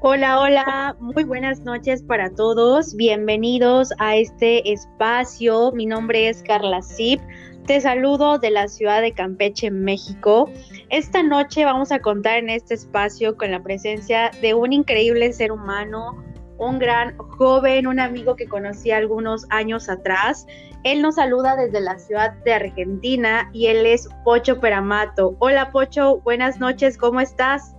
Hola, 0.00 0.38
hola, 0.38 0.96
muy 1.00 1.24
buenas 1.24 1.58
noches 1.62 2.04
para 2.04 2.30
todos. 2.30 2.94
Bienvenidos 2.94 3.92
a 3.98 4.14
este 4.14 4.72
espacio. 4.72 5.72
Mi 5.72 5.86
nombre 5.86 6.28
es 6.28 6.44
Carla 6.44 6.82
Zip. 6.82 7.20
Te 7.66 7.80
saludo 7.80 8.38
de 8.38 8.52
la 8.52 8.68
ciudad 8.68 9.02
de 9.02 9.10
Campeche, 9.10 9.72
México. 9.72 10.48
Esta 10.88 11.24
noche 11.24 11.64
vamos 11.64 11.90
a 11.90 11.98
contar 11.98 12.38
en 12.38 12.48
este 12.48 12.74
espacio 12.74 13.36
con 13.36 13.50
la 13.50 13.60
presencia 13.60 14.30
de 14.40 14.54
un 14.54 14.72
increíble 14.72 15.32
ser 15.32 15.50
humano, 15.50 16.22
un 16.58 16.78
gran 16.78 17.18
joven, 17.18 17.88
un 17.88 17.98
amigo 17.98 18.36
que 18.36 18.46
conocí 18.46 18.92
algunos 18.92 19.46
años 19.50 19.88
atrás. 19.88 20.46
Él 20.84 21.02
nos 21.02 21.16
saluda 21.16 21.56
desde 21.56 21.80
la 21.80 21.98
ciudad 21.98 22.34
de 22.44 22.52
Argentina 22.52 23.50
y 23.52 23.66
él 23.66 23.84
es 23.84 24.08
Pocho 24.22 24.60
Peramato. 24.60 25.34
Hola 25.40 25.72
Pocho, 25.72 26.18
buenas 26.20 26.60
noches, 26.60 26.96
¿cómo 26.96 27.20
estás? 27.20 27.74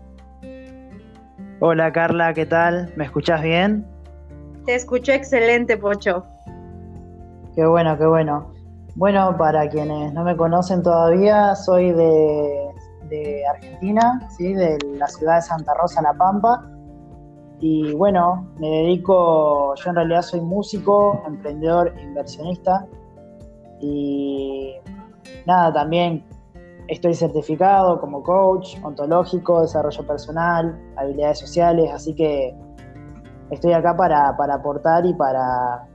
Hola 1.62 1.91
Carla, 1.91 2.34
¿qué 2.34 2.45
tal? 2.45 2.90
¿Me 2.95 3.04
escuchas 3.04 3.41
bien? 3.41 3.86
Te 4.66 4.76
escucho 4.76 5.12
excelente, 5.12 5.76
Pocho. 5.76 6.23
Qué 7.54 7.66
bueno, 7.66 7.98
qué 7.98 8.05
bueno. 8.05 8.54
Bueno, 8.95 9.35
para 9.38 9.68
quienes 9.68 10.13
no 10.13 10.23
me 10.23 10.38
conocen 10.38 10.82
todavía, 10.82 11.54
soy 11.55 11.91
de, 11.91 12.70
de 13.09 13.45
Argentina, 13.45 14.26
¿sí? 14.38 14.54
de 14.54 14.77
la 14.98 15.08
ciudad 15.08 15.35
de 15.35 15.41
Santa 15.41 15.73
Rosa, 15.73 16.02
La 16.02 16.13
Pampa. 16.13 16.66
Y 17.60 17.94
bueno, 17.94 18.48
me 18.57 18.70
dedico, 18.70 19.76
yo 19.76 19.90
en 19.90 19.96
realidad 19.98 20.21
soy 20.21 20.40
músico, 20.40 21.21
emprendedor, 21.27 21.94
inversionista. 22.02 22.88
Y 23.82 24.76
nada, 25.46 25.73
también 25.73 26.23
Estoy 26.89 27.13
certificado 27.13 27.99
como 28.01 28.23
coach 28.23 28.76
ontológico, 28.82 29.62
desarrollo 29.62 30.07
personal, 30.07 30.76
habilidades 30.98 31.37
sociales, 31.37 31.87
así 31.93 32.15
que 32.15 32.55
estoy 33.51 33.73
acá 33.73 33.95
para, 33.95 34.29
aportar 34.29 35.05
y 35.05 35.13
para, 35.13 35.87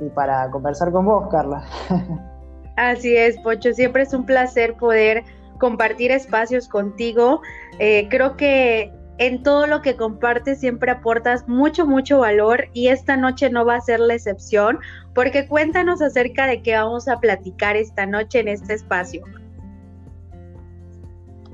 y 0.00 0.08
para 0.08 0.50
conversar 0.50 0.90
con 0.90 1.04
vos, 1.04 1.28
Carla. 1.30 1.62
Así 2.76 3.14
es, 3.14 3.38
Pocho, 3.40 3.74
siempre 3.74 4.04
es 4.04 4.14
un 4.14 4.24
placer 4.24 4.74
poder 4.76 5.24
compartir 5.58 6.12
espacios 6.12 6.66
contigo. 6.66 7.42
Eh, 7.78 8.06
creo 8.08 8.36
que 8.36 8.90
en 9.18 9.42
todo 9.42 9.66
lo 9.66 9.82
que 9.82 9.96
compartes 9.96 10.60
siempre 10.60 10.92
aportas 10.92 11.46
mucho, 11.46 11.84
mucho 11.84 12.20
valor 12.20 12.68
y 12.72 12.88
esta 12.88 13.18
noche 13.18 13.50
no 13.50 13.66
va 13.66 13.74
a 13.74 13.80
ser 13.82 14.00
la 14.00 14.14
excepción, 14.14 14.78
porque 15.12 15.46
cuéntanos 15.46 16.00
acerca 16.00 16.46
de 16.46 16.62
qué 16.62 16.74
vamos 16.74 17.06
a 17.06 17.20
platicar 17.20 17.76
esta 17.76 18.06
noche 18.06 18.40
en 18.40 18.48
este 18.48 18.72
espacio. 18.72 19.24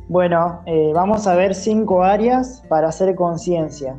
Bueno, 0.09 0.61
eh, 0.67 0.93
vamos 0.95 1.27
a 1.27 1.35
ver 1.35 1.55
cinco 1.55 2.03
áreas 2.03 2.63
para 2.69 2.89
hacer 2.89 3.15
conciencia. 3.15 3.97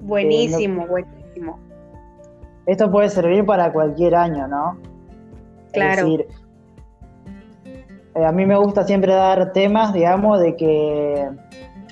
Buenísimo, 0.00 0.82
eh, 0.82 0.88
buenísimo. 0.88 1.58
Esto 2.66 2.90
puede 2.90 3.08
servir 3.08 3.46
para 3.46 3.72
cualquier 3.72 4.16
año, 4.16 4.48
¿no? 4.48 4.76
Claro. 5.72 5.90
Es 5.92 6.04
decir, 6.04 6.26
eh, 8.14 8.24
a 8.24 8.32
mí 8.32 8.46
me 8.46 8.56
gusta 8.56 8.84
siempre 8.84 9.14
dar 9.14 9.52
temas, 9.52 9.92
digamos, 9.92 10.40
de 10.40 10.56
que, 10.56 11.28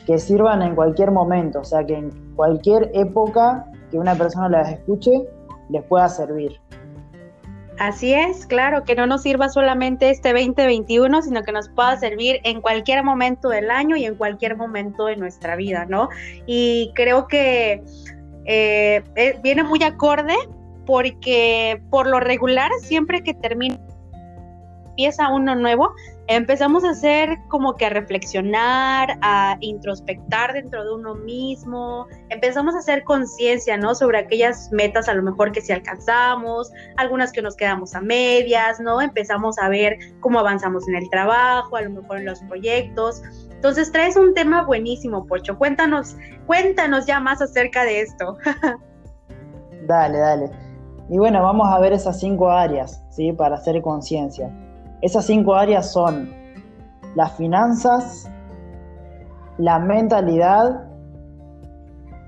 que 0.06 0.18
sirvan 0.18 0.62
en 0.62 0.74
cualquier 0.74 1.12
momento, 1.12 1.60
o 1.60 1.64
sea, 1.64 1.84
que 1.84 1.94
en 1.94 2.10
cualquier 2.34 2.90
época 2.94 3.66
que 3.90 3.98
una 3.98 4.14
persona 4.14 4.48
las 4.48 4.72
escuche, 4.72 5.28
les 5.68 5.82
pueda 5.84 6.08
servir. 6.08 6.60
Así 7.78 8.14
es, 8.14 8.46
claro, 8.46 8.84
que 8.84 8.94
no 8.94 9.06
nos 9.06 9.22
sirva 9.22 9.48
solamente 9.48 10.10
este 10.10 10.32
2021, 10.32 11.22
sino 11.22 11.42
que 11.42 11.52
nos 11.52 11.68
pueda 11.70 11.96
servir 11.98 12.40
en 12.44 12.60
cualquier 12.60 13.02
momento 13.02 13.48
del 13.48 13.70
año 13.70 13.96
y 13.96 14.04
en 14.04 14.14
cualquier 14.14 14.56
momento 14.56 15.06
de 15.06 15.16
nuestra 15.16 15.56
vida, 15.56 15.86
¿no? 15.86 16.08
Y 16.46 16.92
creo 16.94 17.26
que 17.26 17.82
eh, 18.44 19.02
eh, 19.16 19.38
viene 19.42 19.62
muy 19.62 19.82
acorde 19.82 20.34
porque 20.86 21.82
por 21.90 22.06
lo 22.06 22.20
regular, 22.20 22.70
siempre 22.80 23.22
que 23.22 23.34
termina 23.34 23.78
empieza 24.92 25.30
uno 25.30 25.54
nuevo, 25.54 25.94
empezamos 26.28 26.84
a 26.84 26.90
hacer 26.90 27.38
como 27.48 27.76
que 27.76 27.86
a 27.86 27.90
reflexionar, 27.90 29.18
a 29.22 29.56
introspectar 29.60 30.52
dentro 30.52 30.84
de 30.84 30.94
uno 30.94 31.14
mismo, 31.14 32.06
empezamos 32.28 32.74
a 32.74 32.78
hacer 32.78 33.04
conciencia, 33.04 33.76
¿no? 33.76 33.94
Sobre 33.94 34.18
aquellas 34.18 34.70
metas 34.72 35.08
a 35.08 35.14
lo 35.14 35.22
mejor 35.22 35.52
que 35.52 35.60
sí 35.60 35.72
alcanzamos, 35.72 36.70
algunas 36.96 37.32
que 37.32 37.42
nos 37.42 37.56
quedamos 37.56 37.94
a 37.94 38.00
medias, 38.00 38.80
¿no? 38.80 39.00
Empezamos 39.00 39.58
a 39.58 39.68
ver 39.68 39.98
cómo 40.20 40.38
avanzamos 40.38 40.88
en 40.88 40.96
el 40.96 41.10
trabajo, 41.10 41.76
a 41.76 41.82
lo 41.82 41.90
mejor 41.90 42.18
en 42.18 42.26
los 42.26 42.40
proyectos. 42.40 43.22
Entonces 43.50 43.92
traes 43.92 44.16
un 44.16 44.34
tema 44.34 44.62
buenísimo, 44.62 45.26
Pocho. 45.26 45.58
Cuéntanos, 45.58 46.16
cuéntanos 46.46 47.06
ya 47.06 47.20
más 47.20 47.42
acerca 47.42 47.84
de 47.84 48.00
esto. 48.00 48.36
dale, 49.86 50.18
dale. 50.18 50.50
Y 51.08 51.18
bueno, 51.18 51.42
vamos 51.42 51.68
a 51.68 51.78
ver 51.78 51.92
esas 51.92 52.18
cinco 52.18 52.50
áreas, 52.50 53.02
¿sí? 53.10 53.32
Para 53.32 53.56
hacer 53.56 53.82
conciencia. 53.82 54.50
Esas 55.02 55.26
cinco 55.26 55.54
áreas 55.54 55.92
son 55.92 56.32
las 57.16 57.36
finanzas, 57.36 58.30
la 59.58 59.80
mentalidad, 59.80 60.88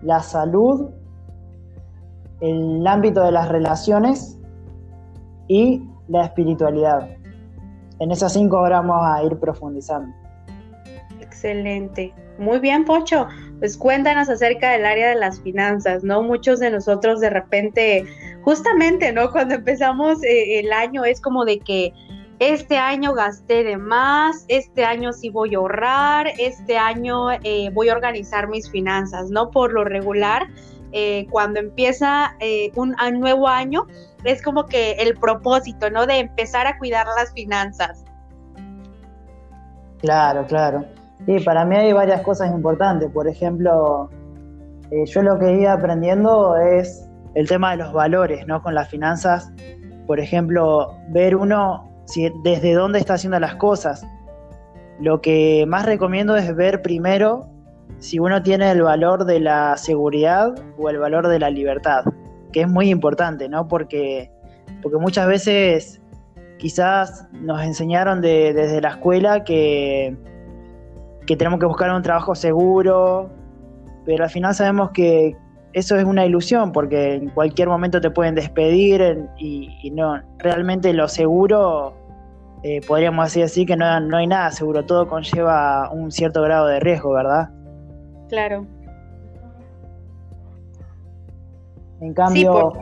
la 0.02 0.20
salud, 0.20 0.90
el 2.40 2.86
ámbito 2.86 3.22
de 3.22 3.30
las 3.32 3.48
relaciones 3.48 4.36
y 5.46 5.82
la 6.08 6.24
espiritualidad. 6.24 7.08
En 8.00 8.10
esas 8.10 8.32
cinco 8.32 8.60
vamos 8.60 9.00
a 9.02 9.22
ir 9.22 9.38
profundizando. 9.38 10.12
Excelente. 11.20 12.12
Muy 12.38 12.58
bien, 12.58 12.84
Pocho. 12.84 13.28
Pues 13.60 13.76
cuéntanos 13.76 14.28
acerca 14.28 14.72
del 14.72 14.84
área 14.84 15.10
de 15.10 15.14
las 15.14 15.40
finanzas, 15.40 16.02
¿no? 16.02 16.22
Muchos 16.22 16.58
de 16.58 16.70
nosotros 16.70 17.20
de 17.20 17.30
repente, 17.30 18.04
justamente, 18.42 19.12
¿no? 19.12 19.30
Cuando 19.30 19.54
empezamos 19.54 20.22
eh, 20.24 20.58
el 20.58 20.72
año 20.72 21.04
es 21.04 21.20
como 21.20 21.44
de 21.44 21.60
que 21.60 21.92
este 22.38 22.78
año 22.78 23.14
gasté 23.14 23.62
de 23.62 23.76
más, 23.76 24.44
este 24.48 24.84
año 24.84 25.12
sí 25.12 25.30
voy 25.30 25.54
a 25.54 25.58
ahorrar, 25.58 26.26
este 26.38 26.76
año 26.76 27.30
eh, 27.30 27.70
voy 27.72 27.88
a 27.88 27.94
organizar 27.94 28.48
mis 28.48 28.70
finanzas, 28.70 29.30
¿no? 29.30 29.50
Por 29.50 29.72
lo 29.72 29.84
regular, 29.84 30.48
eh, 30.92 31.26
cuando 31.30 31.60
empieza 31.60 32.34
eh, 32.40 32.72
un, 32.74 32.96
nuevo 33.20 33.48
año, 33.48 33.86
es 34.24 34.42
como 34.42 34.66
que 34.66 34.92
el 34.92 35.16
propósito, 35.16 35.90
¿no? 35.90 36.06
De 36.06 36.18
empezar 36.18 36.66
a 36.66 36.76
cuidar 36.78 37.06
las 37.16 37.32
finanzas. 37.32 38.04
Claro, 40.00 40.44
claro. 40.46 40.84
Sí, 41.26 41.38
para 41.40 41.64
mí 41.64 41.76
hay 41.76 41.92
varias 41.92 42.20
cosas 42.22 42.50
importantes. 42.50 43.10
Por 43.10 43.28
ejemplo, 43.28 44.10
yo 45.06 45.22
lo 45.22 45.38
que 45.38 45.46
he 45.46 45.60
ido 45.60 45.70
aprendiendo 45.70 46.56
es 46.56 47.08
el 47.34 47.48
tema 47.48 47.70
de 47.70 47.78
los 47.78 47.92
valores, 47.92 48.46
¿no? 48.46 48.62
Con 48.62 48.74
las 48.74 48.88
finanzas. 48.88 49.50
Por 50.06 50.20
ejemplo, 50.20 50.94
ver 51.08 51.34
uno 51.36 51.93
desde 52.42 52.74
dónde 52.74 52.98
está 52.98 53.14
haciendo 53.14 53.38
las 53.40 53.56
cosas. 53.56 54.06
Lo 55.00 55.20
que 55.20 55.64
más 55.66 55.86
recomiendo 55.86 56.36
es 56.36 56.54
ver 56.54 56.82
primero 56.82 57.48
si 57.98 58.18
uno 58.18 58.42
tiene 58.42 58.70
el 58.70 58.82
valor 58.82 59.24
de 59.24 59.40
la 59.40 59.76
seguridad 59.76 60.54
o 60.78 60.90
el 60.90 60.98
valor 60.98 61.28
de 61.28 61.38
la 61.38 61.50
libertad, 61.50 62.04
que 62.52 62.62
es 62.62 62.68
muy 62.68 62.90
importante, 62.90 63.48
¿no? 63.48 63.66
Porque, 63.66 64.30
porque 64.82 64.98
muchas 64.98 65.26
veces 65.26 66.00
quizás 66.58 67.26
nos 67.32 67.62
enseñaron 67.62 68.20
desde 68.20 68.80
la 68.80 68.90
escuela 68.90 69.44
que, 69.44 70.16
que 71.26 71.36
tenemos 71.36 71.58
que 71.58 71.66
buscar 71.66 71.92
un 71.92 72.02
trabajo 72.02 72.34
seguro, 72.34 73.30
pero 74.04 74.24
al 74.24 74.30
final 74.30 74.54
sabemos 74.54 74.90
que, 74.90 75.36
eso 75.74 75.96
es 75.96 76.04
una 76.04 76.24
ilusión 76.24 76.70
porque 76.72 77.14
en 77.14 77.28
cualquier 77.30 77.68
momento 77.68 78.00
te 78.00 78.10
pueden 78.10 78.36
despedir 78.36 79.26
y, 79.36 79.90
no, 79.90 80.22
realmente 80.38 80.92
lo 80.92 81.08
seguro, 81.08 81.94
eh, 82.64 82.80
podríamos 82.86 83.26
decir 83.26 83.44
así, 83.44 83.66
que 83.66 83.76
no, 83.76 84.00
no 84.00 84.16
hay 84.16 84.26
nada 84.26 84.50
seguro, 84.50 84.86
todo 84.86 85.06
conlleva 85.06 85.90
un 85.90 86.10
cierto 86.10 86.40
grado 86.40 86.66
de 86.66 86.80
riesgo, 86.80 87.12
¿verdad? 87.12 87.50
Claro. 88.30 88.66
En 92.00 92.14
cambio, 92.14 92.72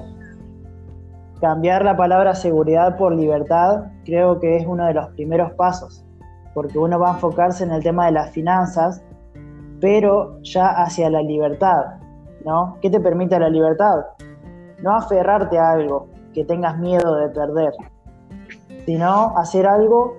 cambiar 1.40 1.84
la 1.84 1.96
palabra 1.96 2.32
seguridad 2.36 2.96
por 2.96 3.12
libertad 3.16 3.86
creo 4.04 4.38
que 4.38 4.56
es 4.56 4.64
uno 4.68 4.86
de 4.86 4.94
los 4.94 5.08
primeros 5.14 5.50
pasos, 5.54 6.04
porque 6.54 6.78
uno 6.78 7.00
va 7.00 7.10
a 7.10 7.14
enfocarse 7.14 7.64
en 7.64 7.72
el 7.72 7.82
tema 7.82 8.06
de 8.06 8.12
las 8.12 8.30
finanzas, 8.30 9.02
pero 9.80 10.40
ya 10.42 10.68
hacia 10.68 11.10
la 11.10 11.22
libertad, 11.22 11.98
¿no? 12.44 12.78
¿Qué 12.80 12.88
te 12.88 13.00
permite 13.00 13.36
la 13.36 13.48
libertad? 13.48 14.06
No 14.80 14.94
aferrarte 14.94 15.58
a 15.58 15.72
algo 15.72 16.06
que 16.32 16.44
tengas 16.44 16.78
miedo 16.78 17.16
de 17.16 17.30
perder, 17.30 17.72
sino 18.86 19.36
hacer 19.36 19.66
algo 19.66 20.16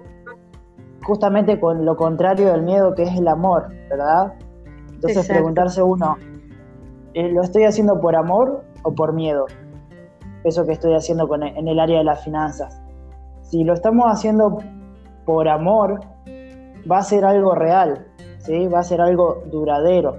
justamente 1.03 1.59
con 1.59 1.85
lo 1.85 1.95
contrario 1.97 2.51
del 2.51 2.63
miedo 2.63 2.95
que 2.95 3.03
es 3.03 3.17
el 3.17 3.27
amor, 3.27 3.67
¿verdad? 3.89 4.33
Entonces 4.93 5.27
preguntarse 5.27 5.83
uno, 5.83 6.15
eh, 7.13 7.29
¿lo 7.29 7.43
estoy 7.43 7.63
haciendo 7.65 7.99
por 7.99 8.15
amor 8.15 8.63
o 8.83 8.93
por 8.93 9.13
miedo? 9.13 9.45
Eso 10.43 10.65
que 10.65 10.71
estoy 10.71 10.93
haciendo 10.93 11.27
con, 11.27 11.43
en 11.43 11.67
el 11.67 11.79
área 11.79 11.99
de 11.99 12.03
las 12.05 12.23
finanzas. 12.23 12.81
Si 13.41 13.63
lo 13.63 13.73
estamos 13.73 14.05
haciendo 14.11 14.59
por 15.25 15.47
amor, 15.47 15.99
va 16.89 16.97
a 16.97 17.03
ser 17.03 17.25
algo 17.25 17.55
real, 17.55 18.07
¿sí? 18.39 18.67
va 18.67 18.79
a 18.79 18.83
ser 18.83 19.01
algo 19.01 19.43
duradero 19.51 20.17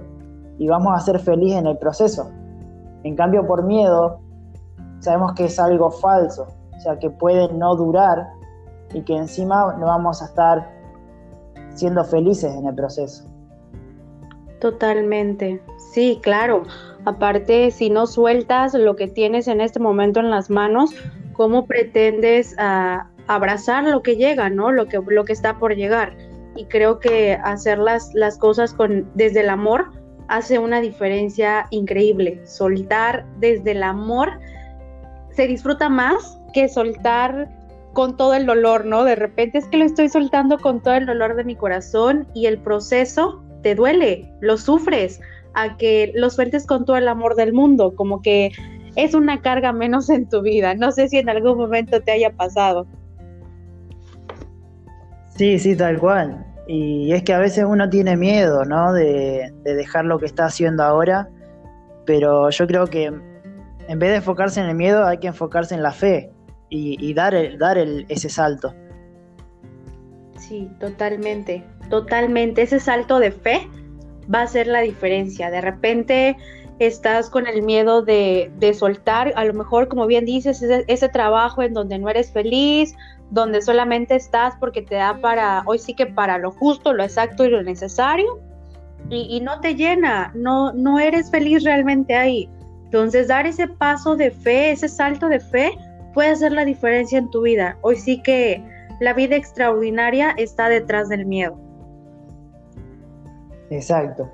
y 0.57 0.67
vamos 0.67 0.93
a 0.95 0.99
ser 0.99 1.19
felices 1.19 1.59
en 1.59 1.67
el 1.67 1.77
proceso. 1.77 2.31
En 3.03 3.15
cambio, 3.15 3.45
por 3.45 3.63
miedo, 3.63 4.19
sabemos 4.99 5.33
que 5.33 5.45
es 5.45 5.59
algo 5.59 5.91
falso, 5.91 6.47
o 6.75 6.79
sea, 6.79 6.97
que 6.97 7.09
puede 7.09 7.51
no 7.53 7.75
durar 7.75 8.27
y 8.93 9.01
que 9.01 9.15
encima 9.15 9.75
no 9.79 9.85
vamos 9.85 10.21
a 10.21 10.25
estar 10.25 10.69
siendo 11.73 12.03
felices 12.03 12.53
en 12.55 12.67
el 12.67 12.75
proceso. 12.75 13.25
Totalmente, 14.59 15.61
sí, 15.91 16.19
claro. 16.23 16.63
Aparte, 17.05 17.69
si 17.71 17.89
no 17.89 18.07
sueltas 18.07 18.73
lo 18.73 18.95
que 18.95 19.07
tienes 19.07 19.47
en 19.47 19.61
este 19.61 19.79
momento 19.79 20.19
en 20.19 20.31
las 20.31 20.49
manos, 20.49 20.91
¿cómo 21.33 21.65
pretendes 21.65 22.55
ah, 22.57 23.09
abrazar 23.27 23.83
lo 23.83 24.01
que 24.01 24.15
llega, 24.15 24.49
¿no? 24.49 24.71
Lo 24.71 24.87
que, 24.87 24.99
lo 25.05 25.25
que 25.25 25.33
está 25.33 25.59
por 25.59 25.75
llegar. 25.75 26.17
Y 26.55 26.65
creo 26.65 26.99
que 26.99 27.33
hacer 27.33 27.77
las, 27.77 28.13
las 28.13 28.37
cosas 28.37 28.73
con, 28.73 29.11
desde 29.13 29.41
el 29.41 29.49
amor 29.49 29.91
hace 30.27 30.57
una 30.57 30.81
diferencia 30.81 31.67
increíble. 31.69 32.41
Soltar 32.45 33.25
desde 33.39 33.71
el 33.71 33.83
amor 33.83 34.39
se 35.31 35.47
disfruta 35.47 35.89
más 35.89 36.39
que 36.53 36.69
soltar 36.69 37.49
con 37.95 38.17
todo 38.17 38.33
el 38.33 38.45
dolor, 38.45 38.85
¿no? 38.85 39.05
De 39.05 39.15
repente 39.15 39.57
es 39.57 39.67
que 39.67 39.77
lo 39.77 39.85
estoy 39.85 40.09
soltando 40.09 40.59
con 40.59 40.83
todo 40.83 40.95
el 40.95 41.05
dolor 41.05 41.37
de 41.37 41.45
mi 41.45 41.55
corazón 41.55 42.27
y 42.33 42.45
el 42.45 42.59
proceso 42.59 43.41
te 43.63 43.73
duele, 43.73 44.29
lo 44.41 44.57
sufres, 44.57 45.21
a 45.53 45.77
que 45.77 46.11
lo 46.13 46.29
sueltes 46.29 46.67
con 46.67 46.83
todo 46.83 46.97
el 46.97 47.07
amor 47.07 47.35
del 47.35 47.53
mundo, 47.53 47.95
como 47.95 48.21
que 48.21 48.51
es 48.97 49.15
una 49.15 49.41
carga 49.41 49.71
menos 49.71 50.09
en 50.09 50.27
tu 50.27 50.41
vida. 50.41 50.75
No 50.75 50.91
sé 50.91 51.07
si 51.07 51.19
en 51.19 51.29
algún 51.29 51.57
momento 51.57 52.01
te 52.01 52.11
haya 52.11 52.31
pasado. 52.31 52.85
Sí, 55.37 55.57
sí, 55.57 55.73
tal 55.77 55.97
cual. 55.97 56.45
Y 56.67 57.13
es 57.13 57.23
que 57.23 57.33
a 57.33 57.39
veces 57.39 57.63
uno 57.65 57.89
tiene 57.89 58.17
miedo, 58.17 58.65
¿no? 58.65 58.91
De, 58.91 59.53
dejar 59.63 60.03
lo 60.03 60.19
que 60.19 60.25
está 60.25 60.47
haciendo 60.47 60.83
ahora, 60.83 61.29
pero 62.05 62.49
yo 62.49 62.67
creo 62.67 62.87
que 62.87 63.05
en 63.05 63.99
vez 63.99 64.09
de 64.09 64.17
enfocarse 64.17 64.59
en 64.59 64.67
el 64.67 64.75
miedo 64.75 65.05
hay 65.05 65.19
que 65.19 65.27
enfocarse 65.27 65.75
en 65.75 65.81
la 65.81 65.91
fe 65.93 66.34
y, 66.69 67.13
dar, 67.13 67.57
dar 67.57 67.77
ese 67.77 68.29
salto. 68.29 68.73
Sí, 70.37 70.69
totalmente, 70.79 71.63
totalmente. 71.89 72.61
Ese 72.61 72.79
salto 72.79 73.19
de 73.19 73.31
fe 73.31 73.67
va 74.33 74.41
a 74.41 74.47
ser 74.47 74.67
la 74.67 74.81
diferencia. 74.81 75.49
De 75.49 75.61
repente 75.61 76.37
estás 76.79 77.29
con 77.29 77.47
el 77.47 77.61
miedo 77.63 78.01
de, 78.01 78.51
soltar, 78.77 79.33
a 79.35 79.45
lo 79.45 79.53
mejor, 79.53 79.87
como 79.87 80.07
bien 80.07 80.25
dices, 80.25 80.61
ese, 80.61 81.09
trabajo 81.09 81.61
en 81.61 81.73
donde 81.73 81.97
no 81.97 82.09
eres 82.09 82.31
feliz, 82.31 82.93
donde 83.31 83.61
solamente 83.61 84.15
estás 84.15 84.55
porque 84.59 84.81
te 84.81 84.95
da 84.95 85.19
para, 85.19 85.63
hoy 85.65 85.79
sí 85.79 85.93
que 85.93 86.05
para 86.05 86.37
lo 86.37 86.51
justo, 86.51 86.93
lo 86.93 87.03
exacto 87.03 87.45
y 87.45 87.49
lo 87.49 87.63
necesario, 87.63 88.39
y, 89.09 89.39
no 89.41 89.59
te 89.61 89.75
llena, 89.75 90.31
no, 90.35 90.73
no 90.73 90.99
eres 90.99 91.29
feliz 91.29 91.63
realmente 91.63 92.15
ahí. 92.15 92.49
Entonces, 92.85 93.27
dar 93.27 93.45
ese 93.45 93.67
paso 93.67 94.15
de 94.15 94.31
fe, 94.31 94.71
ese 94.71 94.89
salto 94.89 95.27
de 95.27 95.39
fe, 95.39 95.77
puede 96.15 96.29
hacer 96.29 96.53
la 96.53 96.65
diferencia 96.65 97.19
en 97.19 97.29
tu 97.29 97.41
vida. 97.41 97.77
Hoy 97.81 97.97
sí 97.97 98.23
que 98.23 98.63
la 99.01 99.13
vida 99.13 99.35
extraordinaria 99.35 100.31
está 100.37 100.69
detrás 100.69 101.09
del 101.09 101.25
miedo. 101.25 101.55
Exacto. 103.69 104.31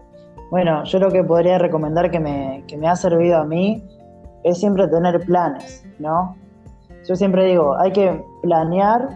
Bueno, 0.52 0.84
yo 0.84 1.00
lo 1.00 1.10
que 1.10 1.24
podría 1.24 1.58
recomendar 1.58 2.12
que 2.12 2.20
me, 2.20 2.64
que 2.68 2.78
me 2.78 2.88
ha 2.88 2.96
servido 2.96 3.38
a 3.40 3.46
mí 3.46 3.84
es 4.44 4.60
siempre 4.60 4.88
tener 4.88 5.20
planes, 5.26 5.86
¿no? 5.98 6.36
Yo 7.08 7.16
siempre 7.16 7.46
digo, 7.46 7.76
hay 7.78 7.92
que 7.92 8.24
planear 8.44 9.10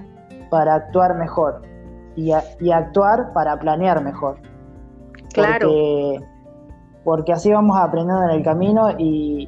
para 0.50 0.76
actuar 0.76 1.16
mejor 1.18 1.62
y, 2.16 2.32
actuar 2.32 3.32
para 3.34 3.60
planear 3.60 4.04
mejor. 4.04 4.40
Claro. 5.34 5.70
Porque, 7.04 7.32
así 7.32 7.52
vamos 7.52 7.78
aprendiendo 7.78 8.24
en 8.24 8.30
el 8.32 8.44
camino 8.44 8.90
y, 8.98 9.48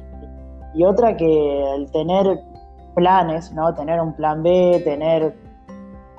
y 0.74 0.84
otra 0.84 1.16
que 1.16 1.74
el 1.74 1.90
tener 1.90 2.38
planes, 2.98 3.52
¿no? 3.52 3.72
Tener 3.74 4.00
un 4.00 4.12
plan 4.12 4.42
B, 4.42 4.82
tener 4.84 5.36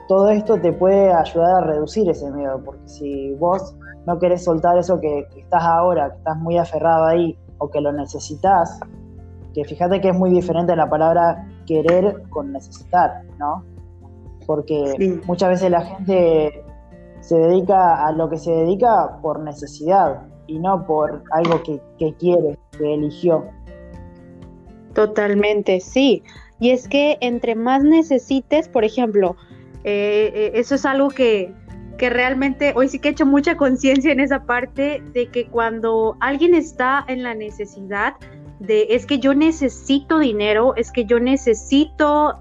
todo 0.08 0.30
esto 0.30 0.60
te 0.60 0.72
puede 0.72 1.12
ayudar 1.14 1.64
a 1.64 1.68
reducir 1.68 2.10
ese 2.10 2.32
miedo, 2.32 2.62
porque 2.64 2.88
si 2.88 3.34
vos 3.34 3.76
no 4.08 4.18
querés 4.18 4.46
soltar 4.46 4.78
eso 4.78 5.00
que, 5.00 5.28
estás 5.36 5.62
ahora, 5.62 6.10
que 6.12 6.18
estás 6.18 6.38
muy 6.38 6.58
aferrado 6.58 7.06
ahí 7.06 7.38
o 7.58 7.70
que 7.70 7.82
lo 7.82 7.92
necesitas, 7.92 8.80
que 9.54 9.66
fíjate 9.66 10.00
que 10.00 10.10
es 10.10 10.18
muy 10.18 10.30
diferente 10.30 10.74
la 10.76 10.90
palabra 10.90 11.46
querer 11.68 12.24
con 12.30 12.54
necesitar, 12.54 13.24
¿no? 13.38 13.66
Porque 14.48 15.20
muchas 15.28 15.50
veces 15.50 15.70
la 15.70 15.82
gente 15.82 16.64
se 17.20 17.36
dedica 17.36 18.08
a 18.08 18.12
lo 18.14 18.30
que 18.30 18.38
se 18.38 18.52
dedica 18.52 19.20
por 19.22 19.42
necesidad 19.42 20.22
y 20.48 20.60
no 20.60 20.86
por 20.88 21.24
algo 21.32 21.62
que, 21.62 21.82
que 22.00 22.16
quiere, 22.16 22.58
que 22.72 22.94
eligió. 22.96 23.44
Totalmente, 24.94 25.82
sí. 25.82 26.24
Y 26.60 26.72
es 26.72 26.88
que 26.88 27.18
entre 27.22 27.56
más 27.56 27.84
necesites, 27.84 28.68
por 28.68 28.84
ejemplo, 28.84 29.36
eh, 29.84 30.32
eh, 30.34 30.52
eso 30.56 30.76
es 30.76 30.86
algo 30.86 31.10
que, 31.10 31.54
que 31.98 32.10
realmente 32.10 32.74
hoy 32.76 32.90
sí 32.90 33.00
que 33.00 33.10
he 33.10 33.12
hecho 33.12 33.26
mucha 33.26 33.56
conciencia 33.56 34.12
en 34.12 34.20
esa 34.20 34.44
parte 34.44 35.02
de 35.14 35.28
que 35.28 35.48
cuando 35.48 36.18
alguien 36.20 36.54
está 36.54 37.06
en 37.08 37.24
la 37.24 37.34
necesidad 37.34 38.16
de 38.60 38.88
es 38.90 39.06
que 39.06 39.20
yo 39.20 39.34
necesito 39.34 40.20
dinero, 40.20 40.74
es 40.76 40.92
que 40.92 41.06
yo 41.06 41.20
necesito 41.20 42.40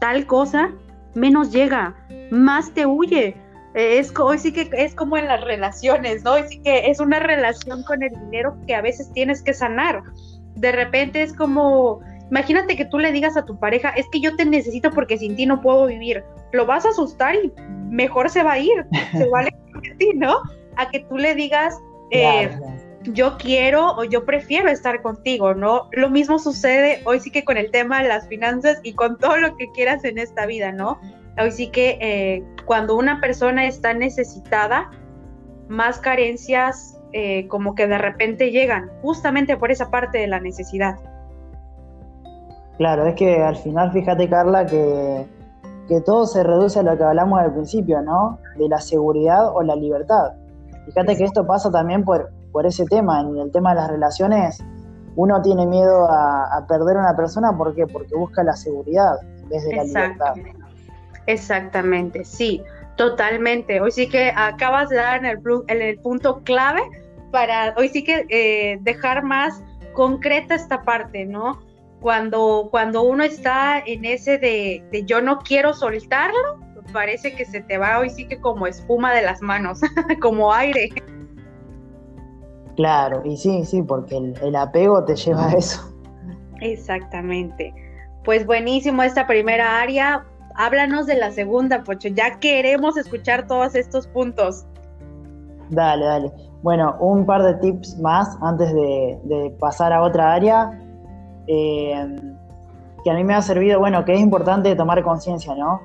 tal 0.00 0.26
cosa, 0.26 0.72
menos 1.14 1.52
llega, 1.52 1.94
más 2.30 2.72
te 2.72 2.86
huye. 2.86 3.36
Eh, 3.74 3.98
es, 3.98 4.12
hoy 4.18 4.38
sí 4.38 4.52
que 4.52 4.68
es 4.72 4.94
como 4.94 5.16
en 5.16 5.26
las 5.26 5.42
relaciones, 5.42 6.24
¿no? 6.24 6.32
Hoy 6.32 6.42
sí 6.48 6.60
que 6.60 6.90
es 6.90 6.98
una 6.98 7.20
relación 7.20 7.84
con 7.84 8.02
el 8.02 8.10
dinero 8.10 8.56
que 8.66 8.74
a 8.74 8.80
veces 8.80 9.12
tienes 9.12 9.42
que 9.42 9.54
sanar. 9.54 10.02
De 10.56 10.72
repente 10.72 11.22
es 11.22 11.32
como, 11.32 12.00
imagínate 12.30 12.76
que 12.76 12.84
tú 12.84 12.98
le 12.98 13.12
digas 13.12 13.36
a 13.36 13.44
tu 13.44 13.58
pareja, 13.58 13.90
es 13.90 14.06
que 14.08 14.20
yo 14.20 14.36
te 14.36 14.44
necesito 14.44 14.90
porque 14.90 15.18
sin 15.18 15.36
ti 15.36 15.46
no 15.46 15.60
puedo 15.60 15.86
vivir. 15.86 16.24
Lo 16.52 16.66
vas 16.66 16.86
a 16.86 16.90
asustar 16.90 17.34
y 17.34 17.52
mejor 17.88 18.30
se 18.30 18.42
va 18.42 18.52
a 18.52 18.58
ir, 18.58 18.86
se 19.12 19.28
va 19.28 19.40
a 19.40 19.96
ti, 19.98 20.10
¿no? 20.14 20.36
A 20.76 20.90
que 20.90 21.00
tú 21.00 21.18
le 21.18 21.34
digas, 21.34 21.78
eh, 22.10 22.50
yo 23.02 23.36
quiero 23.38 23.96
o 23.96 24.04
yo 24.04 24.24
prefiero 24.24 24.68
estar 24.68 25.02
contigo, 25.02 25.54
¿no? 25.54 25.88
Lo 25.92 26.10
mismo 26.10 26.38
sucede 26.38 27.00
hoy 27.04 27.20
sí 27.20 27.30
que 27.30 27.44
con 27.44 27.56
el 27.56 27.70
tema 27.70 28.02
de 28.02 28.08
las 28.08 28.28
finanzas 28.28 28.78
y 28.82 28.92
con 28.92 29.18
todo 29.18 29.36
lo 29.38 29.56
que 29.56 29.70
quieras 29.72 30.04
en 30.04 30.18
esta 30.18 30.46
vida, 30.46 30.72
¿no? 30.72 31.00
Hoy 31.38 31.50
sí 31.52 31.68
que 31.68 31.98
eh, 32.00 32.44
cuando 32.66 32.96
una 32.96 33.20
persona 33.20 33.66
está 33.66 33.94
necesitada, 33.94 34.90
más 35.68 35.98
carencias 35.98 36.98
eh, 37.12 37.46
como 37.48 37.74
que 37.74 37.86
de 37.86 37.98
repente 37.98 38.50
llegan, 38.50 38.90
justamente 39.02 39.56
por 39.56 39.70
esa 39.70 39.90
parte 39.90 40.18
de 40.18 40.26
la 40.26 40.40
necesidad. 40.40 40.96
Claro, 42.80 43.04
es 43.04 43.14
que 43.14 43.42
al 43.42 43.56
final 43.56 43.92
fíjate 43.92 44.26
Carla 44.26 44.64
que 44.64 45.26
que 45.90 46.00
todo 46.00 46.24
se 46.24 46.44
reduce 46.44 46.78
a 46.78 46.82
lo 46.84 46.96
que 46.96 47.02
hablamos 47.02 47.40
al 47.40 47.52
principio, 47.52 48.00
¿no? 48.00 48.38
De 48.56 48.68
la 48.68 48.78
seguridad 48.78 49.48
o 49.52 49.60
la 49.64 49.74
libertad. 49.74 50.34
Fíjate 50.86 51.16
que 51.16 51.24
esto 51.24 51.44
pasa 51.44 51.68
también 51.68 52.04
por, 52.04 52.30
por 52.52 52.64
ese 52.64 52.84
tema, 52.86 53.20
en 53.22 53.36
el 53.36 53.50
tema 53.50 53.70
de 53.70 53.80
las 53.80 53.90
relaciones, 53.90 54.62
uno 55.16 55.42
tiene 55.42 55.66
miedo 55.66 56.06
a, 56.08 56.64
perder 56.68 56.96
a 56.96 57.00
una 57.00 57.16
persona, 57.16 57.52
¿por 57.58 57.74
qué? 57.74 57.88
Porque 57.88 58.14
busca 58.14 58.44
la 58.44 58.54
seguridad 58.54 59.16
desde 59.48 59.74
la 59.74 59.82
libertad. 59.82 60.34
Exactamente, 61.26 62.24
sí, 62.24 62.62
totalmente. 62.96 63.80
Hoy 63.80 63.90
sí 63.90 64.08
que 64.08 64.32
acabas 64.36 64.90
de 64.90 64.96
dar 64.96 65.18
en 65.18 65.26
el, 65.26 65.38
en 65.66 65.82
el 65.82 65.98
punto 65.98 66.42
clave 66.44 66.82
para 67.32 67.74
hoy 67.76 67.88
sí 67.88 68.04
que 68.04 68.26
eh, 68.28 68.78
dejar 68.82 69.24
más 69.24 69.60
concreta 69.92 70.54
esta 70.54 70.82
parte, 70.82 71.26
¿no? 71.26 71.58
Cuando, 72.00 72.68
cuando 72.70 73.02
uno 73.02 73.22
está 73.22 73.78
en 73.78 74.04
ese 74.04 74.38
de, 74.38 75.04
yo 75.06 75.20
no 75.20 75.38
quiero 75.38 75.74
soltarlo, 75.74 76.58
parece 76.92 77.34
que 77.34 77.44
se 77.44 77.60
te 77.60 77.78
va 77.78 78.00
hoy 78.00 78.10
sí 78.10 78.26
que 78.26 78.40
como 78.40 78.66
espuma 78.66 79.12
de 79.12 79.22
las 79.22 79.42
manos, 79.42 79.80
como 80.20 80.52
aire. 80.52 80.88
Claro, 82.76 83.22
y 83.24 83.36
sí, 83.36 83.64
sí, 83.64 83.82
porque 83.82 84.16
el, 84.16 84.56
apego 84.56 85.04
te 85.04 85.14
lleva 85.14 85.48
a 85.48 85.52
eso. 85.52 85.94
Exactamente. 86.60 87.74
Pues 88.24 88.46
buenísimo 88.46 89.02
esta 89.02 89.26
primera 89.26 89.80
área. 89.80 90.24
Háblanos 90.56 91.06
de 91.06 91.16
la 91.16 91.30
segunda, 91.30 91.84
Pocho. 91.84 92.08
Ya 92.08 92.38
queremos 92.38 92.96
escuchar 92.96 93.46
todos 93.46 93.74
estos 93.74 94.06
puntos. 94.08 94.66
Dale, 95.68 96.04
dale. 96.04 96.32
Bueno, 96.62 96.96
un 97.00 97.24
par 97.24 97.42
de 97.42 97.54
tips 97.54 97.98
más 97.98 98.36
antes 98.42 98.72
de, 98.74 99.18
de 99.24 99.50
pasar 99.58 99.92
a 99.92 100.02
otra 100.02 100.34
área 100.34 100.79
eh, 101.52 102.16
que 103.02 103.10
a 103.10 103.14
mí 103.14 103.24
me 103.24 103.34
ha 103.34 103.42
servido, 103.42 103.80
bueno, 103.80 104.04
que 104.04 104.14
es 104.14 104.20
importante 104.20 104.76
tomar 104.76 105.02
conciencia, 105.02 105.52
¿no? 105.56 105.80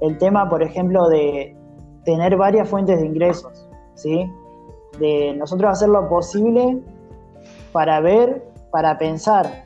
El 0.00 0.18
tema, 0.18 0.48
por 0.48 0.60
ejemplo, 0.62 1.08
de 1.08 1.56
tener 2.04 2.36
varias 2.36 2.68
fuentes 2.68 2.98
de 2.98 3.06
ingresos, 3.06 3.68
¿sí? 3.94 4.28
De 4.98 5.34
nosotros 5.34 5.70
hacer 5.70 5.88
lo 5.88 6.08
posible 6.08 6.82
para 7.70 8.00
ver, 8.00 8.44
para 8.72 8.98
pensar. 8.98 9.64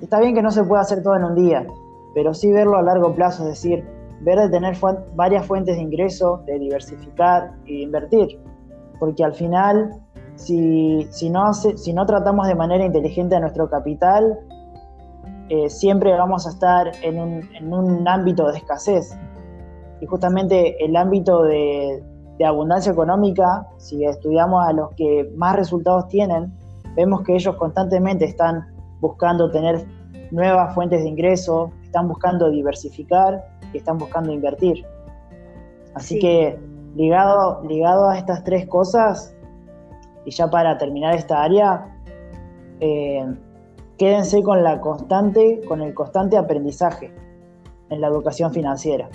Está 0.00 0.20
bien 0.20 0.34
que 0.34 0.42
no 0.42 0.50
se 0.50 0.64
pueda 0.64 0.80
hacer 0.80 1.02
todo 1.02 1.16
en 1.16 1.24
un 1.24 1.34
día, 1.34 1.66
pero 2.14 2.32
sí 2.32 2.50
verlo 2.50 2.78
a 2.78 2.82
largo 2.82 3.14
plazo, 3.14 3.42
es 3.42 3.50
decir, 3.50 3.84
ver 4.20 4.38
de 4.38 4.48
tener 4.48 4.74
varias 5.14 5.44
fuentes 5.46 5.76
de 5.76 5.82
ingreso, 5.82 6.42
de 6.46 6.58
diversificar 6.58 7.52
y 7.66 7.76
de 7.76 7.82
invertir. 7.82 8.40
Porque 8.98 9.22
al 9.22 9.34
final, 9.34 10.00
si, 10.36 11.06
si, 11.10 11.28
no, 11.28 11.52
si 11.52 11.92
no 11.92 12.06
tratamos 12.06 12.46
de 12.46 12.54
manera 12.54 12.86
inteligente 12.86 13.36
a 13.36 13.40
nuestro 13.40 13.68
capital, 13.68 14.38
eh, 15.48 15.68
siempre 15.68 16.12
vamos 16.12 16.46
a 16.46 16.50
estar 16.50 16.92
en 17.02 17.18
un, 17.18 17.48
en 17.54 17.72
un, 17.72 18.06
ámbito 18.08 18.50
de 18.50 18.58
escasez. 18.58 19.16
Y 20.00 20.06
justamente 20.06 20.82
el 20.84 20.96
ámbito 20.96 21.44
de, 21.44 22.02
de 22.38 22.44
abundancia 22.44 22.92
económica, 22.92 23.66
si 23.78 24.04
estudiamos 24.04 24.66
a 24.66 24.72
los 24.72 24.90
que 24.94 25.30
más 25.36 25.56
resultados 25.56 26.08
tienen, 26.08 26.52
vemos 26.96 27.22
que 27.22 27.34
ellos 27.34 27.56
constantemente 27.56 28.24
están 28.24 28.66
buscando 29.00 29.50
tener 29.50 29.84
nuevas 30.30 30.74
fuentes 30.74 31.02
de 31.02 31.08
ingreso, 31.08 31.70
están 31.84 32.08
buscando 32.08 32.50
diversificar 32.50 33.44
y 33.72 33.78
están 33.78 33.98
buscando 33.98 34.32
invertir. 34.32 34.84
Así 35.94 36.18
que 36.18 36.58
ligado, 36.96 37.62
ligado 37.64 38.08
a 38.08 38.16
estas 38.16 38.42
tres 38.44 38.66
cosas, 38.66 39.34
y 40.24 40.30
ya 40.30 40.48
para 40.48 40.78
terminar 40.78 41.14
esta 41.14 41.42
área, 41.42 41.86
eh, 42.80 43.26
quédense 44.02 44.42
con 44.42 44.64
la 44.64 44.80
constante, 44.80 45.60
con 45.68 45.80
el 45.80 45.94
constante 45.94 46.36
aprendizaje 46.36 47.14
en 47.88 48.00
la 48.00 48.08
educación 48.08 48.52
financiera. 48.52 49.08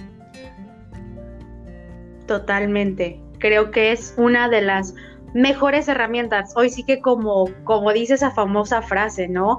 Totalmente. 2.25 3.19
Creo 3.39 3.69
que 3.71 3.91
es 3.91 4.15
una 4.17 4.47
de 4.47 4.61
las 4.61 4.95
mejores 5.33 5.89
herramientas. 5.89 6.53
Hoy 6.55 6.69
sí 6.69 6.85
que 6.85 7.01
como, 7.01 7.49
como 7.65 7.91
dice 7.91 8.13
esa 8.13 8.31
famosa 8.31 8.81
frase, 8.81 9.27
¿no? 9.27 9.57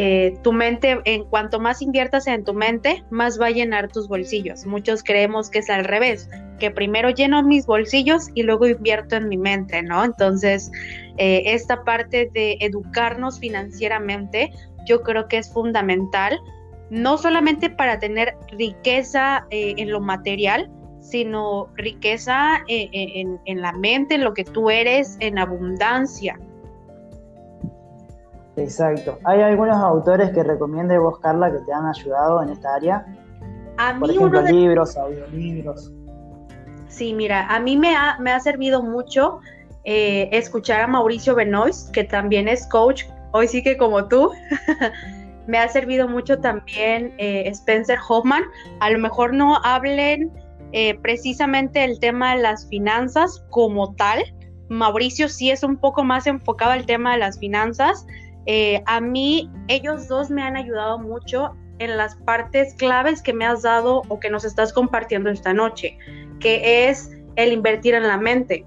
Eh, 0.00 0.38
tu 0.44 0.52
mente, 0.52 1.00
en 1.06 1.24
cuanto 1.24 1.58
más 1.58 1.82
inviertas 1.82 2.28
en 2.28 2.44
tu 2.44 2.54
mente, 2.54 3.02
más 3.10 3.40
va 3.40 3.46
a 3.46 3.50
llenar 3.50 3.88
tus 3.88 4.06
bolsillos. 4.06 4.64
Muchos 4.64 5.02
creemos 5.02 5.50
que 5.50 5.58
es 5.58 5.68
al 5.68 5.84
revés, 5.84 6.30
que 6.60 6.70
primero 6.70 7.10
lleno 7.10 7.42
mis 7.42 7.66
bolsillos 7.66 8.28
y 8.36 8.44
luego 8.44 8.68
invierto 8.68 9.16
en 9.16 9.28
mi 9.28 9.36
mente, 9.36 9.82
¿no? 9.82 10.04
Entonces, 10.04 10.70
eh, 11.16 11.42
esta 11.46 11.82
parte 11.82 12.30
de 12.32 12.58
educarnos 12.60 13.40
financieramente, 13.40 14.52
yo 14.86 15.02
creo 15.02 15.26
que 15.26 15.38
es 15.38 15.52
fundamental, 15.52 16.38
no 16.90 17.18
solamente 17.18 17.68
para 17.68 17.98
tener 17.98 18.36
riqueza 18.56 19.48
eh, 19.50 19.74
en 19.78 19.90
lo 19.90 19.98
material, 19.98 20.70
sino 21.00 21.70
riqueza 21.74 22.62
en, 22.68 23.40
en 23.46 23.60
la 23.60 23.72
mente, 23.72 24.14
en 24.14 24.22
lo 24.22 24.32
que 24.32 24.44
tú 24.44 24.70
eres, 24.70 25.16
en 25.18 25.40
abundancia. 25.40 26.38
Exacto. 28.58 29.18
¿Hay 29.24 29.40
algunos 29.40 29.76
autores 29.76 30.30
que 30.30 30.42
recomiende 30.42 30.98
vos, 30.98 31.18
Carla, 31.20 31.50
que 31.50 31.58
te 31.58 31.72
han 31.72 31.86
ayudado 31.86 32.42
en 32.42 32.50
esta 32.50 32.74
área? 32.74 33.06
A 33.78 33.96
Por 33.98 34.10
ejemplo, 34.10 34.42
libros, 34.42 34.96
audiolibros. 34.96 35.92
Sí, 36.88 37.14
mira, 37.14 37.46
a 37.46 37.60
mí 37.60 37.76
me 37.76 37.94
ha, 37.94 38.18
me 38.18 38.32
ha 38.32 38.40
servido 38.40 38.82
mucho 38.82 39.40
eh, 39.84 40.28
escuchar 40.32 40.82
a 40.82 40.86
Mauricio 40.86 41.34
Benoist, 41.34 41.90
que 41.92 42.04
también 42.04 42.48
es 42.48 42.66
coach, 42.66 43.04
hoy 43.32 43.48
sí 43.48 43.62
que 43.62 43.76
como 43.76 44.08
tú. 44.08 44.30
me 45.48 45.58
ha 45.58 45.68
servido 45.68 46.06
mucho 46.06 46.38
también 46.38 47.14
eh, 47.18 47.48
Spencer 47.48 47.98
Hoffman. 48.06 48.44
A 48.80 48.90
lo 48.90 48.98
mejor 48.98 49.32
no 49.32 49.56
hablen 49.64 50.30
eh, 50.72 50.98
precisamente 51.00 51.82
el 51.82 51.98
tema 51.98 52.36
de 52.36 52.42
las 52.42 52.68
finanzas 52.68 53.42
como 53.48 53.94
tal. 53.94 54.22
Mauricio 54.68 55.28
sí 55.30 55.50
es 55.50 55.62
un 55.62 55.78
poco 55.78 56.04
más 56.04 56.26
enfocado 56.26 56.72
al 56.72 56.84
tema 56.84 57.12
de 57.12 57.20
las 57.20 57.38
finanzas, 57.38 58.06
eh, 58.46 58.82
a 58.86 59.00
mí, 59.00 59.50
ellos 59.68 60.08
dos 60.08 60.30
me 60.30 60.42
han 60.42 60.56
ayudado 60.56 60.98
mucho 60.98 61.54
en 61.78 61.96
las 61.96 62.16
partes 62.16 62.74
claves 62.74 63.22
que 63.22 63.32
me 63.32 63.44
has 63.44 63.62
dado 63.62 64.02
o 64.08 64.20
que 64.20 64.30
nos 64.30 64.44
estás 64.44 64.72
compartiendo 64.72 65.30
esta 65.30 65.54
noche, 65.54 65.96
que 66.40 66.88
es 66.88 67.10
el 67.36 67.52
invertir 67.52 67.94
en 67.94 68.08
la 68.08 68.16
mente. 68.16 68.66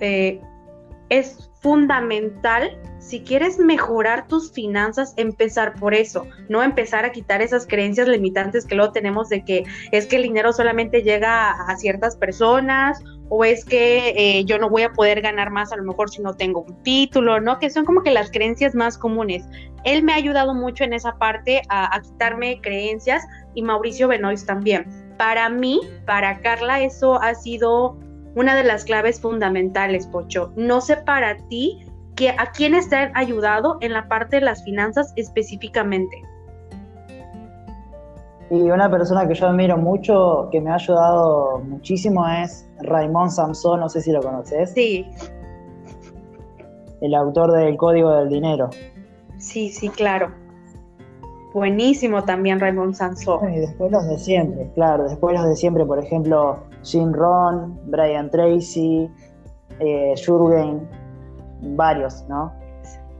Eh, 0.00 0.40
fundamental 1.60 2.76
si 2.98 3.22
quieres 3.22 3.58
mejorar 3.58 4.28
tus 4.28 4.52
finanzas, 4.52 5.14
empezar 5.16 5.74
por 5.74 5.94
eso, 5.94 6.26
no 6.48 6.62
empezar 6.62 7.04
a 7.04 7.12
quitar 7.12 7.40
esas 7.40 7.66
creencias 7.66 8.06
limitantes 8.06 8.66
que 8.66 8.74
luego 8.74 8.92
tenemos 8.92 9.28
de 9.30 9.42
que 9.42 9.64
es 9.90 10.06
que 10.06 10.16
el 10.16 10.22
dinero 10.22 10.52
solamente 10.52 11.02
llega 11.02 11.50
a 11.50 11.76
ciertas 11.76 12.16
personas 12.16 13.02
o 13.30 13.44
es 13.44 13.64
que 13.64 14.10
eh, 14.16 14.44
yo 14.44 14.58
no 14.58 14.68
voy 14.68 14.82
a 14.82 14.92
poder 14.92 15.22
ganar 15.22 15.50
más 15.50 15.72
a 15.72 15.76
lo 15.76 15.84
mejor 15.84 16.10
si 16.10 16.20
no 16.20 16.34
tengo 16.34 16.60
un 16.60 16.82
título, 16.82 17.40
¿no? 17.40 17.58
Que 17.58 17.70
son 17.70 17.84
como 17.84 18.02
que 18.02 18.10
las 18.10 18.30
creencias 18.30 18.74
más 18.74 18.98
comunes. 18.98 19.44
Él 19.84 20.02
me 20.02 20.12
ha 20.12 20.16
ayudado 20.16 20.54
mucho 20.54 20.84
en 20.84 20.92
esa 20.92 21.16
parte 21.16 21.62
a, 21.68 21.94
a 21.96 22.00
quitarme 22.00 22.60
creencias 22.60 23.22
y 23.54 23.62
Mauricio 23.62 24.08
Benoist 24.08 24.46
también. 24.46 24.86
Para 25.16 25.48
mí, 25.48 25.80
para 26.06 26.40
Carla, 26.40 26.80
eso 26.80 27.20
ha 27.20 27.34
sido 27.34 27.98
una 28.34 28.54
de 28.56 28.64
las 28.64 28.84
claves 28.84 29.20
fundamentales, 29.20 30.06
Pocho. 30.06 30.52
No 30.56 30.80
sé 30.80 30.96
para 30.96 31.36
ti 31.48 31.84
que, 32.16 32.30
a 32.30 32.52
quiénes 32.54 32.88
te 32.88 32.96
han 32.96 33.16
ayudado 33.16 33.78
en 33.80 33.92
la 33.92 34.08
parte 34.08 34.36
de 34.36 34.42
las 34.42 34.62
finanzas 34.64 35.12
específicamente. 35.16 36.16
Y 38.50 38.62
una 38.70 38.90
persona 38.90 39.28
que 39.28 39.34
yo 39.34 39.46
admiro 39.46 39.76
mucho, 39.76 40.48
que 40.50 40.60
me 40.60 40.70
ha 40.70 40.74
ayudado 40.74 41.60
muchísimo, 41.60 42.28
es 42.28 42.68
Raymond 42.80 43.30
Samson, 43.30 43.78
no 43.78 43.88
sé 43.88 44.00
si 44.00 44.10
lo 44.10 44.20
conoces. 44.20 44.72
Sí. 44.72 45.06
El 47.00 47.14
autor 47.14 47.52
del 47.52 47.76
Código 47.76 48.10
del 48.10 48.28
Dinero. 48.28 48.70
Sí, 49.38 49.70
sí, 49.70 49.88
claro. 49.88 50.32
Buenísimo 51.54 52.24
también 52.24 52.60
Raymond 52.60 52.94
Samson. 52.94 53.52
Y 53.54 53.58
después 53.60 53.90
los 53.90 54.06
de 54.06 54.18
siempre, 54.18 54.70
claro, 54.74 55.04
después 55.04 55.34
los 55.34 55.48
de 55.48 55.56
siempre, 55.56 55.84
por 55.84 55.98
ejemplo, 55.98 56.58
Jim 56.82 57.12
Ron, 57.12 57.78
Brian 57.90 58.30
Tracy, 58.30 59.08
eh, 59.80 60.14
Jürgen, 60.24 60.88
varios, 61.76 62.24
¿no? 62.28 62.52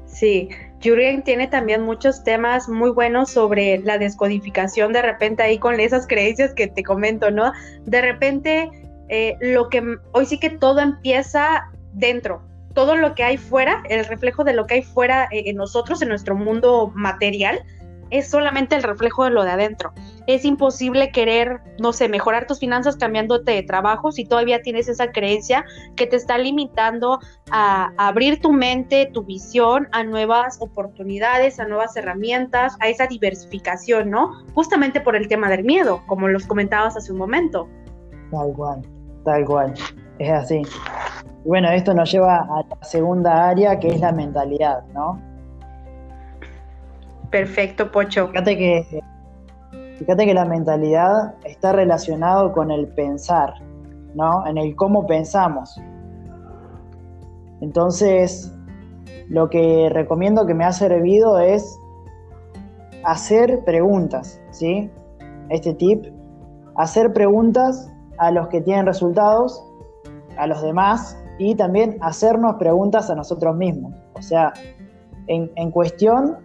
Sí, 0.07 0.49
Jürgen 0.81 1.23
tiene 1.23 1.47
también 1.47 1.83
muchos 1.83 2.25
temas 2.25 2.69
muy 2.69 2.90
buenos 2.90 3.31
sobre 3.31 3.79
la 3.79 3.99
descodificación 3.99 4.93
de 4.93 5.02
repente 5.02 5.43
ahí 5.43 5.59
con 5.59 5.79
esas 5.79 6.07
creencias 6.07 6.55
que 6.55 6.67
te 6.69 6.83
comento, 6.83 7.31
¿no? 7.31 7.52
De 7.85 8.00
repente, 8.00 8.71
eh, 9.09 9.37
lo 9.40 9.69
que 9.69 9.83
hoy 10.12 10.26
sí 10.26 10.38
que 10.38 10.50
todo 10.50 10.81
empieza 10.81 11.71
dentro, 11.93 12.43
todo 12.75 12.97
lo 12.97 13.14
que 13.14 13.25
hay 13.25 13.37
fuera, 13.37 13.83
el 13.88 14.05
reflejo 14.07 14.45
de 14.45 14.55
lo 14.55 14.67
que 14.67 14.75
hay 14.75 14.83
fuera 14.83 15.25
eh, 15.31 15.45
en 15.47 15.57
nosotros, 15.57 16.00
en 16.02 16.09
nuestro 16.09 16.35
mundo 16.35 16.93
material, 16.95 17.62
es 18.11 18.29
solamente 18.29 18.75
el 18.75 18.83
reflejo 18.83 19.25
de 19.25 19.31
lo 19.31 19.45
de 19.45 19.50
adentro. 19.50 19.93
Es 20.34 20.44
imposible 20.44 21.10
querer, 21.10 21.60
no 21.80 21.92
sé, 21.92 22.08
mejorar 22.08 22.46
tus 22.46 22.60
finanzas 22.60 22.96
cambiándote 22.96 23.50
de 23.50 23.64
trabajo 23.64 24.12
si 24.12 24.25
todavía 24.25 24.62
tienes 24.62 24.88
esa 24.88 25.10
creencia 25.10 25.64
que 25.96 26.06
te 26.06 26.14
está 26.14 26.38
limitando 26.38 27.18
a, 27.50 27.90
abrir 27.96 28.40
tu 28.40 28.52
mente, 28.52 29.10
tu 29.12 29.25
visión 29.25 29.88
a 29.90 30.04
nuevas 30.04 30.58
oportunidades, 30.60 31.58
a 31.58 31.66
nuevas 31.66 31.96
herramientas, 31.96 32.76
a 32.78 32.88
esa 32.88 33.08
diversificación, 33.08 34.08
¿no? 34.08 34.30
Justamente 34.54 35.00
por 35.00 35.16
el 35.16 35.26
tema 35.26 35.50
del 35.50 35.64
miedo, 35.64 36.00
como 36.06 36.28
los 36.28 36.46
comentabas 36.46 36.96
hace 36.96 37.10
un 37.10 37.18
momento. 37.18 37.68
Tal 38.30 38.52
cual, 38.52 38.82
tal 39.25 39.44
cual. 39.44 39.75
Es 40.20 40.30
así. 40.30 40.62
Bueno, 41.44 41.70
esto 41.70 41.92
nos 41.92 42.12
lleva 42.12 42.37
a 42.37 42.62
la 42.68 42.84
segunda 42.84 43.49
área 43.49 43.80
que 43.80 43.88
es 43.88 43.99
la 43.99 44.12
mentalidad, 44.12 44.84
¿no? 44.94 45.20
Perfecto, 47.30 47.90
Pocho. 47.90 48.28
Fíjate 48.28 48.56
que, 48.56 49.02
fíjate 50.00 50.25
que 50.25 50.33
la 50.33 50.47
mentalidad 50.47 51.35
está 51.45 51.73
relacionado 51.73 52.52
con 52.52 52.71
el 52.71 52.88
pensar, 52.88 53.52
¿no? 54.14 54.47
En 54.47 54.57
el 54.57 54.75
cómo 54.75 55.07
pensamos. 55.07 55.78
Entonces, 57.61 58.50
lo 59.28 59.50
que 59.50 59.90
recomiendo 59.90 60.47
que 60.47 60.54
me 60.54 60.64
ha 60.64 60.73
servido 60.73 61.38
es 61.38 61.78
hacer 63.04 63.62
preguntas, 63.66 64.40
¿sí? 64.52 64.90
Este 65.50 65.75
tip, 65.75 66.07
hacer 66.76 67.12
preguntas 67.12 67.92
a 68.16 68.30
los 68.30 68.49
que 68.49 68.62
tienen 68.62 68.87
resultados, 68.87 69.62
a 70.38 70.47
los 70.47 70.62
demás, 70.62 71.19
y 71.37 71.54
también 71.57 71.99
hacernos 72.00 72.54
preguntas 72.54 73.11
a 73.11 73.14
nosotros 73.14 73.54
mismos. 73.54 73.95
O 74.14 74.23
sea, 74.23 74.54
en, 75.26 75.71
cuestión 75.71 76.38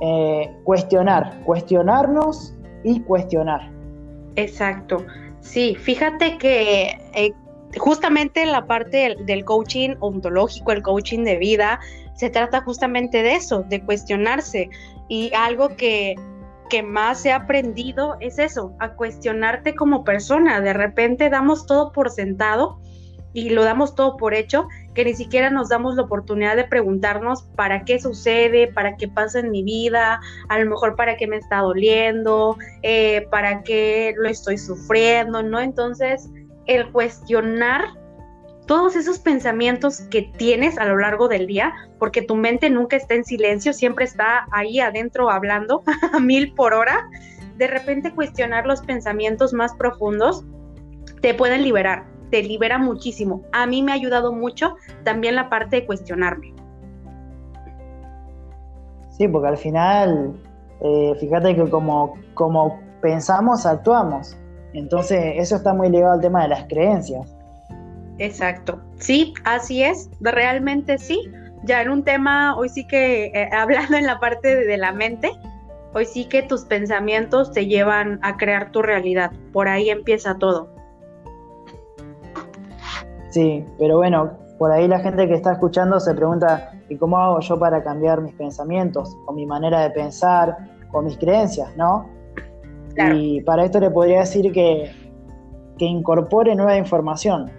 eh, 0.00 0.56
cuestionar, 0.64 1.40
cuestionarnos 1.44 2.56
y 2.84 3.00
cuestionar. 3.00 3.70
Exacto. 4.36 5.04
Sí, 5.40 5.74
fíjate 5.74 6.38
que 6.38 6.98
eh, 7.14 7.32
justamente 7.78 8.44
la 8.46 8.66
parte 8.66 9.16
del, 9.20 9.44
coaching 9.44 9.96
ontológico, 10.00 10.72
el 10.72 10.82
coaching 10.82 11.24
de 11.24 11.38
vida, 11.38 11.80
se 12.14 12.30
trata 12.30 12.62
justamente 12.62 13.22
de 13.22 13.34
eso, 13.34 13.64
de 13.68 13.82
cuestionarse. 13.82 14.70
Y 15.08 15.32
algo 15.34 15.76
que, 15.76 16.14
que 16.68 16.82
más 16.82 17.24
he 17.24 17.32
aprendido 17.32 18.16
es 18.20 18.38
eso, 18.38 18.74
a 18.78 18.94
cuestionarte 18.94 19.74
como 19.74 20.04
persona. 20.04 20.60
De 20.60 20.72
repente 20.72 21.30
damos 21.30 21.66
todo 21.66 21.92
por 21.92 22.10
sentado 22.10 22.78
y 23.32 23.50
lo 23.50 23.64
damos 23.64 23.94
todo 23.94 24.16
por 24.16 24.34
hecho, 24.34 24.68
que 24.94 25.04
ni 25.04 25.14
siquiera 25.14 25.50
nos 25.50 25.68
damos 25.68 25.96
la 25.96 26.02
oportunidad 26.02 26.56
de 26.56 26.64
preguntarnos 26.64 27.42
para 27.56 27.84
qué 27.84 28.00
sucede, 28.00 28.72
para 28.72 28.96
qué 28.96 29.08
pasa 29.08 29.40
en 29.40 29.50
mi 29.50 29.62
vida, 29.62 30.20
a 30.48 30.58
lo 30.58 30.68
mejor 30.68 30.96
para 30.96 31.16
qué 31.16 31.26
me 31.26 31.36
está 31.36 31.58
doliendo, 31.58 32.56
eh, 32.82 33.26
para 33.30 33.62
qué 33.62 34.14
lo 34.16 34.28
estoy 34.28 34.58
sufriendo, 34.58 35.42
¿no? 35.42 35.60
Entonces, 35.60 36.28
el 36.66 36.90
cuestionar 36.90 37.84
todos 38.66 38.94
esos 38.94 39.18
pensamientos 39.18 40.02
que 40.10 40.22
tienes 40.36 40.78
a 40.78 40.84
lo 40.84 40.96
largo 40.96 41.26
del 41.26 41.48
día, 41.48 41.72
porque 41.98 42.22
tu 42.22 42.36
mente 42.36 42.70
nunca 42.70 42.96
está 42.96 43.14
en 43.14 43.24
silencio, 43.24 43.72
siempre 43.72 44.04
está 44.04 44.46
ahí 44.52 44.78
adentro 44.78 45.28
hablando 45.28 45.82
a 46.12 46.20
mil 46.20 46.54
por 46.54 46.74
hora, 46.74 47.08
de 47.56 47.66
repente 47.66 48.14
cuestionar 48.14 48.66
los 48.66 48.80
pensamientos 48.82 49.52
más 49.52 49.74
profundos 49.74 50.44
te 51.20 51.34
pueden 51.34 51.62
liberar, 51.62 52.06
te 52.30 52.42
libera 52.42 52.78
muchísimo. 52.78 53.42
A 53.52 53.66
mí 53.66 53.82
me 53.82 53.92
ha 53.92 53.94
ayudado 53.94 54.32
mucho 54.32 54.76
también 55.04 55.34
la 55.34 55.48
parte 55.48 55.76
de 55.76 55.86
cuestionarme. 55.86 56.54
Sí, 59.10 59.28
porque 59.28 59.48
al 59.48 59.58
final, 59.58 60.32
eh, 60.80 61.14
fíjate 61.20 61.54
que 61.54 61.68
como, 61.68 62.14
como 62.34 62.80
pensamos, 63.02 63.66
actuamos. 63.66 64.36
Entonces, 64.72 65.34
eso 65.36 65.56
está 65.56 65.74
muy 65.74 65.90
ligado 65.90 66.14
al 66.14 66.20
tema 66.20 66.42
de 66.42 66.48
las 66.48 66.64
creencias. 66.68 67.36
Exacto. 68.18 68.80
Sí, 68.98 69.34
así 69.44 69.82
es. 69.82 70.08
Realmente 70.20 70.98
sí. 70.98 71.20
Ya 71.64 71.82
en 71.82 71.90
un 71.90 72.04
tema, 72.04 72.56
hoy 72.56 72.68
sí 72.68 72.86
que 72.86 73.26
eh, 73.26 73.50
hablando 73.52 73.96
en 73.96 74.06
la 74.06 74.18
parte 74.20 74.54
de, 74.54 74.64
de 74.64 74.76
la 74.78 74.92
mente, 74.92 75.32
hoy 75.92 76.06
sí 76.06 76.26
que 76.26 76.42
tus 76.42 76.64
pensamientos 76.64 77.52
te 77.52 77.66
llevan 77.66 78.20
a 78.22 78.36
crear 78.36 78.72
tu 78.72 78.80
realidad. 78.80 79.32
Por 79.52 79.68
ahí 79.68 79.90
empieza 79.90 80.38
todo. 80.38 80.79
Sí, 83.30 83.64
pero 83.78 83.96
bueno, 83.96 84.32
por 84.58 84.72
ahí 84.72 84.86
la 84.86 84.98
gente 84.98 85.26
que 85.26 85.34
está 85.34 85.52
escuchando 85.52 85.98
se 86.00 86.14
pregunta, 86.14 86.72
¿y 86.88 86.96
cómo 86.96 87.16
hago 87.16 87.40
yo 87.40 87.58
para 87.58 87.82
cambiar 87.82 88.20
mis 88.20 88.34
pensamientos, 88.34 89.16
o 89.26 89.32
mi 89.32 89.46
manera 89.46 89.80
de 89.80 89.90
pensar, 89.90 90.54
o 90.92 91.00
mis 91.00 91.16
creencias, 91.16 91.74
¿no? 91.76 92.06
Y 93.14 93.40
para 93.42 93.64
esto 93.64 93.80
le 93.80 93.90
podría 93.90 94.20
decir 94.20 94.52
que, 94.52 94.90
que 95.78 95.84
incorpore 95.86 96.54
nueva 96.54 96.76
información. 96.76 97.50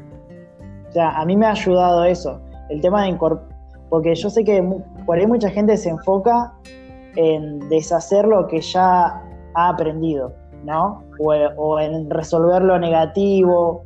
O 0.90 0.92
sea, 0.92 1.12
a 1.12 1.25
mí 1.25 1.36
me 1.36 1.48
ha 1.48 1.51
ayudado 1.51 2.04
eso, 2.04 2.40
el 2.70 2.82
tema 2.82 3.04
de 3.04 3.10
incorporar, 3.10 3.50
porque 3.90 4.13
yo 4.13 4.30
sé 4.30 4.44
que 4.44 4.63
por 5.06 5.18
ahí 5.18 5.25
mucha 5.25 5.50
gente 5.50 5.78
se 5.78 5.90
enfoca 5.90 6.54
en 7.16 7.68
deshacer 7.70 8.28
lo 8.28 8.46
que 8.48 8.62
ya 8.62 9.24
ha 9.56 9.70
aprendido, 9.70 10.34
¿no? 10.66 11.04
O, 11.20 11.34
o 11.34 11.80
en 11.80 12.10
resolver 12.10 12.62
lo 12.62 12.78
negativo 12.78 13.86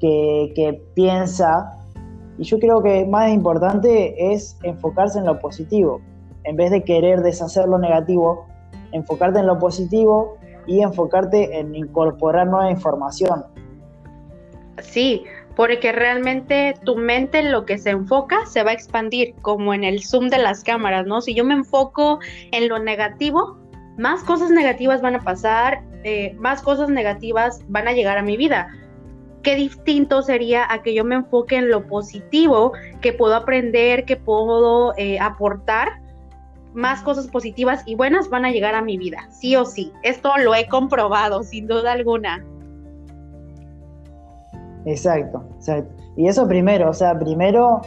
que, 0.00 0.82
piensa. 0.94 1.76
Y 2.38 2.44
yo 2.44 2.58
creo 2.58 2.82
que 2.82 3.04
más 3.06 3.30
importante 3.30 4.32
es 4.32 4.58
enfocarse 4.62 5.18
en 5.18 5.26
lo 5.26 5.38
positivo. 5.38 6.00
En 6.44 6.56
vez 6.56 6.70
de 6.70 6.82
querer 6.82 7.20
deshacer 7.20 7.68
lo 7.68 7.78
negativo, 7.78 8.46
enfocarte 8.92 9.40
en 9.40 9.46
lo 9.46 9.58
positivo 9.58 10.36
y 10.66 10.80
enfocarte 10.80 11.58
en 11.58 11.74
incorporar 11.74 12.46
nueva 12.46 12.70
información. 12.70 13.44
Sí, 14.78 15.24
porque 15.54 15.92
realmente 15.92 16.74
tu 16.84 16.96
mente 16.96 17.40
en 17.40 17.52
lo 17.52 17.66
que 17.66 17.76
se 17.76 17.90
enfoca 17.90 18.46
se 18.46 18.62
va 18.62 18.70
a 18.70 18.74
expandir, 18.74 19.34
como 19.42 19.74
en 19.74 19.84
el 19.84 20.02
zoom 20.02 20.28
de 20.28 20.38
las 20.38 20.64
cámaras, 20.64 21.06
¿no? 21.06 21.20
Si 21.20 21.34
yo 21.34 21.44
me 21.44 21.54
enfoco 21.54 22.18
en 22.52 22.68
lo 22.68 22.78
negativo, 22.78 23.58
más 23.98 24.24
cosas 24.24 24.50
negativas 24.50 25.02
van 25.02 25.16
a 25.16 25.20
pasar, 25.20 25.82
eh, 26.04 26.34
más 26.38 26.62
cosas 26.62 26.88
negativas 26.88 27.60
van 27.68 27.88
a 27.88 27.92
llegar 27.92 28.16
a 28.16 28.22
mi 28.22 28.38
vida. 28.38 28.68
Qué 29.42 29.54
distinto 29.54 30.22
sería 30.22 30.70
a 30.70 30.82
que 30.82 30.94
yo 30.94 31.04
me 31.04 31.14
enfoque 31.14 31.56
en 31.56 31.70
lo 31.70 31.86
positivo, 31.86 32.72
que 33.00 33.12
puedo 33.12 33.34
aprender, 33.34 34.04
que 34.04 34.16
puedo 34.16 34.94
eh, 34.96 35.18
aportar 35.18 36.00
más 36.74 37.02
cosas 37.02 37.26
positivas 37.26 37.82
y 37.86 37.94
buenas 37.94 38.28
van 38.28 38.44
a 38.44 38.50
llegar 38.50 38.74
a 38.74 38.82
mi 38.82 38.96
vida, 38.96 39.26
sí 39.30 39.56
o 39.56 39.64
sí. 39.64 39.92
Esto 40.02 40.36
lo 40.38 40.54
he 40.54 40.68
comprobado, 40.68 41.42
sin 41.42 41.66
duda 41.66 41.92
alguna. 41.92 42.44
Exacto, 44.84 45.44
exacto. 45.56 45.94
Y 46.16 46.28
eso 46.28 46.46
primero, 46.46 46.90
o 46.90 46.94
sea, 46.94 47.18
primero 47.18 47.80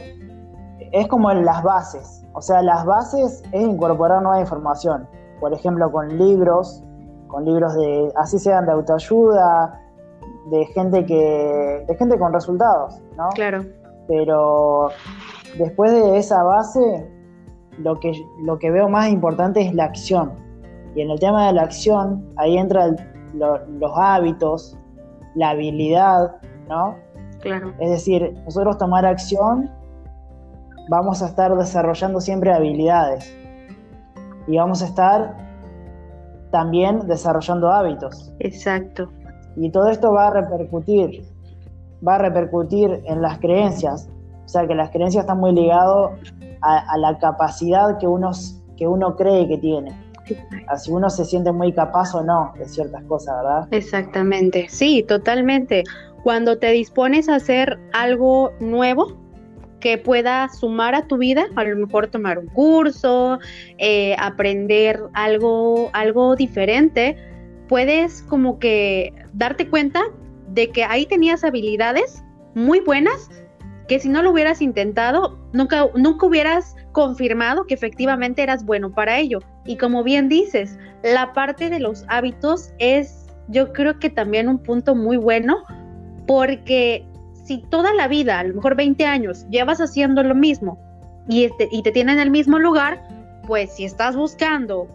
es 0.91 1.07
como 1.07 1.31
en 1.31 1.45
las 1.45 1.63
bases. 1.63 2.25
O 2.33 2.41
sea, 2.41 2.61
las 2.61 2.85
bases 2.85 3.43
es 3.51 3.61
incorporar 3.61 4.21
nueva 4.21 4.39
información. 4.39 5.07
Por 5.39 5.53
ejemplo, 5.53 5.91
con 5.91 6.17
libros, 6.17 6.83
con 7.27 7.45
libros 7.45 7.75
de, 7.75 8.11
así 8.15 8.39
sean 8.39 8.65
de 8.65 8.71
autoayuda, 8.71 9.79
de 10.49 10.65
gente 10.67 11.05
que, 11.05 11.85
de 11.87 11.95
gente 11.95 12.17
con 12.17 12.33
resultados, 12.33 13.01
¿no? 13.17 13.29
Claro. 13.29 13.63
Pero 14.07 14.89
después 15.57 15.91
de 15.91 16.17
esa 16.17 16.43
base, 16.43 17.09
lo 17.79 17.99
que, 17.99 18.11
lo 18.43 18.59
que 18.59 18.71
veo 18.71 18.89
más 18.89 19.09
importante 19.09 19.61
es 19.61 19.73
la 19.73 19.85
acción. 19.85 20.33
Y 20.95 21.01
en 21.01 21.09
el 21.09 21.19
tema 21.19 21.47
de 21.47 21.53
la 21.53 21.63
acción, 21.63 22.23
ahí 22.37 22.57
entran 22.57 22.97
los 23.33 23.91
hábitos, 23.95 24.77
la 25.35 25.51
habilidad, 25.51 26.35
¿no? 26.69 26.95
Claro. 27.41 27.73
Es 27.79 27.89
decir, 27.89 28.33
nosotros 28.45 28.77
tomar 28.77 29.05
acción, 29.05 29.69
vamos 30.89 31.21
a 31.23 31.27
estar 31.27 31.55
desarrollando 31.55 32.21
siempre 32.21 32.53
habilidades. 32.53 33.35
Y 34.47 34.57
vamos 34.57 34.81
a 34.81 34.85
estar 34.85 35.35
también 36.51 37.07
desarrollando 37.07 37.71
hábitos. 37.71 38.31
Exacto. 38.39 39.09
Y 39.55 39.69
todo 39.69 39.89
esto 39.89 40.11
va 40.11 40.27
a 40.27 40.31
repercutir, 40.31 41.23
va 42.05 42.15
a 42.15 42.17
repercutir 42.19 43.01
en 43.05 43.21
las 43.21 43.39
creencias. 43.39 44.09
O 44.45 44.47
sea 44.47 44.67
que 44.67 44.75
las 44.75 44.89
creencias 44.89 45.23
están 45.23 45.39
muy 45.39 45.53
ligadas 45.53 46.11
a, 46.61 46.97
la 46.97 47.17
capacidad 47.17 47.97
que 47.97 48.07
uno, 48.07 48.31
que 48.77 48.87
uno 48.87 49.15
cree 49.15 49.47
que 49.47 49.57
tiene. 49.57 49.91
Así 50.67 50.91
uno 50.91 51.09
se 51.09 51.25
siente 51.25 51.51
muy 51.51 51.73
capaz 51.73 52.15
o 52.15 52.23
no 52.23 52.53
de 52.57 52.65
ciertas 52.67 53.03
cosas, 53.03 53.35
¿verdad? 53.43 53.67
Exactamente, 53.71 54.67
sí, 54.69 55.03
totalmente. 55.03 55.83
Cuando 56.23 56.57
te 56.57 56.71
dispones 56.71 57.27
a 57.27 57.35
hacer 57.35 57.77
algo 57.91 58.51
nuevo 58.61 59.17
que 59.81 59.97
pueda 59.97 60.47
sumar 60.47 60.95
a 60.95 61.07
tu 61.07 61.17
vida, 61.17 61.43
a 61.57 61.63
lo 61.65 61.75
mejor 61.75 62.07
tomar 62.07 62.39
un 62.39 62.47
curso, 62.47 63.39
eh, 63.77 64.15
aprender 64.17 65.01
algo, 65.13 65.89
algo 65.91 66.37
diferente, 66.37 67.17
puedes 67.73 68.21
como 68.29 68.59
que 68.59 69.11
darte 69.33 69.67
cuenta 69.67 70.03
de 70.49 70.69
que 70.69 70.83
ahí 70.83 71.07
tenías 71.07 71.43
habilidades 71.43 72.23
muy 72.53 72.81
buenas 72.81 73.31
que 73.87 73.99
si 73.99 74.09
no 74.09 74.21
lo 74.21 74.29
hubieras 74.29 74.61
intentado, 74.61 75.39
nunca, 75.53 75.87
nunca 75.95 76.27
hubieras 76.27 76.75
confirmado 76.91 77.65
que 77.65 77.73
efectivamente 77.73 78.43
eras 78.43 78.63
bueno 78.63 78.93
para 78.93 79.17
ello. 79.17 79.39
Y 79.65 79.77
como 79.77 80.03
bien 80.03 80.29
dices, 80.29 80.77
la 81.01 81.33
parte 81.33 81.71
de 81.71 81.79
los 81.79 82.05
hábitos 82.09 82.71
es 82.77 83.25
yo 83.47 83.73
creo 83.73 83.97
que 83.97 84.11
también 84.11 84.49
un 84.49 84.59
punto 84.59 84.93
muy 84.93 85.17
bueno 85.17 85.63
porque 86.27 87.03
si 87.43 87.63
toda 87.71 87.91
la 87.95 88.07
vida, 88.07 88.37
a 88.37 88.43
lo 88.43 88.53
mejor 88.53 88.75
20 88.75 89.03
años, 89.03 89.47
llevas 89.49 89.81
haciendo 89.81 90.21
lo 90.21 90.35
mismo 90.35 90.77
y, 91.27 91.45
este, 91.45 91.69
y 91.71 91.81
te 91.81 91.91
tienen 91.91 92.17
en 92.17 92.21
el 92.21 92.29
mismo 92.29 92.59
lugar, 92.59 93.01
pues 93.47 93.73
si 93.73 93.83
estás 93.83 94.15
buscando 94.15 94.87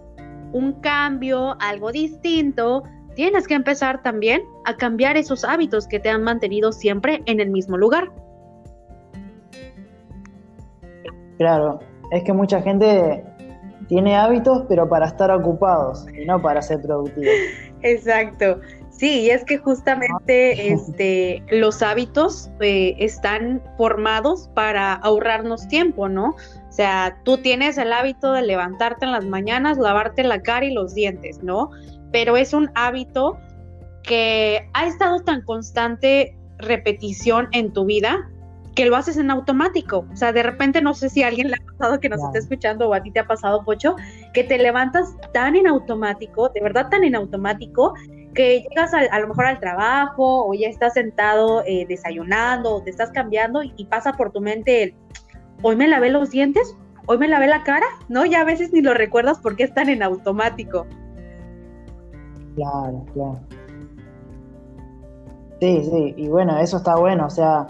un 0.53 0.75
cambio, 0.81 1.57
algo 1.61 1.93
distinto, 1.93 2.83
tienes 3.15 3.49
que 3.49 3.55
empezar 3.55 4.03
también 4.03 4.43
a 4.65 4.77
cambiar 4.77 5.17
esos 5.17 5.45
hábitos 5.45 5.87
que 5.89 5.99
te 5.99 6.09
han 6.09 6.23
mantenido 6.23 6.73
siempre 6.73 7.23
en 7.27 7.41
el 7.41 7.51
mismo 7.51 7.77
lugar. 7.77 8.13
Claro, 11.39 11.81
es 12.11 12.25
que 12.25 12.33
mucha 12.33 12.63
gente 12.63 13.25
tiene 13.89 14.17
hábitos, 14.17 14.65
pero 14.69 14.89
para 14.89 15.07
estar 15.07 15.31
ocupados 15.31 16.07
y 16.13 16.25
no 16.27 16.41
para 16.41 16.63
ser 16.63 16.81
productivos. 16.83 17.35
Exacto. 17.83 18.61
Sí, 18.91 19.21
y 19.21 19.31
es 19.31 19.45
que 19.45 19.59
justamente 19.59 20.73
este, 20.73 21.43
los 21.51 21.83
hábitos 21.83 22.51
eh, 22.61 22.97
están 22.99 23.63
formados 23.77 24.51
para 24.55 24.95
ahorrarnos 24.95 25.69
tiempo, 25.69 26.09
¿no? 26.09 26.35
O 26.69 26.73
sea, 26.73 27.19
tú 27.25 27.39
tienes 27.39 27.79
el 27.79 27.93
hábito 27.93 28.33
de 28.33 28.43
levantarte 28.43 29.05
en 29.05 29.13
las 29.13 29.25
mañanas, 29.25 29.79
lavarte 29.79 30.23
la 30.23 30.43
cara 30.43 30.67
y 30.67 30.73
los 30.73 30.95
dientes, 30.95 31.43
¿no? 31.43 31.71
Pero 32.13 32.37
es 32.37 32.53
un 32.53 32.71
hábito 32.75 33.39
que 34.03 34.69
ha 34.75 34.87
estado 34.87 35.21
tan 35.21 35.43
constante 35.43 36.37
repetición 36.59 37.49
en 37.53 37.73
tu 37.73 37.85
vida 37.85 38.29
que 38.79 38.87
lo 38.87 38.95
haces 38.95 39.17
en 39.17 39.29
automático. 39.31 40.07
O 40.13 40.17
sea, 40.17 40.33
de 40.33 40.45
repente 40.45 40.81
no 40.81 40.95
sé 40.95 41.09
si 41.09 41.25
a 41.25 41.27
alguien 41.27 41.49
le 41.49 41.57
ha 41.57 41.73
pasado 41.73 41.99
que 41.99 42.09
nos 42.09 42.21
esté 42.21 42.39
está 42.39 42.55
escuchando 42.55 42.89
o 42.89 42.95
a 42.95 43.03
ti 43.03 43.11
te 43.11 43.19
ha 43.19 43.27
pasado, 43.27 43.65
Pocho, 43.65 43.97
que 44.33 44.45
te 44.45 44.57
levantas 44.57 45.17
tan 45.33 45.57
en 45.57 45.67
automático, 45.67 46.49
de 46.51 46.61
verdad 46.61 46.89
tan 46.89 47.03
en 47.03 47.17
automático, 47.17 47.95
que 48.35 48.61
llegas 48.61 48.95
a, 48.95 49.19
lo 49.19 49.27
mejor 49.27 49.47
al 49.47 49.59
trabajo 49.59 50.47
o 50.47 50.55
ya 50.55 50.69
estás 50.69 50.95
sentado 50.95 51.65
eh, 51.67 51.87
desayunando 51.89 52.77
o 52.77 52.83
te 52.83 52.91
estás 52.91 53.11
cambiando 53.11 53.65
y, 53.65 53.85
pasa 53.87 54.13
por 54.13 54.31
tu 54.31 54.41
mente 54.41 54.85
el, 54.85 54.95
hoy 55.63 55.77
me 55.77 55.89
lavé 55.89 56.11
los 56.11 56.31
dientes, 56.31 56.75
hoy 57.07 57.19
me 57.19 57.29
lavé 57.29 57.47
la 57.47 57.63
cara, 57.63 57.87
¿no? 58.09 58.25
Ya 58.25 58.41
a 58.41 58.45
veces 58.45 58.73
ni 58.73 58.81
lo 58.81 58.95
recuerdas 58.95 59.39
porque 59.43 59.65
están 59.65 59.89
en 59.89 60.03
automático. 60.03 60.87
Claro, 62.55 63.05
claro. 63.13 63.41
Sí, 65.61 65.83
sí, 65.91 66.15
y 66.17 66.29
bueno, 66.29 66.57
eso 66.59 66.77
está 66.77 66.97
bueno, 66.97 67.27
o 67.27 67.31
sea, 67.31 67.67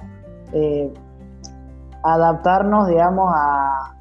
eh, 0.52 0.92
adaptarnos, 2.02 2.88
digamos, 2.88 3.32
a, 3.34 3.94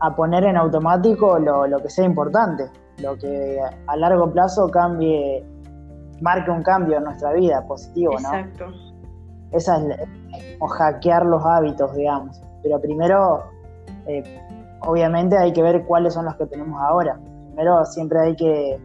a 0.00 0.16
poner 0.16 0.44
en 0.44 0.56
automático 0.56 1.38
lo, 1.38 1.66
lo, 1.68 1.80
que 1.80 1.88
sea 1.88 2.04
importante, 2.04 2.68
lo 2.98 3.16
que 3.16 3.60
a 3.86 3.96
largo 3.96 4.32
plazo 4.32 4.68
cambie, 4.70 5.44
marque 6.20 6.50
un 6.50 6.62
cambio 6.64 6.98
en 6.98 7.04
nuestra 7.04 7.32
vida 7.32 7.64
positivo, 7.66 8.14
Exacto. 8.14 8.66
esa 9.52 9.76
es 9.76 10.08
o 10.60 10.68
hackear 10.68 11.24
los 11.24 11.44
hábitos, 11.44 11.94
digamos. 11.94 12.40
Pero 12.62 12.80
primero, 12.80 13.44
eh, 14.06 14.22
obviamente 14.80 15.36
hay 15.36 15.52
que 15.52 15.62
ver 15.62 15.84
cuáles 15.84 16.14
son 16.14 16.24
los 16.24 16.36
que 16.36 16.46
tenemos 16.46 16.80
ahora. 16.80 17.18
Primero 17.46 17.84
siempre 17.84 18.20
hay 18.20 18.36
que 18.36 18.78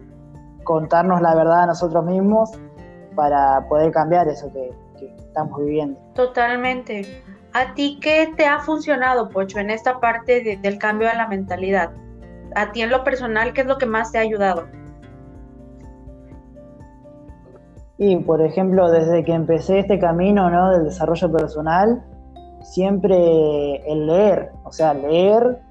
contarnos 0.63 1.21
la 1.21 1.35
verdad 1.35 1.63
a 1.63 1.65
nosotros 1.67 2.03
mismos 2.05 2.51
para 3.15 3.65
poder 3.69 3.91
cambiar 3.91 4.27
eso 4.27 4.51
que, 4.51 4.73
estamos 5.17 5.59
viviendo. 5.59 5.99
Totalmente. 6.13 7.21
¿A 7.53 7.73
ti 7.73 7.99
qué 8.01 8.33
te 8.37 8.45
ha 8.45 8.59
funcionado, 8.59 9.29
Pocho, 9.29 9.59
en 9.59 9.69
esta 9.69 9.99
parte 9.99 10.57
del 10.61 10.77
cambio 10.77 11.09
de 11.09 11.15
la 11.15 11.27
mentalidad? 11.27 11.91
A 12.55 12.71
ti 12.71 12.81
en 12.81 12.89
lo 12.89 13.03
personal, 13.03 13.51
¿qué 13.53 13.61
es 13.61 13.67
lo 13.67 13.77
que 13.77 13.85
más 13.85 14.13
te 14.13 14.17
ha 14.17 14.21
ayudado? 14.21 14.65
Y, 17.97 18.17
por 18.17 18.41
ejemplo, 18.41 18.89
desde 18.89 19.23
que 19.23 19.33
empecé 19.33 19.79
este 19.79 19.99
camino 19.99 20.49
¿no? 20.49 20.71
del 20.71 20.85
desarrollo 20.85 21.31
personal, 21.31 22.03
siempre 22.71 23.77
el 23.91 24.07
leer, 24.07 24.51
o 24.63 24.71
sea, 24.71 24.93
leer 24.93 25.61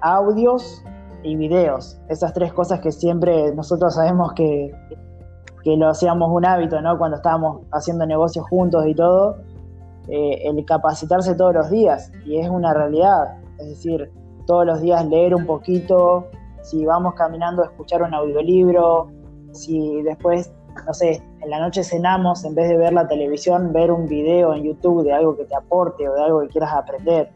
audios 0.00 0.82
y 1.22 1.36
videos. 1.36 2.00
Esas 2.08 2.32
tres 2.32 2.52
cosas 2.52 2.80
que 2.80 2.92
siempre 2.92 3.54
nosotros 3.54 3.94
sabemos 3.94 4.32
que, 4.34 4.72
que 5.62 5.76
lo 5.76 5.88
hacíamos 5.88 6.30
un 6.32 6.44
hábito, 6.44 6.80
¿no? 6.80 6.96
Cuando 6.98 7.16
estábamos 7.16 7.62
haciendo 7.72 8.06
negocios 8.06 8.46
juntos 8.48 8.86
y 8.86 8.94
todo, 8.94 9.36
eh, 10.08 10.42
el 10.44 10.64
capacitarse 10.64 11.34
todos 11.34 11.54
los 11.54 11.70
días. 11.70 12.12
Y 12.24 12.38
es 12.38 12.48
una 12.48 12.72
realidad. 12.74 13.38
Es 13.58 13.68
decir, 13.68 14.10
todos 14.46 14.66
los 14.66 14.80
días 14.80 15.06
leer 15.06 15.34
un 15.34 15.46
poquito, 15.46 16.28
si 16.62 16.84
vamos 16.84 17.14
caminando, 17.14 17.64
escuchar 17.64 18.02
un 18.02 18.14
audiolibro, 18.14 19.08
si 19.52 20.02
después 20.02 20.52
no 20.86 20.92
sé, 20.92 21.22
en 21.44 21.50
la 21.50 21.60
noche 21.60 21.84
cenamos, 21.84 22.44
en 22.44 22.54
vez 22.54 22.68
de 22.68 22.76
ver 22.76 22.92
la 22.92 23.06
televisión, 23.06 23.72
ver 23.72 23.90
un 23.90 24.08
video 24.08 24.54
en 24.54 24.64
YouTube 24.64 25.04
de 25.04 25.12
algo 25.12 25.36
que 25.36 25.44
te 25.44 25.54
aporte 25.54 26.08
o 26.08 26.14
de 26.14 26.22
algo 26.22 26.40
que 26.40 26.48
quieras 26.48 26.72
aprender. 26.72 27.30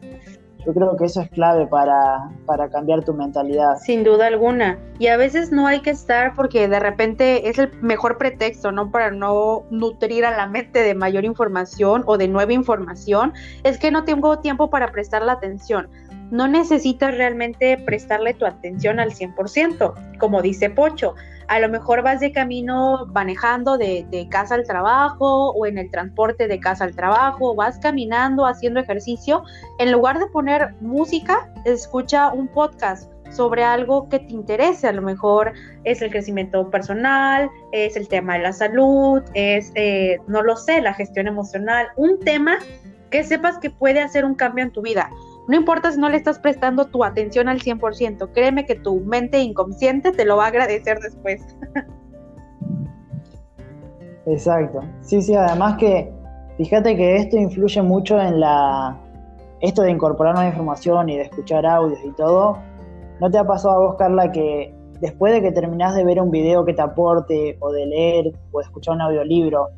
Yo 0.65 0.73
creo 0.73 0.97
que 0.97 1.05
eso 1.05 1.21
es 1.21 1.29
clave 1.29 1.67
para, 1.67 2.29
para 2.45 2.69
cambiar 2.69 3.05
tu 3.05 3.13
mentalidad. 3.13 3.77
Sin 3.77 4.03
duda 4.03 4.27
alguna. 4.27 4.77
Y 4.99 5.07
a 5.07 5.15
veces 5.15 5.53
no 5.53 5.67
hay 5.67 5.79
que 5.79 5.89
estar 5.89 6.33
porque 6.35 6.67
de 6.67 6.79
repente 6.79 7.49
es 7.49 7.57
el 7.59 7.71
mejor 7.81 8.17
pretexto, 8.17 8.71
¿no? 8.71 8.91
Para 8.91 9.09
no 9.09 9.63
nutrir 9.69 10.25
a 10.25 10.35
la 10.35 10.47
mente 10.47 10.79
de 10.79 10.95
mayor 10.95 11.23
información 11.23 12.03
o 12.07 12.17
de 12.17 12.27
nueva 12.27 12.51
información. 12.51 13.33
Es 13.63 13.77
que 13.77 13.89
no 13.89 14.03
tengo 14.03 14.39
tiempo 14.39 14.69
para 14.69 14.91
prestar 14.91 15.21
la 15.21 15.33
atención 15.33 15.87
no 16.31 16.47
necesitas 16.47 17.15
realmente 17.15 17.77
prestarle 17.77 18.33
tu 18.33 18.45
atención 18.45 18.99
al 18.99 19.11
100%, 19.11 20.17
como 20.19 20.41
dice 20.41 20.69
Pocho. 20.69 21.15
A 21.47 21.59
lo 21.59 21.67
mejor 21.67 22.03
vas 22.03 22.19
de 22.19 22.31
camino 22.31 23.07
manejando 23.07 23.79
de, 23.79 24.27
casa 24.29 24.53
al 24.53 24.67
trabajo 24.67 25.49
o 25.51 25.65
en 25.65 25.79
el 25.79 25.89
transporte 25.89 26.47
de 26.47 26.59
casa 26.59 26.83
al 26.83 26.95
trabajo, 26.95 27.55
vas 27.55 27.79
caminando, 27.79 28.45
haciendo 28.45 28.79
ejercicio. 28.79 29.43
En 29.79 29.91
lugar 29.91 30.19
de 30.19 30.27
poner 30.27 30.75
música, 30.79 31.51
escucha 31.65 32.31
un 32.31 32.47
podcast 32.47 33.11
sobre 33.31 33.63
algo 33.63 34.09
que 34.09 34.19
te 34.19 34.33
interese. 34.33 34.87
A 34.87 34.91
lo 34.91 35.01
mejor 35.01 35.53
es 35.85 36.03
el 36.03 36.11
crecimiento 36.11 36.69
personal, 36.69 37.49
es 37.71 37.95
el 37.95 38.07
tema 38.07 38.35
de 38.35 38.43
la 38.43 38.53
salud, 38.53 39.23
es, 39.33 39.71
eh, 39.73 40.19
no 40.27 40.43
lo 40.43 40.55
sé, 40.55 40.81
la 40.81 40.93
gestión 40.93 41.25
emocional. 41.25 41.87
Un 41.95 42.19
tema 42.19 42.59
que 43.09 43.23
sepas 43.23 43.57
que 43.57 43.71
puede 43.71 44.01
hacer 44.01 44.23
un 44.23 44.35
cambio 44.35 44.63
en 44.63 44.71
tu 44.71 44.83
vida. 44.83 45.09
No 45.49 45.55
importa 45.55 45.91
si 45.91 45.99
no 45.99 46.09
le 46.09 46.17
estás 46.17 46.37
prestando 46.37 46.85
tu 46.85 47.03
atención 47.03 47.47
al 47.47 47.59
100%, 47.59 48.33
créeme 48.33 48.67
que 48.67 48.75
tu 48.75 48.99
mente 48.99 49.41
inconsciente 49.41 50.11
te 50.11 50.23
lo 50.23 50.37
va 50.37 50.45
a 50.45 50.49
agradecer 50.49 50.99
después. 50.99 51.41
Exacto. 54.27 54.81
Sí, 55.01 55.23
sí, 55.23 55.33
además 55.33 55.77
que 55.79 56.13
fíjate 56.57 56.95
que 56.95 57.15
esto 57.15 57.35
influye 57.35 57.81
mucho 57.81 58.21
en 58.21 58.39
la 58.39 58.95
esto 59.61 59.81
de 59.81 59.89
incorporar 59.89 60.35
nueva 60.35 60.49
información 60.49 61.09
y 61.09 61.17
de 61.17 61.23
escuchar 61.23 61.65
audios 61.65 61.99
y 62.05 62.11
todo. 62.11 62.59
¿No 63.19 63.31
te 63.31 63.39
ha 63.39 63.43
pasado 63.43 63.73
a 63.73 63.79
vos, 63.79 63.95
Carla, 63.97 64.31
que 64.31 64.71
después 65.01 65.33
de 65.33 65.41
que 65.41 65.51
terminás 65.51 65.95
de 65.95 66.03
ver 66.03 66.21
un 66.21 66.29
video 66.29 66.63
que 66.63 66.75
te 66.75 66.83
aporte 66.83 67.57
o 67.59 67.71
de 67.71 67.87
leer 67.87 68.33
o 68.51 68.59
de 68.59 68.65
escuchar 68.65 68.93
un 68.93 69.01
audiolibro, 69.01 69.69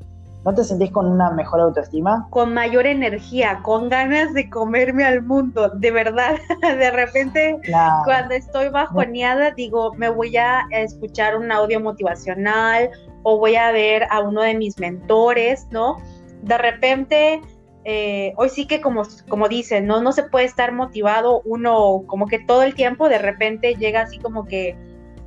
¿No 0.44 0.56
te 0.56 0.64
sentís 0.64 0.92
con 0.92 1.06
una 1.06 1.30
mejor 1.30 1.60
autoestima? 1.60 2.28
Con 2.32 2.54
mayor 2.54 2.88
energía, 2.88 3.60
con 3.62 3.90
ganas 3.90 4.34
de 4.34 4.50
comerme 4.50 5.06
al 5.06 5.22
mundo, 5.22 5.70
de 5.70 5.92
verdad. 5.92 6.36
De 6.62 6.90
repente, 6.90 7.60
cuando 8.06 8.34
estoy 8.34 8.70
bajoneada, 8.70 9.52
digo, 9.52 9.94
me 9.96 10.10
voy 10.10 10.36
a 10.38 10.66
escuchar 10.72 11.38
un 11.38 11.52
audio 11.52 11.80
motivacional 11.80 12.90
o 13.24 13.38
voy 13.38 13.56
a 13.56 13.72
ver 13.72 14.08
a 14.10 14.22
uno 14.22 14.42
de 14.42 14.56
mis 14.56 14.80
mentores, 14.80 15.68
¿no? 15.70 15.98
De 16.42 16.58
repente, 16.58 17.42
eh, 17.84 18.34
hoy 18.38 18.50
sí 18.50 18.66
que 18.66 18.82
como, 18.82 19.04
como 19.30 19.48
dicen, 19.48 19.86
¿no? 19.86 20.02
No 20.02 20.12
se 20.12 20.24
puede 20.24 20.46
estar 20.46 20.72
motivado 20.72 21.42
uno 21.46 22.04
como 22.08 22.26
que 22.26 22.40
todo 22.40 22.64
el 22.64 22.74
tiempo, 22.74 23.10
de 23.10 23.20
repente 23.20 23.76
llega 23.76 24.02
así 24.02 24.18
como 24.18 24.46
que 24.46 24.76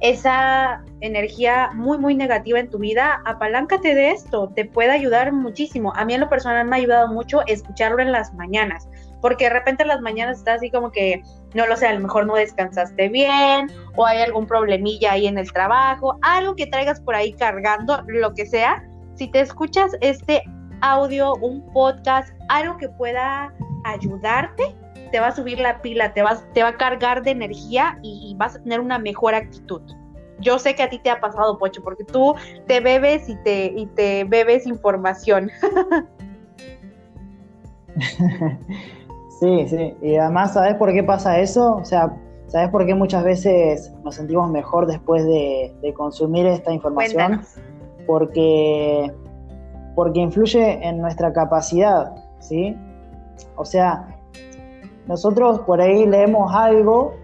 esa 0.04 0.84
energía 1.00 1.70
muy, 1.72 1.96
muy 1.96 2.14
negativa 2.14 2.60
en 2.60 2.68
tu 2.68 2.78
vida, 2.78 3.22
apaláncate 3.24 3.94
de 3.94 4.10
esto, 4.10 4.52
te 4.54 4.66
puede 4.66 4.90
ayudar 4.90 5.32
muchísimo. 5.32 5.94
A 5.96 6.04
mí 6.04 6.12
en 6.12 6.20
lo 6.20 6.28
personal 6.28 6.66
me 6.66 6.76
ha 6.76 6.78
ayudado 6.78 7.08
mucho 7.08 7.40
escucharlo 7.46 8.00
en 8.00 8.12
las 8.12 8.34
mañanas, 8.34 8.86
porque 9.22 9.44
de 9.44 9.50
repente 9.54 9.82
en 9.82 9.88
las 9.88 10.02
mañanas 10.02 10.40
está 10.40 10.54
así 10.54 10.70
como 10.70 10.92
que, 10.92 11.22
no 11.54 11.66
lo 11.66 11.74
sé, 11.74 11.86
a 11.86 11.94
lo 11.94 12.00
mejor 12.00 12.26
no 12.26 12.34
descansaste 12.34 13.08
bien 13.08 13.70
o 13.96 14.04
hay 14.04 14.20
algún 14.20 14.46
problemilla 14.46 15.12
ahí 15.12 15.26
en 15.26 15.38
el 15.38 15.50
trabajo, 15.50 16.18
algo 16.20 16.54
que 16.54 16.66
traigas 16.66 17.00
por 17.00 17.14
ahí 17.14 17.32
cargando, 17.32 18.02
lo 18.06 18.34
que 18.34 18.44
sea. 18.44 18.84
Si 19.14 19.30
te 19.30 19.40
escuchas 19.40 19.92
este 20.02 20.42
audio, 20.82 21.32
un 21.36 21.64
podcast, 21.72 22.34
algo 22.50 22.76
que 22.76 22.90
pueda 22.90 23.54
ayudarte, 23.84 24.76
te 25.14 25.20
va 25.20 25.28
a 25.28 25.36
subir 25.36 25.60
la 25.60 25.80
pila, 25.80 26.12
te, 26.12 26.22
vas, 26.22 26.44
te 26.54 26.64
va 26.64 26.70
a 26.70 26.76
cargar 26.76 27.22
de 27.22 27.30
energía 27.30 28.00
y, 28.02 28.34
vas 28.36 28.56
a 28.56 28.58
tener 28.64 28.80
una 28.80 28.98
mejor 28.98 29.36
actitud. 29.36 29.80
Yo 30.40 30.58
sé 30.58 30.74
que 30.74 30.82
a 30.82 30.90
ti 30.90 30.98
te 30.98 31.08
ha 31.08 31.20
pasado, 31.20 31.56
Pocho, 31.56 31.84
porque 31.84 32.02
tú 32.02 32.34
te 32.66 32.80
bebes 32.80 33.28
y 33.28 33.36
te, 33.44 33.66
y 33.66 33.86
te 33.86 34.24
bebes 34.24 34.66
información. 34.66 35.52
sí, 39.38 39.68
sí. 39.68 39.94
Y 40.02 40.16
además, 40.16 40.54
¿sabes 40.54 40.74
por 40.74 40.92
qué 40.92 41.04
pasa 41.04 41.38
eso? 41.38 41.76
O 41.76 41.84
sea, 41.84 42.12
¿sabes 42.48 42.70
por 42.70 42.84
qué 42.84 42.96
muchas 42.96 43.22
veces 43.22 43.92
nos 44.02 44.16
sentimos 44.16 44.50
mejor 44.50 44.88
después 44.88 45.24
de, 45.24 45.94
consumir 45.96 46.44
esta 46.46 46.72
información? 46.72 47.42
Porque, 48.04 49.12
porque 49.94 50.18
influye 50.18 50.84
en 50.84 50.98
nuestra 50.98 51.32
capacidad, 51.32 52.16
¿sí? 52.40 52.76
O 53.54 53.64
sea, 53.64 54.13
nosotros 55.06 55.60
por 55.60 55.80
ahí 55.80 56.06
leemos 56.06 56.54
algo 56.54 57.14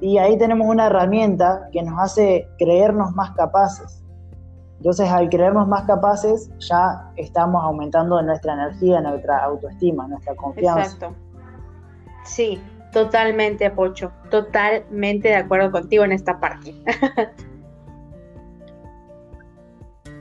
y 0.00 0.18
ahí 0.18 0.38
tenemos 0.38 0.66
una 0.68 0.86
herramienta 0.86 1.68
que 1.72 1.82
nos 1.82 1.98
hace 1.98 2.48
creernos 2.58 3.14
más 3.14 3.32
capaces. 3.32 4.02
Entonces, 4.78 5.08
al 5.08 5.28
creernos 5.30 5.66
más 5.68 5.84
capaces, 5.84 6.50
ya 6.58 7.10
estamos 7.16 7.62
aumentando 7.64 8.20
nuestra 8.22 8.54
energía, 8.54 9.00
nuestra 9.00 9.38
autoestima, 9.38 10.06
nuestra 10.06 10.34
confianza. 10.36 10.82
Exacto. 10.82 11.16
Sí, 12.24 12.60
totalmente, 12.92 13.70
Pocho. 13.70 14.12
Totalmente 14.30 15.28
de 15.28 15.36
acuerdo 15.36 15.72
contigo 15.72 16.04
en 16.04 16.12
esta 16.12 16.38
parte. 16.38 16.74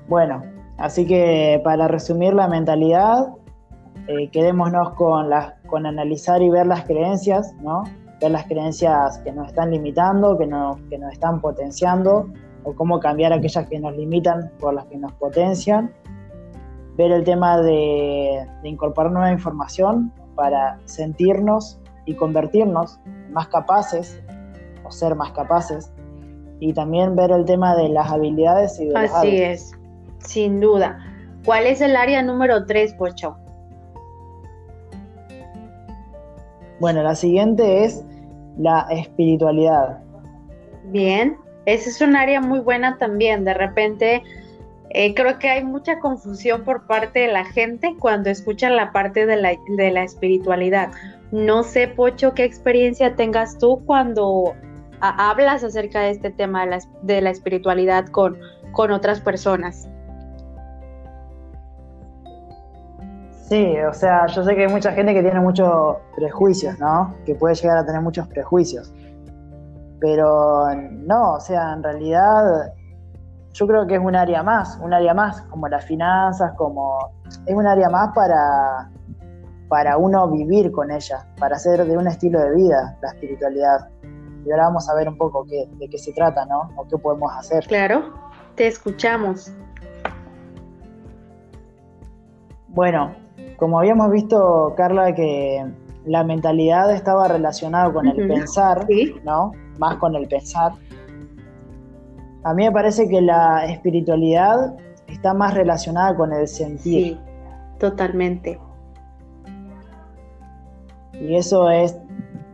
bueno, 0.08 0.44
así 0.78 1.06
que 1.06 1.60
para 1.64 1.88
resumir 1.90 2.34
la 2.34 2.48
mentalidad, 2.48 3.28
eh, 4.08 4.30
quedémonos 4.30 4.92
con, 4.92 5.30
las, 5.30 5.54
con 5.68 5.86
analizar 5.86 6.42
y 6.42 6.50
ver 6.50 6.68
las 6.68 6.86
creencias, 6.86 7.54
¿no? 7.62 7.84
Ver 8.22 8.32
las 8.32 8.46
creencias 8.46 9.18
que 9.20 9.32
nos 9.32 9.48
están 9.48 9.72
limitando, 9.72 10.38
que, 10.38 10.46
no, 10.46 10.80
que 10.90 10.98
nos 10.98 11.12
están 11.12 11.42
potenciando, 11.42 12.30
o 12.64 12.74
cómo 12.74 13.00
cambiar 13.00 13.34
aquellas 13.34 13.68
que 13.68 13.80
nos 13.80 13.96
limitan 13.96 14.52
por 14.60 14.74
las 14.74 14.86
que 14.86 14.98
nos 14.98 15.12
potencian. 15.14 15.92
Ver 16.98 17.12
el 17.12 17.24
tema 17.24 17.62
de, 17.62 18.48
de 18.62 18.70
incorporar 18.70 19.12
nueva 19.12 19.32
información 19.32 20.14
para 20.36 20.80
sentirnos 20.86 21.80
y 22.06 22.14
convertirnos 22.16 23.00
más 23.32 23.48
capaces 23.48 24.22
o 24.84 24.92
ser 24.92 25.16
más 25.16 25.32
capaces. 25.32 25.92
Y 26.60 26.74
también 26.74 27.16
ver 27.16 27.32
el 27.32 27.44
tema 27.46 27.76
de 27.76 27.90
las 27.90 28.10
habilidades 28.12 28.80
y 28.80 28.86
de 28.86 28.98
Así 28.98 29.38
es, 29.42 29.72
sin 30.20 30.60
duda. 30.60 31.00
¿Cuál 31.44 31.68
es 31.68 31.82
el 31.82 31.96
área 31.96 32.22
número 32.22 32.66
3, 32.66 32.94
Pocho? 32.94 33.38
Bueno, 36.80 37.04
la 37.04 37.16
siguiente 37.16 37.84
es 37.84 38.04
la 38.58 38.88
espiritualidad. 38.90 40.00
Bien, 40.86 41.38
esa 41.66 41.90
es 41.90 42.02
un 42.02 42.16
área 42.16 42.42
muy 42.42 42.60
buena 42.60 42.98
también. 42.98 43.44
De 43.44 43.54
repente, 43.54 44.24
eh, 44.90 45.14
creo 45.14 45.40
que 45.40 45.50
hay 45.50 45.64
mucha 45.64 46.00
confusión 46.00 46.64
por 46.64 46.86
parte 46.88 47.20
de 47.20 47.28
la 47.28 47.46
gente 47.46 47.96
cuando 48.00 48.30
escuchan 48.30 48.76
la 48.76 48.92
parte 48.92 49.26
de 49.26 49.36
la, 49.36 49.54
de 49.78 49.92
la 49.92 50.04
espiritualidad. 50.04 50.92
No 51.32 51.64
sé, 51.64 51.88
Pocho, 51.88 52.34
qué 52.34 52.44
experiencia 52.44 53.16
tengas 53.16 53.58
tú 53.58 53.82
cuando 53.86 54.54
hablas 55.02 55.64
acerca 55.64 56.02
de 56.02 56.12
este 56.12 56.30
tema 56.30 56.66
de 56.66 56.72
la, 56.72 56.80
de 57.02 57.22
la 57.22 57.30
espiritualidad 57.30 58.08
con, 58.08 58.38
con 58.72 58.92
otras 58.92 59.20
personas. 59.20 59.90
Sí, 63.48 63.78
o 63.80 63.94
sea, 63.94 64.26
yo 64.26 64.44
sé 64.44 64.56
que 64.56 64.64
hay 64.64 64.72
mucha 64.72 64.92
gente 64.92 65.14
que 65.14 65.22
tiene 65.22 65.40
muchos 65.40 65.98
prejuicios, 66.16 66.80
¿no? 66.80 67.14
Que 67.28 67.36
puede 67.36 67.54
llegar 67.54 67.78
a 67.78 67.86
tener 67.86 68.02
muchos 68.02 68.28
prejuicios. 68.28 68.92
Pero 70.00 70.66
no, 70.74 71.34
o 71.34 71.40
sea, 71.40 71.74
en 71.74 71.84
realidad 71.84 72.74
yo 73.54 73.68
creo 73.68 73.86
que 73.86 73.96
es 73.96 74.02
un 74.02 74.16
área 74.16 74.42
más, 74.42 74.80
un 74.82 74.94
área 74.94 75.14
más, 75.14 75.44
como 75.44 75.68
las 75.68 75.86
finanzas, 75.86 76.54
como 76.58 77.12
es 77.46 77.56
un 77.56 77.68
área 77.68 77.88
más 77.88 78.16
para, 78.16 78.90
para 79.70 79.98
uno 79.98 80.28
vivir 80.28 80.72
con 80.72 80.90
ella, 80.90 81.28
para 81.40 81.58
hacer 81.58 81.86
de 81.86 81.98
un 81.98 82.08
estilo 82.08 82.40
de 82.42 82.56
vida 82.56 82.98
la 83.04 83.10
espiritualidad. 83.10 83.90
Y 84.44 84.52
ahora 84.52 84.66
vamos 84.66 84.90
a 84.90 84.96
ver 84.96 85.08
un 85.08 85.18
poco 85.18 85.46
qué, 85.46 85.70
de 85.78 85.88
qué 85.88 86.00
se 86.00 86.14
trata, 86.14 86.46
¿no? 86.46 86.72
O 86.78 86.88
qué 86.88 86.98
podemos 86.98 87.32
hacer. 87.32 87.68
Claro, 87.68 88.12
te 88.56 88.66
escuchamos. 88.66 89.54
Bueno, 92.70 93.25
como 93.58 93.80
habíamos 93.80 94.12
visto, 94.12 94.74
Carla, 94.76 95.14
que 95.14 95.66
la 96.06 96.24
mentalidad 96.24 96.92
estaba 96.94 97.28
relacionada 97.28 97.92
con 97.92 98.08
el 98.08 98.28
pensar, 98.28 98.88
¿no? 99.24 99.52
Más 99.80 99.96
con 99.98 100.16
el 100.16 100.28
pensar. 100.28 100.74
A 102.44 102.54
mí 102.54 102.64
me 102.64 102.72
parece 102.72 103.08
que 103.08 103.22
la 103.22 103.66
espiritualidad 103.66 104.76
está 105.08 105.34
más 105.34 105.54
relacionada 105.54 106.16
con 106.16 106.32
el 106.32 106.48
sentir. 106.48 107.14
Sí, 107.14 107.20
totalmente. 107.80 108.60
Y 111.14 111.36
eso 111.36 111.70
es 111.70 111.98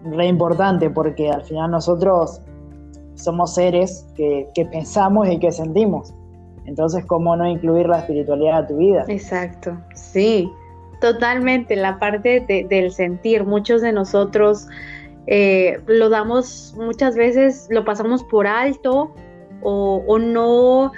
re 0.03 0.27
importante 0.27 0.89
porque 0.89 1.29
al 1.29 1.43
final 1.43 1.71
nosotros 1.71 2.41
somos 3.15 3.53
seres 3.53 4.07
que, 4.15 4.49
que 4.53 4.65
pensamos 4.65 5.27
y 5.27 5.39
que 5.39 5.51
sentimos. 5.51 6.13
Entonces, 6.65 7.05
¿cómo 7.05 7.35
no 7.35 7.47
incluir 7.47 7.87
la 7.87 7.99
espiritualidad 7.99 8.59
a 8.59 8.67
tu 8.67 8.77
vida? 8.77 9.03
Exacto, 9.07 9.77
sí, 9.93 10.49
totalmente, 11.01 11.75
la 11.75 11.99
parte 11.99 12.39
del 12.69 12.91
sentir. 12.91 13.43
Muchos 13.43 13.81
de 13.81 13.91
nosotros 13.91 14.67
eh, 15.27 15.81
lo 15.87 16.09
damos 16.09 16.73
muchas 16.77 17.15
veces, 17.15 17.67
lo 17.69 17.83
pasamos 17.83 18.23
por 18.23 18.47
alto 18.47 19.13
o, 19.61 20.17
no 20.19 20.91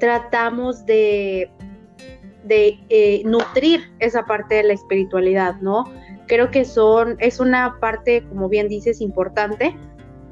tratamos 0.00 0.86
de, 0.86 1.50
eh, 2.48 3.22
nutrir 3.24 3.92
esa 3.98 4.24
parte 4.24 4.54
de 4.56 4.62
la 4.62 4.72
espiritualidad, 4.72 5.56
¿no? 5.60 5.84
Creo 6.26 6.50
que 6.50 6.64
son, 6.64 7.16
es 7.18 7.40
una 7.40 7.78
parte, 7.80 8.24
como 8.28 8.48
bien 8.48 8.68
dices, 8.68 9.00
importante, 9.00 9.76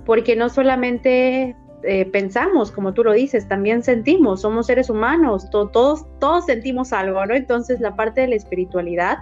porque 0.04 0.36
no 0.36 0.48
solamente 0.48 1.56
eh, 1.86 2.04
pensamos, 2.06 2.72
como 2.72 2.92
tú 2.92 3.04
lo 3.04 3.12
dices, 3.12 3.48
también 3.48 3.82
sentimos, 3.82 4.40
somos 4.42 4.66
seres 4.66 4.90
humanos, 4.90 5.48
todos, 5.50 6.04
todos 6.18 6.46
sentimos 6.46 6.92
algo, 6.92 7.24
¿no? 7.24 7.34
Entonces 7.34 7.80
la 7.80 7.94
parte 7.94 8.22
de 8.22 8.28
la 8.28 8.36
espiritualidad, 8.36 9.18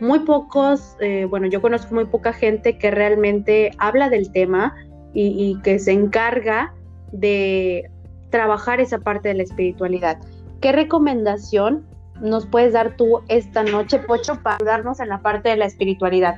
muy 0.00 0.20
pocos, 0.20 0.96
eh, 1.00 1.26
bueno, 1.30 1.46
yo 1.46 1.62
conozco 1.62 1.94
muy 1.94 2.06
poca 2.06 2.32
gente 2.32 2.76
que 2.76 2.90
realmente 2.90 3.70
habla 3.78 4.10
del 4.10 4.32
tema 4.32 4.74
y, 5.14 5.60
que 5.62 5.78
se 5.78 5.92
encarga 5.92 6.74
de 7.12 7.90
trabajar 8.30 8.80
esa 8.80 8.98
parte 8.98 9.28
de 9.28 9.34
la 9.34 9.42
espiritualidad. 9.42 10.18
¿Qué 10.60 10.72
recomendación 10.72 11.86
nos 12.20 12.46
puedes 12.46 12.72
dar 12.72 12.96
tú 12.96 13.20
esta 13.28 13.62
noche, 13.62 13.98
Pocho, 13.98 14.42
para 14.42 14.56
ayudarnos 14.56 15.00
en 15.00 15.08
la 15.08 15.20
parte 15.20 15.50
de 15.50 15.56
la 15.56 15.66
espiritualidad? 15.66 16.36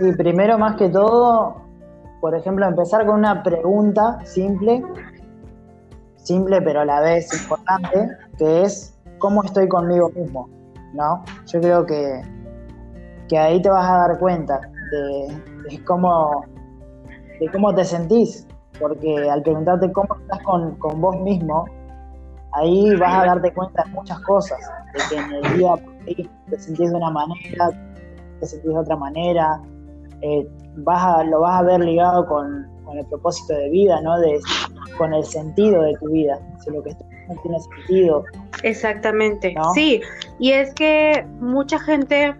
Y 0.00 0.12
primero, 0.12 0.56
más 0.58 0.76
que 0.76 0.88
todo, 0.88 1.56
por 2.20 2.34
ejemplo, 2.34 2.66
empezar 2.66 3.04
con 3.04 3.18
una 3.18 3.42
pregunta 3.42 4.18
simple, 4.24 4.82
simple 6.16 6.62
pero 6.62 6.80
a 6.80 6.84
la 6.86 7.00
vez 7.00 7.28
importante, 7.42 8.08
que 8.38 8.62
es 8.62 8.98
¿cómo 9.18 9.44
estoy 9.44 9.68
conmigo 9.68 10.10
mismo? 10.10 10.48
¿No? 10.94 11.22
Yo 11.46 11.60
creo 11.60 11.84
que, 11.84 12.22
que 13.28 13.38
ahí 13.38 13.60
te 13.60 13.68
vas 13.68 13.88
a 13.88 14.08
dar 14.08 14.18
cuenta 14.18 14.60
de, 14.90 15.84
cómo, 15.84 16.44
de 17.38 17.50
cómo 17.52 17.74
te 17.74 17.84
sentís, 17.84 18.48
porque 18.80 19.28
al 19.30 19.42
preguntarte 19.42 19.92
cómo 19.92 20.16
estás 20.22 20.42
con, 20.42 20.76
con 20.76 20.98
vos 20.98 21.20
mismo, 21.20 21.66
ahí 22.52 22.96
vas 22.96 23.22
a 23.22 23.26
darte 23.26 23.52
cuenta 23.52 23.84
de 23.84 23.90
muchas 23.90 24.18
cosas, 24.20 24.58
de 24.94 25.00
que 25.10 25.22
en 25.22 25.32
el 25.32 25.58
día 25.58 25.74
te 26.48 26.58
sentís 26.58 26.90
de 26.90 26.96
una 26.96 27.10
manera, 27.10 27.68
te 28.40 28.46
sentís 28.46 28.72
de 28.72 28.78
otra 28.78 28.96
manera, 28.96 29.60
eh, 30.22 30.46
vas 30.76 31.26
lo 31.26 31.40
vas 31.40 31.60
a 31.60 31.62
ver 31.62 31.80
ligado 31.80 32.26
con, 32.26 32.68
el 32.92 33.06
propósito 33.06 33.54
de 33.54 33.70
vida, 33.70 34.00
¿no? 34.00 34.18
De, 34.18 34.40
con 34.98 35.14
el 35.14 35.22
sentido 35.22 35.82
de 35.82 35.94
tu 36.00 36.10
vida, 36.10 36.40
si 36.58 36.72
lo 36.72 36.82
que 36.82 36.90
no 37.28 37.40
tiene 37.42 37.60
sentido. 37.60 38.24
Exactamente, 38.64 39.54
sí, 39.74 40.00
y 40.40 40.50
es 40.50 40.74
que 40.74 41.24
mucha 41.38 41.78
gente 41.78 42.34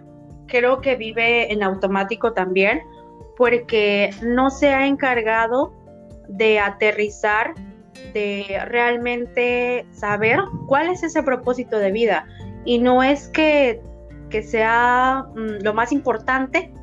creo 0.47 0.81
que 0.81 0.97
vive 0.97 1.51
en 1.53 1.63
automático 1.63 2.33
también, 2.33 2.81
porque 3.37 4.11
no 4.21 4.49
se 4.49 4.69
ha 4.69 4.85
encargado 4.85 5.73
de 6.27 6.59
aterrizar, 6.59 7.55
de 8.13 8.59
realmente 8.67 9.85
saber 9.91 10.39
cuál 10.67 10.89
es 10.89 11.03
ese 11.03 11.23
propósito 11.23 11.77
de 11.77 11.91
vida. 11.91 12.27
Y 12.65 12.79
no 12.79 13.01
es 13.01 13.29
que, 13.29 13.81
que 14.29 14.43
sea 14.43 15.25
mm, 15.35 15.63
lo 15.63 15.73
más 15.73 15.91
importante, 15.91 16.73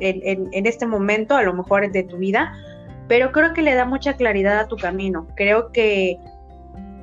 en, 0.00 0.66
este 0.66 0.86
momento, 0.86 1.36
a 1.36 1.42
lo 1.42 1.54
mejor 1.54 1.90
de 1.90 2.02
tu 2.02 2.18
vida, 2.18 2.52
pero 3.08 3.32
creo 3.32 3.52
que 3.52 3.62
le 3.62 3.74
da 3.74 3.84
mucha 3.84 4.14
claridad 4.14 4.58
a 4.58 4.68
tu 4.68 4.76
camino. 4.76 5.26
Creo 5.36 5.72
que 5.72 6.18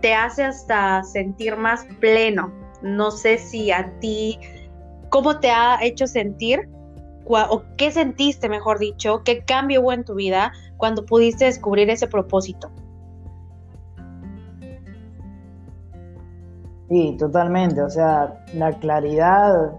te 0.02 0.14
hace 0.14 0.44
hasta 0.44 1.04
sentir 1.04 1.56
más 1.56 1.86
pleno. 2.00 2.52
No 2.82 3.12
sé 3.12 3.38
si 3.38 3.72
a 3.72 3.92
ti, 4.00 4.40
¿cómo 5.10 5.40
te 5.40 5.52
ha 5.52 5.78
hecho 5.82 6.08
sentir? 6.08 6.68
¿O 7.26 7.64
qué 7.78 7.92
sentiste, 7.92 8.50
mejor 8.50 8.80
dicho? 8.80 9.22
¿Qué 9.24 9.44
cambio 9.46 9.82
hubo 9.82 9.94
en 9.94 10.04
tu 10.04 10.16
vida 10.16 10.52
cuando 10.78 11.06
pudiste 11.06 11.46
descubrir 11.46 11.90
ese 11.90 12.08
propósito? 12.08 12.72
Sí, 16.90 17.16
totalmente. 17.18 17.82
O 17.82 17.90
sea, 17.90 18.44
la 18.54 18.74
claridad 18.74 19.78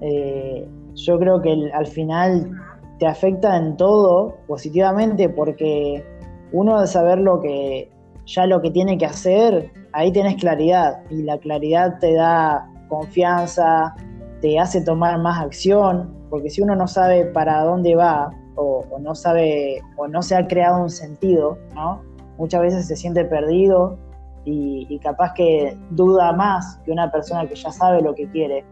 eh, 0.00 0.66
yo 0.94 1.18
creo 1.18 1.40
que 1.40 1.70
al 1.72 1.86
final 1.86 2.50
te 2.98 3.06
afecta 3.06 3.56
en 3.56 3.76
todo 3.76 4.36
positivamente 4.46 5.28
porque 5.28 6.04
uno 6.52 6.80
de 6.80 6.86
saber 6.86 7.18
lo 7.18 7.40
que 7.40 7.90
ya 8.26 8.46
lo 8.46 8.60
que 8.60 8.70
tiene 8.70 8.98
que 8.98 9.06
hacer, 9.06 9.72
ahí 9.92 10.12
tenés 10.12 10.36
claridad 10.36 11.02
y 11.10 11.22
la 11.22 11.38
claridad 11.38 11.98
te 11.98 12.14
da 12.14 12.68
confianza, 12.88 13.94
te 14.40 14.58
hace 14.58 14.80
tomar 14.82 15.18
más 15.18 15.40
acción, 15.40 16.14
porque 16.30 16.50
si 16.50 16.62
uno 16.62 16.76
no 16.76 16.86
sabe 16.86 17.24
para 17.26 17.62
dónde 17.62 17.94
va 17.94 18.30
o, 18.56 18.84
no 19.00 19.14
sabe 19.14 19.80
o 19.96 20.06
no 20.06 20.22
se 20.22 20.36
ha 20.36 20.46
creado 20.46 20.82
un 20.82 20.90
sentido, 20.90 21.58
¿no? 21.74 22.02
muchas 22.38 22.60
veces 22.60 22.86
se 22.86 22.96
siente 22.96 23.24
perdido 23.24 23.98
y, 24.44 24.86
y 24.88 24.98
capaz 24.98 25.32
que 25.34 25.76
duda 25.90 26.32
más 26.32 26.78
que 26.84 26.90
una 26.90 27.10
persona 27.10 27.46
que 27.46 27.54
ya 27.54 27.70
sabe 27.70 28.02
lo 28.02 28.14
que 28.14 28.28
quiere. 28.28 28.64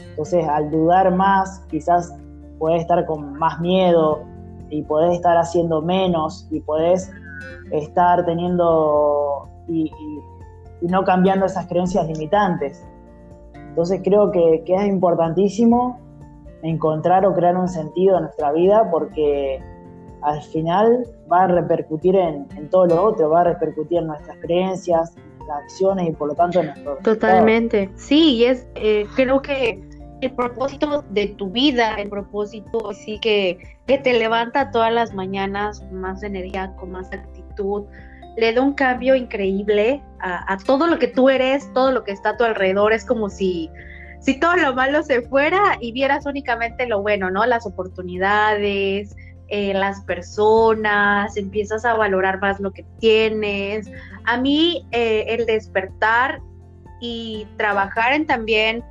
Entonces, 0.00 0.46
al 0.46 0.70
dudar 0.70 1.14
más, 1.14 1.60
quizás 1.70 2.14
puedes 2.58 2.82
estar 2.82 3.04
con 3.06 3.34
más 3.34 3.60
miedo 3.60 4.22
y 4.70 4.82
podés 4.82 5.14
estar 5.14 5.36
haciendo 5.36 5.82
menos 5.82 6.46
y 6.50 6.60
podés 6.60 7.10
estar 7.70 8.24
teniendo 8.24 9.48
y, 9.68 9.90
no 10.82 11.04
cambiando 11.04 11.46
esas 11.46 11.66
creencias 11.66 12.06
limitantes. 12.06 12.84
Entonces 13.54 14.00
creo 14.02 14.30
que, 14.32 14.64
es 14.66 14.86
importantísimo 14.86 15.98
encontrar 16.62 17.24
o 17.26 17.34
crear 17.34 17.56
un 17.56 17.68
sentido 17.68 18.16
en 18.16 18.24
nuestra 18.24 18.52
vida 18.52 18.90
porque 18.90 19.62
al 20.22 20.42
final 20.42 21.06
va 21.30 21.42
a 21.42 21.46
repercutir 21.48 22.16
en, 22.16 22.46
todo 22.70 22.86
lo 22.86 23.02
otro, 23.02 23.30
va 23.30 23.40
a 23.42 23.44
repercutir 23.44 23.98
en 23.98 24.06
nuestras 24.06 24.36
creencias, 24.38 25.16
en 25.16 25.38
nuestras 25.38 25.62
acciones 25.64 26.08
y 26.08 26.12
por 26.12 26.28
lo 26.28 26.34
tanto 26.34 26.60
en 26.60 26.66
nuestro 26.66 26.96
Totalmente, 27.02 27.90
sí, 27.96 28.36
y 28.36 28.44
es, 28.44 28.66
eh, 28.74 29.06
creo 29.16 29.42
que 29.42 29.82
el 30.20 30.32
propósito 30.32 31.04
de 31.10 31.28
tu 31.28 31.50
vida, 31.50 31.96
el 31.96 32.08
propósito 32.08 32.92
sí 32.94 33.18
que, 33.18 33.58
que 33.86 33.98
te 33.98 34.12
levanta 34.12 34.70
todas 34.70 34.92
las 34.92 35.12
mañanas 35.12 35.80
con 35.80 36.00
más 36.00 36.22
energía, 36.22 36.72
con 36.76 36.92
más 36.92 37.12
actitud, 37.12 37.84
le 38.36 38.52
da 38.52 38.62
un 38.62 38.74
cambio 38.74 39.14
increíble 39.14 40.02
a, 40.20 40.56
todo 40.64 40.86
lo 40.86 40.98
que 40.98 41.08
tú 41.08 41.28
eres, 41.28 41.70
todo 41.74 41.90
lo 41.90 42.04
que 42.04 42.12
está 42.12 42.30
a 42.30 42.36
tu 42.36 42.44
alrededor, 42.44 42.92
es 42.92 43.04
como 43.04 43.28
si, 43.28 43.68
si 44.20 44.38
todo 44.38 44.56
lo 44.56 44.74
malo 44.74 45.02
se 45.02 45.22
fuera 45.22 45.76
y 45.80 45.92
vieras 45.92 46.24
únicamente 46.24 46.86
lo 46.86 47.02
bueno, 47.02 47.30
¿no? 47.30 47.44
Las 47.44 47.66
oportunidades, 47.66 49.16
las 49.74 50.00
personas, 50.02 51.36
empiezas 51.36 51.84
a 51.84 51.94
valorar 51.94 52.40
más 52.40 52.58
lo 52.58 52.72
que 52.72 52.86
tienes. 53.00 53.90
A 54.24 54.38
mí 54.38 54.86
eh, 54.92 55.26
el 55.28 55.44
despertar 55.44 56.40
y 57.00 57.46
trabajar 57.58 58.14
en 58.14 58.26
también 58.26 58.82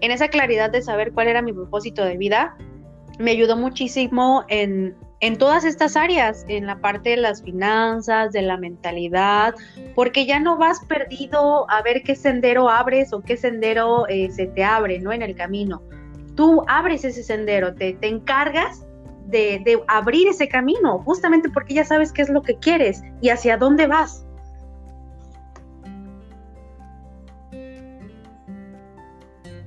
en 0.00 0.10
esa 0.10 0.28
claridad 0.28 0.70
de 0.70 0.82
saber 0.82 1.12
cuál 1.12 1.28
era 1.28 1.42
mi 1.42 1.52
propósito 1.52 2.04
de 2.04 2.16
vida, 2.16 2.56
me 3.18 3.30
ayudó 3.30 3.56
muchísimo 3.56 4.44
en, 4.48 4.96
en 5.20 5.38
todas 5.38 5.64
estas 5.64 5.96
áreas, 5.96 6.44
en 6.48 6.66
la 6.66 6.80
parte 6.80 7.10
de 7.10 7.16
las 7.16 7.42
finanzas, 7.42 8.32
de 8.32 8.42
la 8.42 8.56
mentalidad, 8.56 9.54
porque 9.94 10.26
ya 10.26 10.40
no 10.40 10.58
vas 10.58 10.84
perdido 10.86 11.70
a 11.70 11.82
ver 11.82 12.02
qué 12.02 12.16
sendero 12.16 12.68
abres 12.68 13.12
o 13.12 13.22
qué 13.22 13.36
sendero 13.36 14.08
eh, 14.08 14.30
se 14.30 14.46
te 14.46 14.64
abre, 14.64 14.98
¿no? 14.98 15.12
En 15.12 15.22
el 15.22 15.36
camino. 15.36 15.82
Tú 16.34 16.64
abres 16.66 17.04
ese 17.04 17.22
sendero, 17.22 17.74
te, 17.74 17.94
te 17.94 18.08
encargas 18.08 18.83
de, 19.26 19.82
abrir 19.88 20.28
ese 20.28 20.48
camino, 20.48 20.98
justamente 21.00 21.48
porque 21.48 21.74
ya 21.74 21.84
sabes 21.84 22.12
qué 22.12 22.22
es 22.22 22.28
lo 22.28 22.42
que 22.42 22.56
quieres 22.56 23.02
y 23.20 23.30
hacia 23.30 23.56
dónde 23.56 23.86
vas. 23.86 24.26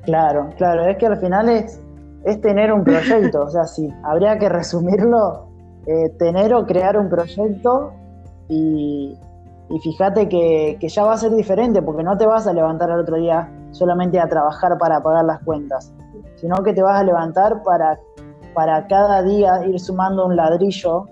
Claro, 0.05 0.49
claro, 0.55 0.85
es 0.85 0.97
que 0.97 1.05
al 1.05 1.17
final 1.17 1.49
es, 1.49 1.81
es 2.23 2.39
tener 2.39 2.71
un 2.71 2.83
proyecto, 2.83 3.41
o 3.43 3.49
sea, 3.49 3.65
si 3.65 3.93
habría 4.03 4.39
que 4.39 4.47
resumirlo, 4.47 5.47
eh, 5.85 6.09
tener 6.17 6.53
o 6.53 6.65
crear 6.65 6.97
un 6.97 7.09
proyecto 7.09 7.93
y, 8.49 9.17
fíjate 9.83 10.29
que, 10.29 10.77
ya 10.81 11.03
va 11.03 11.13
a 11.13 11.17
ser 11.17 11.31
diferente 11.31 11.81
porque 11.81 12.03
no 12.03 12.17
te 12.17 12.25
vas 12.25 12.47
a 12.47 12.53
levantar 12.53 12.91
al 12.91 13.01
otro 13.01 13.17
día 13.17 13.49
solamente 13.71 14.19
a 14.19 14.27
trabajar 14.27 14.77
para 14.77 15.01
pagar 15.01 15.25
las 15.25 15.41
cuentas, 15.43 15.93
sino 16.35 16.63
que 16.63 16.73
te 16.73 16.81
vas 16.81 16.99
a 16.99 17.03
levantar 17.03 17.63
para, 17.63 17.99
para 18.57 18.87
cada 18.87 19.21
día 19.21 19.61
ir 19.67 19.79
sumando 19.79 20.25
un 20.25 20.35
ladrillo. 20.35 21.07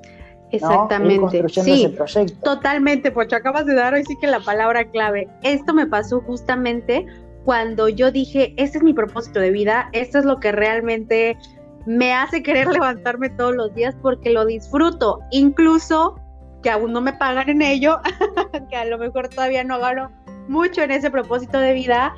Exactamente. 0.50 1.20
construyendo 1.20 1.74
ese 1.74 1.90
proyecto. 1.90 2.42
Totalmente, 2.42 3.12
Pocho, 3.12 3.36
acabas 3.36 3.68
de 3.68 3.76
dar 3.76 3.94
hoy 3.94 4.04
sí 4.04 4.18
que 4.20 4.26
la 4.26 4.40
palabra 4.40 4.84
clave. 4.86 5.30
Esto 5.44 5.76
me 5.76 5.86
pasó 5.86 6.22
justamente 6.22 7.06
cuando 7.44 7.88
yo 7.88 8.10
dije, 8.12 8.56
este 8.58 8.80
es 8.80 8.84
mi 8.84 8.94
propósito 8.94 9.40
de 9.40 9.52
vida, 9.52 9.90
esto 9.92 10.18
es 10.18 10.26
lo 10.26 10.40
que 10.40 10.54
realmente 10.54 11.38
me 11.86 12.16
hace 12.16 12.42
querer 12.42 12.68
levantarme 12.74 13.30
todos 13.30 13.56
los 13.56 13.76
días 13.76 13.96
porque 14.02 14.32
lo 14.32 14.44
disfruto, 14.46 15.20
incluso 15.30 16.20
que 16.64 16.72
aún 16.72 16.94
no 16.94 17.02
me 17.02 17.14
pagan 17.14 17.48
en 17.50 17.62
ello, 17.62 18.00
que 18.72 18.76
a 18.76 18.86
lo 18.86 18.98
mejor 18.98 19.30
todavía 19.30 19.64
no 19.64 19.78
gano 19.78 20.12
mucho 20.48 20.82
en 20.82 20.90
ese 20.90 21.12
propósito 21.12 21.60
de 21.60 21.74
vida, 21.74 22.12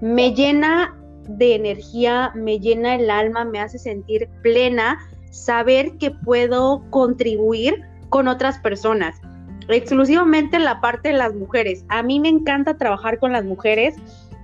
me 0.00 0.32
llena 0.32 0.96
de 1.36 1.54
energía, 1.54 2.32
me 2.34 2.58
llena 2.58 2.94
el 2.94 3.10
alma, 3.10 3.44
me 3.44 3.60
hace 3.60 3.78
sentir 3.78 4.28
plena, 4.42 4.98
saber 5.30 5.96
que 5.98 6.10
puedo 6.10 6.82
contribuir 6.90 7.82
con 8.08 8.28
otras 8.28 8.58
personas, 8.58 9.20
exclusivamente 9.68 10.56
en 10.56 10.64
la 10.64 10.80
parte 10.80 11.10
de 11.10 11.18
las 11.18 11.34
mujeres. 11.34 11.84
A 11.88 12.02
mí 12.02 12.20
me 12.20 12.28
encanta 12.28 12.76
trabajar 12.76 13.18
con 13.18 13.32
las 13.32 13.44
mujeres. 13.44 13.94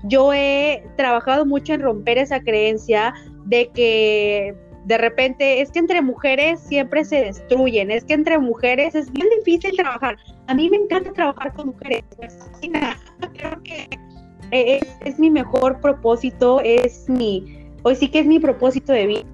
Yo 0.05 0.33
he 0.33 0.85
trabajado 0.97 1.45
mucho 1.45 1.75
en 1.75 1.83
romper 1.83 2.19
esa 2.19 2.41
creencia 2.41 3.13
de 3.47 3.69
que 3.69 4.55
de 4.85 4.99
repente 4.99 5.61
es 5.61 5.73
que 5.73 5.81
entre 5.81 6.01
mujeres 6.01 6.61
siempre 6.61 7.05
se 7.05 7.17
destruyen, 7.17 7.91
es 7.91 8.05
que 8.05 8.15
entre 8.15 8.39
mujeres 8.39 8.95
es 8.95 9.13
bien 9.13 9.27
difícil 9.39 9.77
trabajar. 9.77 10.17
A 10.47 10.55
mí 10.55 10.71
me 10.71 10.77
encanta 10.77 11.13
trabajar 11.13 11.53
con 11.55 11.69
mujeres, 11.69 12.05
Creo 12.61 13.63
que 13.65 13.89
es, 14.51 14.85
es 15.05 15.19
mi 15.19 15.31
mejor 15.31 15.81
propósito, 15.81 16.61
es 16.63 17.09
mi, 17.09 17.71
hoy 17.83 17.97
sí 17.97 18.09
que 18.09 18.21
es 18.21 18.27
mi 18.27 18.39
propósito 18.39 18.93
de 18.93 19.07
vida 19.07 19.25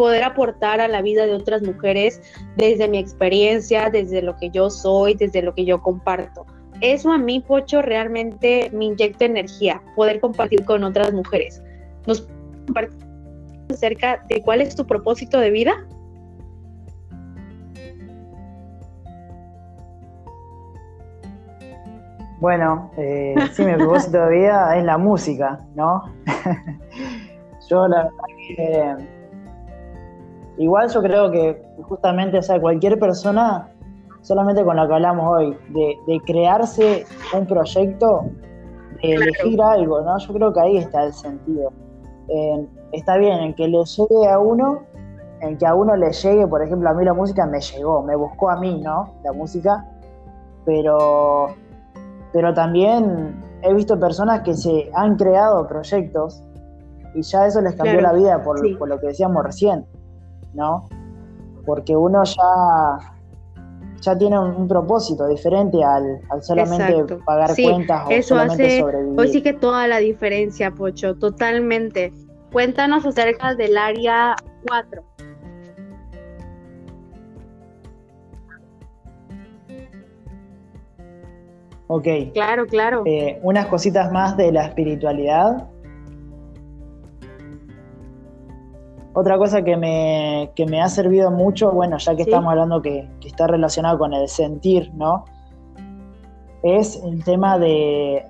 poder 0.00 0.22
aportar 0.22 0.80
a 0.80 0.88
la 0.88 1.02
vida 1.02 1.26
de 1.26 1.34
otras 1.34 1.62
mujeres 1.62 2.22
desde 2.56 2.88
mi 2.88 2.96
experiencia, 2.98 3.90
desde 3.90 4.22
lo 4.22 4.34
que 4.36 4.48
yo 4.48 4.70
soy, 4.70 5.14
desde 5.14 5.42
lo 5.42 5.54
que 5.54 5.66
yo 5.66 5.82
comparto. 5.82 6.46
Eso 6.80 7.12
a 7.12 7.18
mí, 7.18 7.40
Pocho, 7.40 7.82
realmente 7.82 8.70
me 8.72 8.86
inyecta 8.86 9.26
energía, 9.26 9.82
poder 9.94 10.20
compartir 10.20 10.64
con 10.64 10.84
otras 10.84 11.12
mujeres. 11.12 11.62
Nos 12.06 12.26
compartimos 12.64 13.04
acerca 13.70 14.24
de 14.28 14.40
cuál 14.40 14.62
es 14.62 14.74
tu 14.74 14.86
propósito 14.86 15.38
de 15.38 15.50
vida? 15.50 15.86
Bueno, 22.40 22.90
eh, 22.96 23.34
sí, 23.52 23.64
mi 23.64 23.74
propósito 23.74 24.18
de 24.26 24.30
vida 24.30 24.76
es 24.76 24.84
la 24.84 24.98
música, 24.98 25.60
¿no? 25.74 26.04
yo 27.68 27.86
la 27.86 28.04
verdad 28.04 28.24
que 28.48 28.96
igual 30.58 30.88
yo 30.88 31.02
creo 31.02 31.30
que 31.30 31.62
justamente, 31.82 32.38
o 32.38 32.42
sea, 32.42 32.60
cualquier 32.60 32.98
persona, 32.98 33.68
solamente 34.22 34.64
con 34.64 34.76
lo 34.76 34.88
que 34.88 34.94
hablamos 34.94 35.38
hoy, 35.38 35.56
de, 35.68 36.20
crearse 36.26 37.04
un 37.32 37.46
proyecto, 37.46 38.24
de 39.02 39.12
elegir 39.12 39.60
algo, 39.62 40.00
¿no? 40.02 40.18
Yo 40.18 40.34
creo 40.34 40.52
que 40.52 40.60
ahí 40.60 40.76
está 40.78 41.04
el 41.04 41.12
sentido 41.12 41.72
está 42.92 43.16
bien, 43.16 43.40
en 43.40 43.54
que 43.54 43.68
le 43.68 43.84
llegue 43.84 44.28
a 44.28 44.38
uno, 44.38 44.82
en 45.40 45.56
que 45.56 45.66
a 45.66 45.74
uno 45.74 45.96
le 45.96 46.12
llegue, 46.12 46.46
por 46.46 46.62
ejemplo, 46.62 46.88
a 46.88 46.94
mí 46.94 47.04
la 47.04 47.14
música 47.14 47.46
me 47.46 47.60
llegó, 47.60 48.02
me 48.02 48.16
buscó 48.16 48.50
a 48.50 48.56
mí, 48.56 48.80
¿no? 48.80 49.14
La 49.24 49.32
música, 49.32 49.86
pero, 50.64 51.48
pero 52.32 52.54
también 52.54 53.34
he 53.62 53.74
visto 53.74 53.98
personas 53.98 54.40
que 54.42 54.54
se 54.54 54.90
han 54.94 55.16
creado 55.16 55.66
proyectos 55.66 56.42
y 57.14 57.22
ya 57.22 57.46
eso 57.46 57.60
les 57.60 57.74
cambió 57.74 58.00
la 58.00 58.12
vida 58.12 58.42
por, 58.42 58.60
lo 58.88 59.00
que 59.00 59.08
decíamos 59.08 59.44
recién, 59.44 59.84
¿no? 60.54 60.88
Porque 61.66 61.96
uno 61.96 62.22
ya, 62.24 63.14
ya 64.00 64.16
tiene 64.16 64.38
un, 64.38 64.68
propósito 64.68 65.26
diferente 65.26 65.82
al, 65.82 66.20
solamente 66.40 67.16
pagar 67.24 67.50
cuentas 67.54 68.06
o 68.06 68.10
eso 68.10 68.28
solamente 68.28 68.66
hace, 68.66 68.80
sobrevivir. 68.80 69.20
Hoy 69.20 69.28
sí 69.28 69.42
que 69.42 69.52
toda 69.52 69.86
la 69.88 69.98
diferencia, 69.98 70.70
Pocho, 70.70 71.16
totalmente. 71.16 72.12
Cuéntanos 72.52 73.04
acerca 73.04 73.54
del 73.54 73.76
área 73.76 74.36
4. 74.66 75.02
Ok. 81.92 82.06
Claro, 82.34 82.66
claro. 82.66 83.02
Eh, 83.04 83.40
unas 83.42 83.66
cositas 83.66 84.12
más 84.12 84.36
de 84.36 84.52
la 84.52 84.66
espiritualidad. 84.66 85.66
Otra 89.12 89.36
cosa 89.36 89.62
que 89.62 89.76
me, 89.76 90.52
me 90.68 90.80
ha 90.80 90.88
servido 90.88 91.32
mucho, 91.32 91.72
bueno, 91.72 91.98
ya 91.98 92.14
que 92.14 92.22
estamos 92.22 92.48
hablando 92.48 92.80
que, 92.80 93.10
que, 93.20 93.26
está 93.26 93.48
relacionado 93.48 93.98
con 93.98 94.14
el 94.14 94.28
sentir, 94.28 94.88
¿no? 94.94 95.24
Es 96.62 97.02
el 97.02 97.24
tema 97.24 97.58
de 97.58 98.24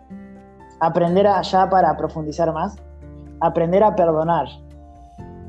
aprender 0.80 1.26
allá 1.26 1.68
para 1.68 1.94
profundizar 1.98 2.50
más, 2.54 2.78
aprender 3.40 3.84
a 3.84 3.94
perdonar. 3.94 4.46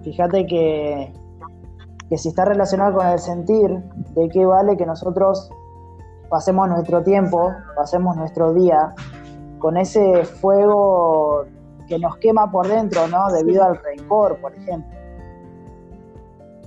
Fíjate 0.04 0.46
que, 0.48 1.14
que 2.10 2.18
si 2.18 2.28
está 2.28 2.44
relacionado 2.44 2.98
con 2.98 3.08
el 3.08 3.20
sentir, 3.20 3.70
¿de 4.16 4.28
qué 4.28 4.46
vale 4.46 4.76
que 4.76 4.86
nosotros 4.86 5.50
pasemos 6.32 6.70
nuestro 6.70 7.04
tiempo, 7.04 7.54
pasemos 7.76 8.16
nuestro 8.16 8.54
día 8.54 8.96
con 9.60 9.76
ese 9.76 10.24
fuego 10.24 11.46
que 11.88 12.00
nos 12.00 12.18
quema 12.18 12.50
por 12.50 12.68
dentro, 12.70 13.06
¿no? 13.10 13.30
Debido 13.32 13.66
al 13.66 13.78
rencor, 13.84 14.40
por 14.40 14.56
ejemplo. 14.56 14.98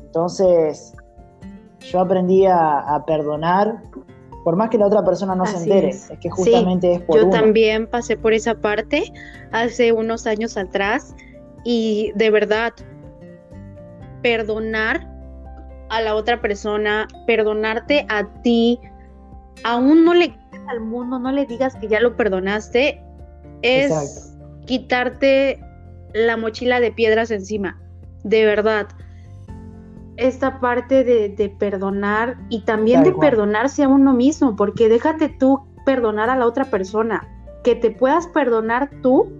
Entonces, 0.04 0.94
yo 1.80 2.00
aprendí 2.00 2.44
a, 2.46 3.02
perdonar, 3.06 3.82
por 4.44 4.54
más 4.54 4.68
que 4.68 4.76
la 4.76 4.86
otra 4.86 5.02
persona 5.02 5.34
no 5.34 5.46
se 5.46 5.56
entere, 5.56 5.88
es. 5.88 6.12
que 6.20 6.28
justamente 6.28 6.92
es 6.92 7.00
por 7.00 7.16
Yo 7.16 7.30
también 7.30 7.86
pasé 7.86 8.18
por 8.18 8.34
esa 8.34 8.54
parte 8.54 9.12
hace 9.50 9.92
unos 9.92 10.26
años 10.26 10.58
atrás 10.58 11.14
y 11.64 12.12
de 12.16 12.30
verdad 12.30 12.74
perdonar 14.22 15.10
a 15.88 16.02
la 16.02 16.14
otra 16.14 16.40
persona, 16.42 17.08
perdonarte 17.26 18.06
a 18.10 18.26
ti, 18.42 18.78
aún 19.62 20.04
no 20.04 20.14
le 20.14 20.36
al 20.68 20.80
mundo, 20.80 21.18
no 21.18 21.30
le 21.30 21.46
digas 21.46 21.76
que 21.76 21.88
ya 21.88 22.00
lo 22.00 22.16
perdonaste, 22.16 23.00
es 23.62 24.34
quitarte 24.66 25.60
la 26.14 26.36
mochila 26.36 26.80
de 26.80 26.90
piedras 26.90 27.30
encima, 27.30 27.80
de 28.22 28.44
verdad. 28.44 28.88
Esta 30.16 30.60
parte 30.60 31.04
de, 31.04 31.56
perdonar 31.58 32.38
y 32.48 32.60
también 32.60 33.02
de 33.02 33.12
perdonarse 33.12 33.82
a 33.82 33.88
uno 33.88 34.14
mismo, 34.14 34.56
porque 34.56 34.88
déjate 34.88 35.28
tú 35.28 35.60
perdonar 35.84 36.30
a 36.30 36.36
la 36.36 36.46
otra 36.46 36.64
persona, 36.66 37.28
que 37.62 37.74
te 37.74 37.90
puedas 37.90 38.26
perdonar 38.28 38.90
tú 39.02 39.30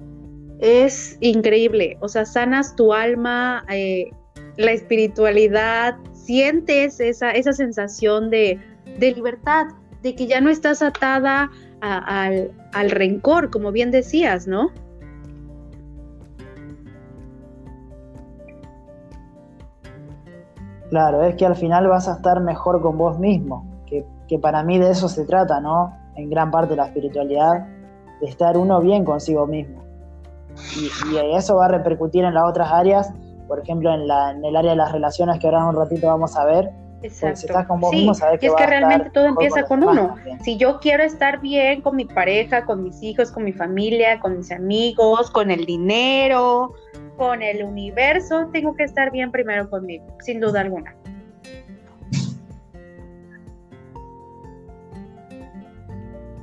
es 0.59 1.17
increíble, 1.21 1.97
o 2.01 2.09
sea, 2.09 2.25
sanas 2.25 2.75
tu 2.75 2.93
alma, 2.93 3.65
eh, 3.69 4.11
la 4.57 4.73
espiritualidad, 4.73 5.97
sientes 6.13 7.01
esa, 7.01 7.31
esa 7.33 7.53
sensación 7.53 8.31
de, 8.31 8.59
libertad, 8.99 9.67
de 10.05 10.15
que 10.15 10.29
ya 10.29 10.41
no 10.41 10.51
estás 10.51 10.83
atada 10.83 11.51
al, 11.81 12.53
al 12.73 12.91
rencor, 12.91 13.51
como 13.51 13.73
bien 13.73 13.91
decías, 13.91 14.47
¿no? 14.47 14.71
Claro, 20.91 21.25
es 21.25 21.35
que 21.35 21.45
al 21.45 21.57
final 21.57 21.89
vas 21.89 22.07
a 22.07 22.13
estar 22.13 22.41
mejor 22.41 22.81
con 22.81 22.97
vos 22.97 23.19
mismo, 23.19 23.67
que, 23.87 24.05
que, 24.29 24.39
para 24.39 24.63
mí 24.63 24.79
de 24.79 24.91
eso 24.91 25.09
se 25.09 25.25
trata, 25.25 25.61
¿no? 25.61 25.93
En 26.15 26.31
gran 26.31 26.53
parte 26.53 26.77
la 26.77 26.87
espiritualidad, 26.87 27.67
de 28.21 28.27
estar 28.29 28.57
uno 28.57 28.81
bien 28.81 29.05
consigo 29.05 29.47
mismo 29.47 29.85
y, 30.77 31.17
eso 31.37 31.57
va 31.57 31.67
a 31.67 31.69
repercutir 31.69 32.25
en 32.25 32.35
las 32.35 32.45
otras 32.49 32.71
áreas, 32.73 33.13
por 33.49 33.61
ejemplo 33.61 33.93
en, 33.93 34.07
la, 34.07 34.31
en, 34.31 34.45
el 34.45 34.57
área 34.57 34.73
de 34.73 34.77
las 34.77 34.93
relaciones 34.93 35.39
que 35.39 35.47
ahora 35.47 35.61
en 35.61 35.67
un 35.67 35.77
ratito 35.77 36.07
vamos 36.07 36.37
a 36.37 36.45
ver, 36.45 36.71
Exacto. 37.05 37.37
Si 37.37 37.47
estás 37.47 37.67
con 37.67 37.81
vos 37.81 37.93
mismo, 37.93 38.15
sabes 38.15 38.41
que 38.41 38.47
y 38.47 38.49
es 38.49 38.55
que 38.55 38.67
realmente 38.67 39.11
todo 39.11 39.27
empieza 39.27 39.65
con 39.65 39.85
uno. 39.85 40.17
Si 40.41 40.57
yo 40.57 40.81
quiero 40.81 41.03
estar 41.03 41.39
bien 41.39 41.83
con 41.83 41.97
mi 41.97 42.07
pareja, 42.07 42.65
con 42.65 42.83
mis 42.83 43.03
hijos, 43.03 43.31
con 43.31 43.45
mi 43.45 43.53
familia, 43.53 44.21
con 44.21 44.39
mis 44.39 44.51
amigos, 44.51 45.31
con 45.31 45.51
el 45.51 45.67
dinero, 45.67 46.73
con 47.19 47.43
el 47.43 47.63
universo, 47.63 48.49
tengo 48.55 48.75
que 48.75 48.85
estar 48.85 49.11
bien 49.11 49.31
primero 49.31 49.69
conmigo, 49.69 50.07
sin 50.21 50.41
duda 50.41 50.63
alguna. 50.63 50.97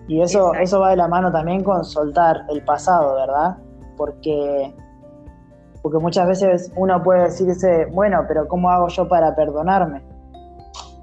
Y 0.08 0.22
eso, 0.22 0.54
eso 0.54 0.80
va 0.80 0.92
de 0.92 0.98
la 0.98 1.08
mano 1.08 1.32
también 1.32 1.64
con 1.64 1.84
soltar 1.84 2.44
el 2.50 2.64
pasado, 2.64 3.16
¿verdad? 3.16 3.58
Porque, 3.98 4.76
porque 5.82 5.98
muchas 5.98 6.28
veces 6.28 6.72
uno 6.76 7.02
puede 7.02 7.24
decirse, 7.24 7.86
bueno, 7.86 8.26
pero 8.28 8.48
¿cómo 8.48 8.70
hago 8.70 8.90
yo 8.90 9.08
para 9.08 9.34
perdonarme? 9.36 10.11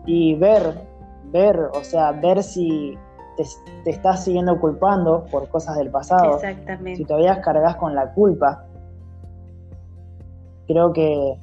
Y 0.09 0.34
ver, 0.36 0.80
ver, 1.26 1.59
o 1.74 1.84
sea, 1.84 2.12
ver 2.12 2.42
si 2.42 2.96
te, 3.36 3.44
te 3.84 3.90
estás 3.90 4.24
siguiendo 4.24 4.59
culpando 4.59 5.26
por 5.30 5.48
cosas 5.48 5.76
del 5.76 5.90
pasado. 5.90 6.36
Exactamente. 6.36 6.96
Si 6.96 7.04
todavía 7.04 7.40
cargas 7.42 7.76
con 7.76 7.94
la 7.94 8.12
culpa. 8.14 8.64
Creo 10.66 10.92
que, 10.92 11.38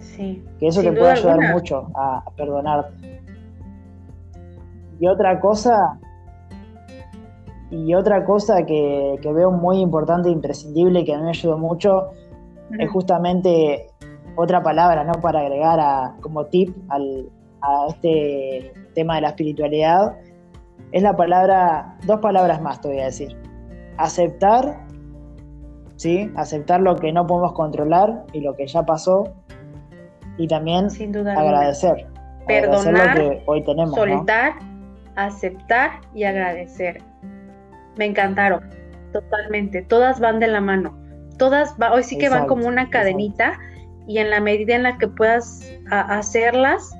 sí. 0.00 0.44
que 0.58 0.68
eso 0.68 0.80
te 0.80 0.92
puede 0.92 1.12
ayudar 1.12 1.52
mucho 1.52 1.88
a, 1.94 2.22
a 2.26 2.30
perdonarte. 2.30 3.22
Y 4.98 5.06
otra 5.08 5.38
cosa, 5.40 5.98
y 7.70 7.94
otra 7.94 8.24
cosa 8.24 8.64
que, 8.64 9.18
veo 9.22 9.50
muy 9.50 9.80
importante 9.80 10.28
e 10.28 10.32
imprescindible 10.32 11.04
que 11.04 11.14
a 11.14 11.18
mí 11.18 11.24
me 11.24 11.30
ayudó 11.30 11.58
mucho 11.58 12.10
es 12.78 12.90
justamente 12.90 13.90
otra 14.36 14.62
palabra, 14.62 15.04
¿no? 15.04 15.14
Para 15.14 15.40
agregar 15.40 15.80
a, 15.80 16.16
como 16.20 16.46
tip 16.46 16.74
al, 16.88 17.28
a 17.66 17.88
este 17.88 18.72
tema 18.94 19.16
de 19.16 19.22
la 19.22 19.28
espiritualidad, 19.28 20.16
es 20.92 21.02
la 21.02 21.16
palabra, 21.16 21.96
dos 22.06 22.20
palabras 22.20 22.62
más 22.62 22.80
te 22.80 22.88
voy 22.88 23.00
a 23.00 23.06
decir. 23.06 23.36
Aceptar, 23.98 24.86
¿sí? 25.96 26.30
Aceptar 26.36 26.80
lo 26.80 26.96
que 26.96 27.12
no 27.12 27.26
podemos 27.26 27.52
controlar 27.52 28.24
y 28.32 28.40
lo 28.40 28.54
que 28.54 28.66
ya 28.66 28.84
pasó. 28.84 29.24
Y 30.38 30.48
también 30.48 30.90
Sin 30.90 31.12
duda 31.12 31.34
agradecer. 31.34 32.06
Perdonar, 32.46 33.18
lo 33.18 33.30
que 33.30 33.42
hoy 33.46 33.64
tenemos. 33.64 33.94
Soltar, 33.94 34.54
aceptar 35.16 35.90
y 36.14 36.24
agradecer 36.24 37.02
me 37.96 38.04
encantaron, 38.04 38.60
totalmente. 39.12 39.82
Todas 39.82 40.20
van 40.20 40.38
de 40.38 40.46
la 40.46 40.60
mano. 40.60 40.96
Todas, 41.38 41.74
hoy 41.92 42.02
sí 42.02 42.18
que 42.18 42.28
van 42.28 42.46
como 42.46 42.66
una 42.66 42.88
cadenita 42.88 43.58
y 44.06 44.18
en 44.18 44.30
la 44.30 44.40
medida 44.40 44.74
en 44.74 44.84
la 44.84 44.96
que 44.98 45.08
puedas 45.08 45.70
hacerlas, 45.90 46.96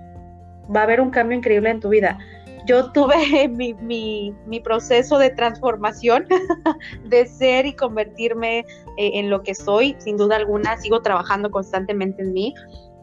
va 0.75 0.81
a 0.81 0.83
haber 0.85 1.01
un 1.01 1.11
cambio 1.11 1.39
increíble 1.39 1.71
en 1.71 1.81
tu 1.81 1.89
vida. 1.89 2.19
Yo 2.67 2.91
tuve 2.93 3.49
mi, 3.49 4.61
proceso 4.63 5.19
de 5.19 5.31
transformación, 5.31 6.27
de 7.05 7.27
ser 7.27 7.67
y 7.67 7.75
convertirme 7.75 8.61
eh, 8.61 8.65
en 8.97 9.31
lo 9.31 9.43
que 9.43 9.55
soy, 9.55 9.97
sin 9.99 10.17
duda 10.17 10.37
alguna, 10.37 10.77
sigo 10.79 11.01
trabajando 11.03 11.51
constantemente 11.51 12.23
en 12.23 12.33
mí, 12.33 12.55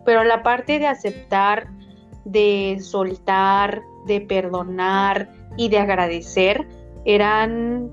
pero 0.05 0.23
la 0.23 0.43
parte 0.43 0.79
de 0.79 0.87
aceptar, 0.87 1.67
de 2.25 2.77
soltar, 2.81 3.81
de 4.05 4.21
perdonar 4.21 5.29
y 5.55 5.69
de 5.69 5.79
agradecer, 5.79 6.67
eran 7.05 7.89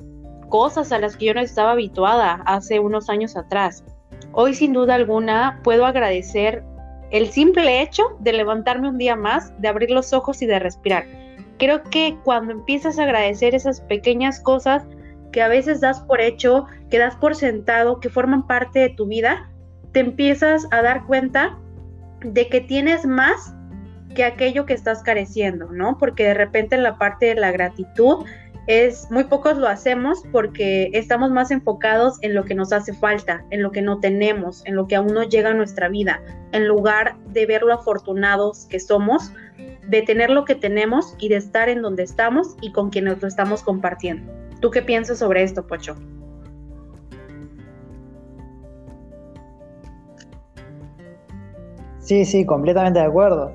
cosas 0.48 0.92
a 0.92 0.98
las 0.98 1.16
que 1.16 1.26
yo 1.26 1.34
no 1.34 1.40
estaba 1.40 1.72
habituada 1.72 2.42
hace 2.46 2.80
unos 2.80 3.08
años 3.08 3.36
atrás. 3.36 3.84
Hoy 4.32 4.54
sin 4.54 4.72
duda 4.72 4.94
alguna 4.94 5.60
puedo 5.62 5.86
agradecer 5.86 6.64
el 7.10 7.30
simple 7.30 7.82
hecho 7.82 8.02
de 8.20 8.32
levantarme 8.32 8.88
un 8.88 8.98
día 8.98 9.16
más, 9.16 9.52
de 9.60 9.68
abrir 9.68 9.90
los 9.90 10.12
ojos 10.12 10.42
y 10.42 10.46
de 10.46 10.58
respirar. 10.58 11.04
Creo 11.58 11.82
que 11.82 12.16
cuando 12.24 12.52
empiezas 12.52 12.98
a 12.98 13.02
agradecer 13.02 13.54
esas 13.54 13.80
pequeñas 13.80 14.40
cosas 14.40 14.84
que 15.32 15.42
a 15.42 15.48
veces 15.48 15.80
das 15.80 16.00
por 16.00 16.20
hecho, 16.20 16.66
que 16.90 16.98
das 16.98 17.16
por 17.16 17.34
sentado, 17.34 18.00
que 18.00 18.08
forman 18.08 18.46
parte 18.46 18.78
de 18.78 18.88
tu 18.90 19.06
vida, 19.06 19.50
te 19.92 20.00
empiezas 20.00 20.66
a 20.70 20.82
dar 20.82 21.04
cuenta 21.06 21.58
de 22.20 22.48
que 22.48 22.60
tienes 22.60 23.06
más 23.06 23.54
que 24.14 24.24
aquello 24.24 24.66
que 24.66 24.74
estás 24.74 25.02
careciendo, 25.02 25.70
¿no? 25.70 25.98
Porque 25.98 26.24
de 26.24 26.34
repente 26.34 26.76
en 26.76 26.82
la 26.82 26.98
parte 26.98 27.26
de 27.26 27.34
la 27.36 27.52
gratitud 27.52 28.24
es 28.70 29.10
muy 29.10 29.24
pocos 29.24 29.58
lo 29.58 29.66
hacemos 29.66 30.22
porque 30.30 30.90
estamos 30.92 31.32
más 31.32 31.50
enfocados 31.50 32.18
en 32.22 32.36
lo 32.36 32.44
que 32.44 32.54
nos 32.54 32.72
hace 32.72 32.94
falta, 32.94 33.44
en 33.50 33.64
lo 33.64 33.72
que 33.72 33.82
no 33.82 33.98
tenemos, 33.98 34.64
en 34.64 34.76
lo 34.76 34.86
que 34.86 34.94
aún 34.94 35.12
no 35.12 35.24
llega 35.24 35.50
a 35.50 35.54
nuestra 35.54 35.88
vida, 35.88 36.22
en 36.52 36.68
lugar 36.68 37.16
de 37.26 37.46
ver 37.46 37.62
lo 37.62 37.74
afortunados 37.74 38.66
que 38.66 38.78
somos, 38.78 39.32
de 39.88 40.02
tener 40.02 40.30
lo 40.30 40.44
que 40.44 40.54
tenemos 40.54 41.16
y 41.18 41.28
de 41.30 41.34
estar 41.34 41.68
en 41.68 41.82
donde 41.82 42.04
estamos 42.04 42.54
y 42.60 42.70
con 42.70 42.90
quienes 42.90 43.20
lo 43.20 43.26
estamos 43.26 43.64
compartiendo. 43.64 44.32
¿Tú 44.60 44.70
qué 44.70 44.82
piensas 44.82 45.18
sobre 45.18 45.42
esto, 45.42 45.66
Pocho? 45.66 45.96
Sí, 51.98 52.24
sí, 52.24 52.46
completamente 52.46 53.00
de 53.00 53.06
acuerdo. 53.06 53.52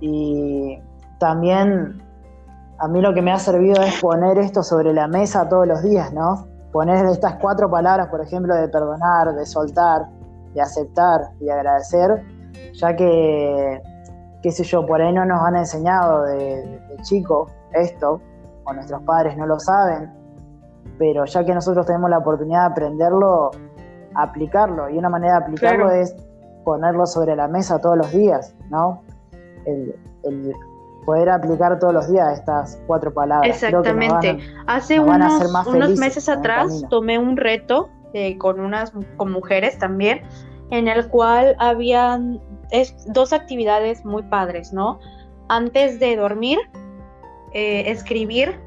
Y 0.00 0.78
también 1.20 2.05
a 2.78 2.88
mí 2.88 3.00
lo 3.00 3.14
que 3.14 3.22
me 3.22 3.32
ha 3.32 3.38
servido 3.38 3.82
es 3.82 4.00
poner 4.00 4.38
esto 4.38 4.62
sobre 4.62 4.92
la 4.92 5.08
mesa 5.08 5.48
todos 5.48 5.66
los 5.66 5.82
días, 5.82 6.12
¿no? 6.12 6.46
Poner 6.72 7.06
estas 7.06 7.36
cuatro 7.36 7.70
palabras, 7.70 8.08
por 8.08 8.20
ejemplo, 8.20 8.54
de 8.54 8.68
perdonar, 8.68 9.34
de 9.34 9.46
soltar, 9.46 10.06
de 10.52 10.60
aceptar 10.60 11.30
y 11.40 11.48
agradecer, 11.48 12.22
ya 12.74 12.94
que, 12.94 13.80
qué 14.42 14.50
sé 14.50 14.64
yo, 14.64 14.84
por 14.84 15.00
ahí 15.00 15.12
no 15.12 15.24
nos 15.24 15.42
han 15.42 15.56
enseñado 15.56 16.24
de, 16.24 16.80
chico 17.02 17.48
esto, 17.72 18.20
o 18.64 18.72
nuestros 18.72 19.02
padres 19.02 19.36
no 19.36 19.46
lo 19.46 19.58
saben, 19.58 20.12
pero 20.98 21.24
ya 21.24 21.44
que 21.44 21.54
nosotros 21.54 21.86
tenemos 21.86 22.10
la 22.10 22.18
oportunidad 22.18 22.66
de 22.66 22.72
aprenderlo, 22.72 23.50
aplicarlo, 24.14 24.90
y 24.90 24.98
una 24.98 25.08
manera 25.08 25.38
de 25.38 25.44
aplicarlo 25.44 25.90
es 25.90 26.14
ponerlo 26.64 27.06
sobre 27.06 27.36
la 27.36 27.48
mesa 27.48 27.78
todos 27.78 27.96
los 27.96 28.10
días, 28.10 28.54
¿no? 28.70 29.02
el, 29.66 30.54
poder 31.06 31.30
aplicar 31.30 31.78
todos 31.78 31.94
los 31.94 32.12
días 32.12 32.38
estas 32.38 32.78
cuatro 32.86 33.14
palabras. 33.14 33.62
Exactamente. 33.62 34.38
Hace 34.66 35.00
unos, 35.00 35.40
unos 35.66 35.96
meses 35.96 36.28
atrás 36.28 36.84
tomé 36.90 37.18
un 37.18 37.36
reto 37.36 37.88
eh, 38.12 38.36
con 38.36 38.60
unas 38.60 38.92
con 39.16 39.32
mujeres 39.32 39.78
también, 39.78 40.22
en 40.70 40.88
el 40.88 41.08
cual 41.08 41.56
habían 41.58 42.40
dos 43.06 43.32
actividades 43.32 44.04
muy 44.04 44.24
padres, 44.24 44.72
¿no? 44.72 44.98
Antes 45.48 46.00
de 46.00 46.16
dormir, 46.16 46.58
eh, 47.54 47.84
escribir 47.86 48.60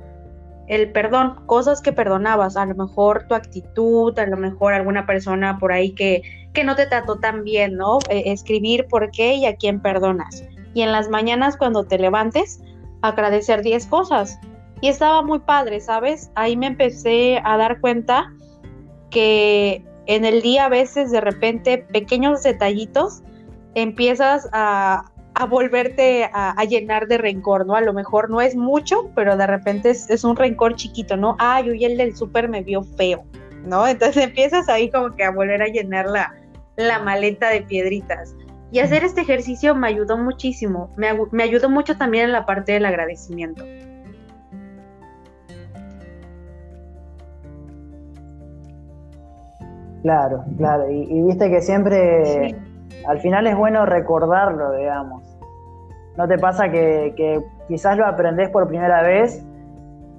el 0.67 0.91
perdón, 0.91 1.45
cosas 1.45 1.81
que 1.81 1.91
perdonabas, 1.91 2.55
a 2.55 2.65
lo 2.65 2.75
mejor 2.75 3.27
tu 3.27 3.35
actitud, 3.35 4.17
a 4.17 4.25
lo 4.27 4.37
mejor 4.37 4.73
alguna 4.73 5.05
persona 5.05 5.57
por 5.59 5.73
ahí 5.73 5.93
que, 5.93 6.21
que 6.53 6.63
no 6.63 6.75
te 6.75 6.85
trató 6.85 7.19
tan 7.19 7.43
bien, 7.43 7.75
¿no? 7.75 7.97
Eh, 8.09 8.23
escribir 8.27 8.87
por 8.87 9.11
qué 9.11 9.33
y 9.33 9.45
a 9.45 9.55
quién 9.55 9.81
perdonas 9.81 10.43
y 10.73 10.81
en 10.81 10.91
las 10.91 11.09
mañanas 11.09 11.57
cuando 11.57 11.85
te 11.85 11.97
levantes, 11.97 12.61
agradecer 13.01 13.61
10 13.61 13.85
cosas. 13.87 14.39
Y 14.81 14.87
estaba 14.87 15.21
muy 15.21 15.39
padre, 15.39 15.79
¿sabes? 15.81 16.31
Ahí 16.35 16.55
me 16.55 16.67
empecé 16.67 17.41
a 17.43 17.57
dar 17.57 17.79
cuenta 17.81 18.31
que 19.09 19.83
en 20.05 20.25
el 20.25 20.41
día 20.41 20.65
a 20.65 20.69
veces 20.69 21.11
de 21.11 21.21
repente 21.21 21.77
pequeños 21.79 22.43
detallitos 22.43 23.21
empiezas 23.75 24.47
a, 24.53 25.11
a 25.39 25.45
volverte 25.45 26.29
a, 26.33 26.61
llenar 26.65 27.07
de 27.07 27.17
rencor, 27.17 27.65
¿no? 27.65 27.75
A 27.75 27.81
lo 27.81 27.93
mejor 27.93 28.29
no 28.29 28.41
es 28.41 28.57
mucho, 28.57 29.09
pero 29.15 29.37
de 29.37 29.47
repente 29.47 29.91
es, 29.91 30.23
un 30.25 30.35
rencor 30.35 30.75
chiquito, 30.75 31.15
¿no? 31.15 31.37
Ay, 31.39 31.69
hoy 31.69 31.85
el 31.85 31.95
del 31.95 32.13
súper 32.13 32.49
me 32.49 32.61
vio 32.61 32.83
feo, 32.83 33.23
¿no? 33.63 33.87
Entonces 33.87 34.21
empiezas 34.23 34.67
ahí 34.67 34.91
como 34.91 35.15
que 35.15 35.23
a 35.23 35.31
volver 35.31 35.61
a 35.61 35.67
llenar 35.67 36.07
la, 36.07 36.33
la 36.75 36.99
maleta 36.99 37.49
de 37.49 37.61
piedritas. 37.61 38.35
Y 38.71 38.79
hacer 38.79 39.03
este 39.03 39.21
ejercicio 39.21 39.73
me 39.73 39.87
ayudó 39.87 40.17
muchísimo, 40.17 40.91
me, 40.95 41.43
ayudó 41.43 41.69
mucho 41.69 41.97
también 41.97 42.25
en 42.25 42.31
la 42.33 42.45
parte 42.45 42.73
del 42.73 42.85
agradecimiento. 42.85 43.63
Claro, 50.03 50.45
claro, 50.57 50.89
y, 50.89 51.21
viste 51.23 51.49
que 51.49 51.61
siempre 51.61 52.55
al 53.07 53.19
final 53.19 53.47
es 53.47 53.57
bueno 53.57 53.85
recordarlo, 53.85 54.71
digamos. 54.73 55.23
¿No 56.15 56.27
te 56.27 56.37
pasa 56.37 56.69
que, 56.69 57.41
quizás 57.67 57.97
lo 57.97 58.05
aprendes 58.05 58.49
por 58.49 58.67
primera 58.67 59.01
vez, 59.01 59.43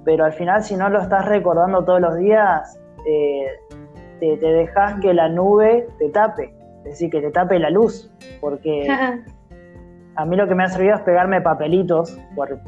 pero 0.03 0.25
al 0.25 0.33
final 0.33 0.61
si 0.63 0.75
no 0.75 0.89
lo 0.89 1.01
estás 1.01 1.25
recordando 1.25 1.85
todos 1.85 2.01
los 2.01 2.17
días, 2.17 2.77
eh, 3.07 3.47
te, 4.19 4.37
te 4.37 4.45
dejas 4.45 4.99
que 4.99 5.13
la 5.13 5.29
nube 5.29 5.87
te 5.99 6.09
tape? 6.09 6.60
Es 6.83 6.91
decir, 6.91 7.09
que 7.09 7.21
te 7.21 7.31
tape 7.31 7.59
la 7.59 7.69
luz, 7.69 8.11
porque 8.39 8.87
a 10.15 10.25
mí 10.25 10.35
lo 10.35 10.47
que 10.47 10.55
me 10.55 10.63
ha 10.63 10.69
servido 10.69 10.95
es 10.95 11.01
pegarme 11.01 11.41
papelitos 11.41 12.17
por 12.35 12.59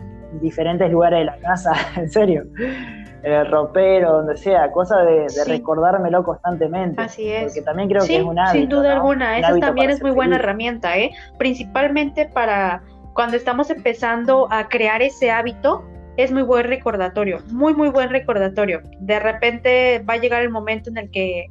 diferentes 0.42 0.92
lugares 0.92 1.20
de 1.20 1.26
la 1.26 1.38
casa, 1.38 1.74
en 1.96 2.10
serio, 2.10 2.44
en 2.58 3.32
el 3.32 3.50
ropero, 3.50 4.12
donde 4.14 4.38
sea, 4.38 4.72
cosa 4.72 5.04
de, 5.04 5.28
recordármelo 5.48 6.24
constantemente. 6.24 7.02
Así 7.02 7.32
es. 7.32 7.46
Porque 7.46 7.62
también 7.62 7.90
creo 7.90 8.06
que 8.06 8.18
es 8.18 8.24
un 8.24 8.40
hábito. 8.40 8.60
Sin 8.60 8.70
duda 8.70 8.94
alguna, 8.94 9.40
esa 9.40 9.58
también 9.60 9.90
es 9.90 10.02
muy 10.02 10.12
buena 10.12 10.36
herramienta, 10.36 10.98
¿eh? 10.98 11.12
principalmente 11.38 12.26
para 12.26 12.84
cuando 13.14 13.38
estamos 13.38 13.70
empezando 13.70 14.48
a 14.52 14.68
crear 14.68 15.02
ese 15.02 15.32
hábito, 15.32 15.84
es 16.18 16.32
muy 16.32 16.44
buen 16.44 16.66
recordatorio, 16.68 17.40
muy, 17.52 17.74
muy 17.74 17.90
buen 17.90 18.10
recordatorio. 18.10 18.82
De 19.00 19.20
repente 19.20 20.04
va 20.08 20.16
a 20.16 20.18
llegar 20.18 20.42
el 20.42 20.50
momento 20.50 20.90
en 20.90 20.98
el 20.98 21.12
que 21.12 21.48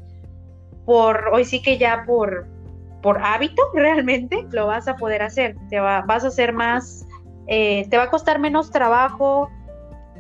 por, 0.85 1.31
hoy 1.33 1.45
sí 1.45 1.63
que 1.63 1.79
ya 1.79 2.05
por, 2.07 2.47
por 3.03 3.23
hábito 3.23 3.63
realmente 3.75 4.47
lo 4.51 4.67
vas 4.67 4.89
a 4.89 4.97
poder 4.97 5.23
hacer, 5.23 5.57
te 5.69 5.81
va, 5.81 6.03
vas 6.03 6.25
a 6.25 6.29
hacer 6.29 6.53
más, 6.53 7.07
eh, 7.47 7.87
te 7.91 7.97
va 7.97 8.05
a 8.05 8.11
costar 8.11 8.39
menos 8.39 8.71
trabajo 8.71 9.51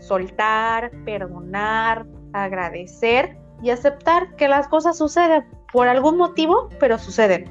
soltar, 0.02 0.90
perdonar, 1.04 2.06
agradecer 2.32 3.38
y 3.62 3.70
aceptar 3.70 4.34
que 4.36 4.48
las 4.48 4.68
cosas 4.68 4.98
suceden 4.98 5.44
por 5.72 5.88
algún 5.88 6.16
motivo, 6.16 6.68
pero 6.80 6.98
suceden. 6.98 7.50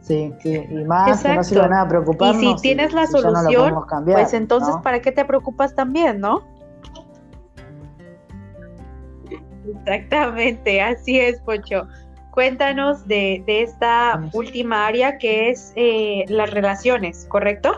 Sí, 0.00 0.34
y 0.44 0.84
más 0.84 1.22
que 1.22 1.34
no 1.34 1.42
sirve 1.42 1.66
nada 1.66 1.88
preocuparnos. 1.88 2.42
Y 2.42 2.46
si 2.48 2.54
tienes 2.60 2.92
la 2.92 3.06
solución, 3.06 3.74
pues 4.04 4.34
entonces, 4.34 4.74
¿para 4.82 5.00
qué 5.00 5.12
te 5.12 5.24
preocupas 5.24 5.74
también, 5.74 6.20
no? 6.20 6.42
Exactamente, 9.66 10.80
así 10.80 11.18
es, 11.18 11.40
Pocho. 11.40 11.86
Cuéntanos 12.30 13.06
de, 13.06 13.44
esta 13.46 14.20
última 14.32 14.86
área 14.86 15.18
que 15.18 15.50
es 15.50 15.72
eh, 15.76 16.24
las 16.28 16.50
relaciones, 16.50 17.26
¿correcto? 17.28 17.72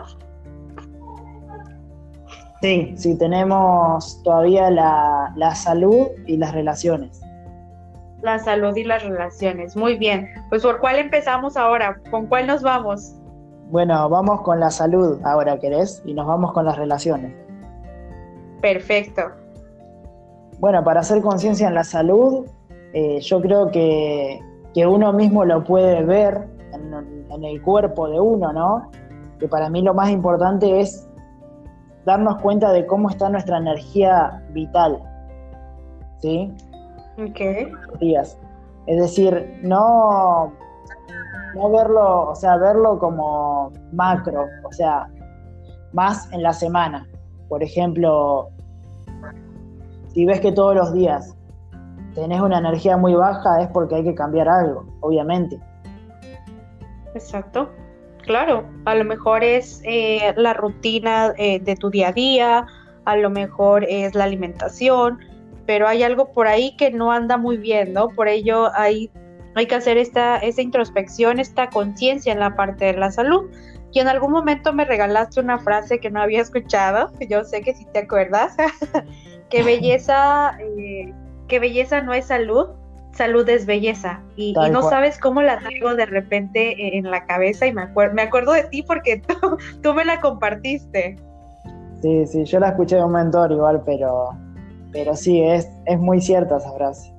Sí, 2.61 2.93
sí, 2.97 3.17
tenemos 3.17 4.21
todavía 4.23 4.71
la, 4.71 5.31
la 5.35 5.53
salud 5.53 6.07
y 6.25 6.37
las 6.37 6.53
relaciones 6.53 7.21
la 8.21 8.39
salud 8.39 8.75
y 8.75 8.83
las 8.83 9.03
relaciones. 9.03 9.75
Muy 9.75 9.97
bien. 9.97 10.27
Pues 10.49 10.63
¿por 10.63 10.79
cuál 10.79 10.97
empezamos 10.97 11.57
ahora? 11.57 11.99
¿Con 12.09 12.27
cuál 12.27 12.47
nos 12.47 12.61
vamos? 12.61 13.13
Bueno, 13.69 14.09
vamos 14.09 14.41
con 14.41 14.59
la 14.59 14.71
salud 14.71 15.19
ahora, 15.23 15.59
¿querés? 15.59 16.01
Y 16.05 16.13
nos 16.13 16.25
vamos 16.25 16.53
con 16.53 16.65
las 16.65 16.77
relaciones. 16.77 17.33
Perfecto. 18.61 19.31
Bueno, 20.59 20.83
para 20.83 21.01
hacer 21.01 21.21
conciencia 21.21 21.67
en 21.67 21.75
la 21.75 21.83
salud, 21.83 22.45
eh, 22.93 23.19
yo 23.21 23.41
creo 23.41 23.71
que, 23.71 24.41
uno 24.75 25.11
mismo 25.11 25.43
lo 25.43 25.63
puede 25.63 26.03
ver 26.03 26.47
en, 26.71 27.25
en 27.31 27.43
el 27.43 27.59
cuerpo 27.63 28.07
de 28.07 28.19
uno, 28.19 28.53
¿no? 28.53 28.91
Que 29.39 29.47
para 29.47 29.71
mí 29.71 29.81
lo 29.81 29.95
más 29.95 30.11
importante 30.11 30.81
es 30.81 31.07
darnos 32.05 32.37
cuenta 32.37 32.71
de 32.71 32.85
cómo 32.85 33.09
está 33.09 33.27
nuestra 33.27 33.57
energía 33.57 34.41
vital. 34.51 35.01
¿Sí? 36.19 36.53
días. 37.99 38.37
Es 38.85 39.01
decir, 39.01 39.59
no, 39.61 40.53
no 41.53 41.69
verlo, 41.69 42.29
o 42.29 42.35
sea, 42.35 42.55
verlo 42.57 42.97
como 42.97 43.73
macro, 43.91 44.45
o 44.63 44.71
sea, 44.71 45.07
más 45.91 46.31
en 46.31 46.43
la 46.43 46.53
semana. 46.53 47.05
Por 47.49 47.61
ejemplo, 47.61 48.49
si 50.17 50.25
ves 50.25 50.41
que 50.41 50.51
todos 50.51 50.73
los 50.73 50.93
días 50.93 51.35
tenés 52.15 52.41
una 52.41 52.57
energía 52.57 52.97
muy 52.97 53.13
baja, 53.13 53.61
es 53.61 53.67
porque 53.67 53.97
hay 53.97 54.03
que 54.03 54.15
cambiar 54.15 54.49
algo, 54.49 54.83
obviamente. 55.01 55.59
Exacto, 57.13 57.69
claro. 58.23 58.65
A 58.85 58.95
lo 58.95 59.05
mejor 59.05 59.43
es 59.43 59.79
eh, 59.85 60.33
la 60.35 60.55
rutina 60.55 61.35
eh, 61.37 61.59
de 61.59 61.75
tu 61.75 61.91
día 61.91 62.07
a 62.07 62.13
día, 62.13 62.65
a 63.05 63.15
lo 63.15 63.29
mejor 63.29 63.85
es 63.87 64.15
la 64.15 64.23
alimentación, 64.23 65.19
pero 65.67 65.87
hay 65.87 66.01
algo 66.01 66.31
por 66.31 66.47
ahí 66.47 66.75
que 66.77 66.89
no 66.89 67.11
anda 67.11 67.37
muy 67.37 67.57
bien, 67.57 67.93
¿no? 67.93 68.07
Por 68.07 68.27
ello 68.27 68.71
hay, 68.73 69.11
hay 69.53 69.67
que 69.67 69.75
hacer 69.75 69.99
esta, 69.99 70.37
esta 70.37 70.63
introspección, 70.63 71.39
esta 71.39 71.69
conciencia 71.69 72.33
en 72.33 72.39
la 72.39 72.55
parte 72.55 72.85
de 72.85 72.93
la 72.93 73.11
salud. 73.11 73.51
Y 73.91 73.99
en 73.99 74.07
algún 74.07 74.31
momento 74.31 74.73
me 74.73 74.83
regalaste 74.83 75.39
una 75.39 75.59
frase 75.59 75.99
que 75.99 76.09
no 76.09 76.19
había 76.23 76.41
escuchado, 76.41 77.11
yo 77.29 77.43
sé 77.43 77.61
que 77.61 77.75
si 77.75 77.85
te 77.85 77.99
acuerdas, 77.99 78.57
que 79.49 79.63
belleza, 79.63 80.57
eh, 80.59 81.13
que 81.47 81.59
belleza 81.59 82.01
no 82.01 82.13
es 82.13 82.25
salud, 82.25 82.67
salud 83.13 83.47
es 83.49 83.65
belleza. 83.65 84.21
Y, 84.35 84.53
no 84.53 84.81
sabes 84.83 85.17
cómo 85.17 85.41
la 85.41 85.59
traigo 85.59 85.95
de 85.95 86.05
repente 86.05 86.97
en 86.97 87.09
la 87.09 87.25
cabeza 87.25 87.65
y 87.65 87.73
me, 87.73 87.83
acuerdo 87.83 88.13
me 88.13 88.21
acuerdo 88.23 88.53
de 88.53 88.63
ti 88.63 88.83
porque 88.83 89.17
tú, 89.27 89.57
tú 89.81 89.93
me 89.93 90.05
la 90.05 90.19
compartiste. 90.21 91.17
Sí, 92.01 92.27
sí, 92.27 92.45
yo 92.45 92.59
la 92.59 92.69
escuché 92.69 92.97
de 92.97 93.03
un 93.03 93.13
mentor 93.13 93.51
igual, 93.51 93.81
pero 93.85 94.29
pero 94.91 95.15
sí, 95.15 95.41
es, 95.41 95.69
es 95.85 95.99
muy 95.99 96.21
cierta 96.21 96.57
esa 96.57 96.71
frase. 96.71 97.13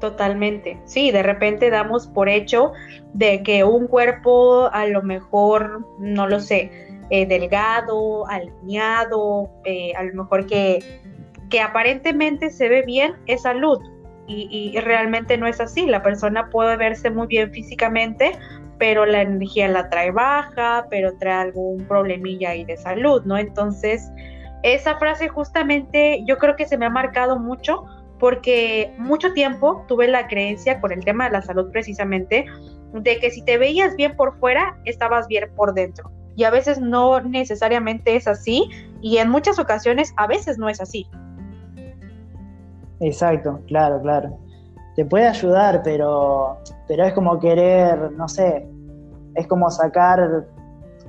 Totalmente. 0.00 0.78
Sí, 0.84 1.10
de 1.10 1.22
repente 1.22 1.70
damos 1.70 2.06
por 2.06 2.28
hecho 2.28 2.72
de 3.14 3.42
que 3.42 3.64
un 3.64 3.86
cuerpo 3.86 4.68
a 4.72 4.86
lo 4.86 5.02
mejor, 5.02 5.86
no 5.98 6.26
lo 6.26 6.40
sé, 6.40 6.70
eh, 7.10 7.26
delgado, 7.26 8.26
alineado, 8.28 9.50
eh, 9.64 9.92
a 9.96 10.02
lo 10.04 10.24
mejor 10.24 10.46
que, 10.46 10.78
que 11.50 11.60
aparentemente 11.60 12.50
se 12.50 12.68
ve 12.68 12.82
bien, 12.82 13.14
es 13.26 13.42
salud. 13.42 13.80
Y, 14.26 14.48
y, 14.50 14.80
realmente 14.80 15.36
no 15.36 15.46
es 15.46 15.60
así. 15.60 15.86
La 15.86 16.02
persona 16.02 16.48
puede 16.48 16.76
verse 16.76 17.10
muy 17.10 17.26
bien 17.26 17.50
físicamente, 17.52 18.32
pero 18.78 19.04
la 19.04 19.20
energía 19.20 19.68
la 19.68 19.90
trae 19.90 20.10
baja, 20.10 20.86
pero 20.88 21.14
trae 21.18 21.42
algún 21.42 21.84
problemilla 21.86 22.50
ahí 22.50 22.64
de 22.64 22.78
salud, 22.78 23.22
¿no? 23.26 23.36
Entonces, 23.36 24.10
esa 24.62 24.96
frase 24.96 25.28
justamente 25.28 26.24
yo 26.26 26.38
creo 26.38 26.56
que 26.56 26.66
se 26.66 26.78
me 26.78 26.86
ha 26.86 26.90
marcado 26.90 27.38
mucho 27.38 27.84
porque 28.18 28.94
mucho 28.96 29.34
tiempo 29.34 29.84
tuve 29.88 30.08
la 30.08 30.26
creencia 30.26 30.80
con 30.80 30.92
el 30.92 31.04
tema 31.04 31.26
de 31.26 31.32
la 31.32 31.42
salud 31.42 31.70
precisamente 31.70 32.46
de 32.92 33.18
que 33.18 33.30
si 33.30 33.44
te 33.44 33.58
veías 33.58 33.94
bien 33.96 34.16
por 34.16 34.38
fuera, 34.38 34.78
estabas 34.86 35.28
bien 35.28 35.50
por 35.54 35.74
dentro. 35.74 36.10
Y 36.36 36.44
a 36.44 36.50
veces 36.50 36.80
no 36.80 37.20
necesariamente 37.20 38.16
es 38.16 38.26
así 38.26 38.68
y 39.00 39.18
en 39.18 39.30
muchas 39.30 39.58
ocasiones 39.58 40.12
a 40.16 40.26
veces 40.26 40.58
no 40.58 40.68
es 40.68 40.80
así. 40.80 41.08
Exacto, 43.00 43.60
claro, 43.66 44.00
claro. 44.00 44.38
Te 44.96 45.04
puede 45.04 45.26
ayudar, 45.26 45.82
pero, 45.82 46.58
pero 46.88 47.04
es 47.04 47.12
como 47.12 47.38
querer, 47.38 48.12
no 48.12 48.28
sé, 48.28 48.66
es 49.34 49.46
como 49.46 49.70
sacar 49.70 50.46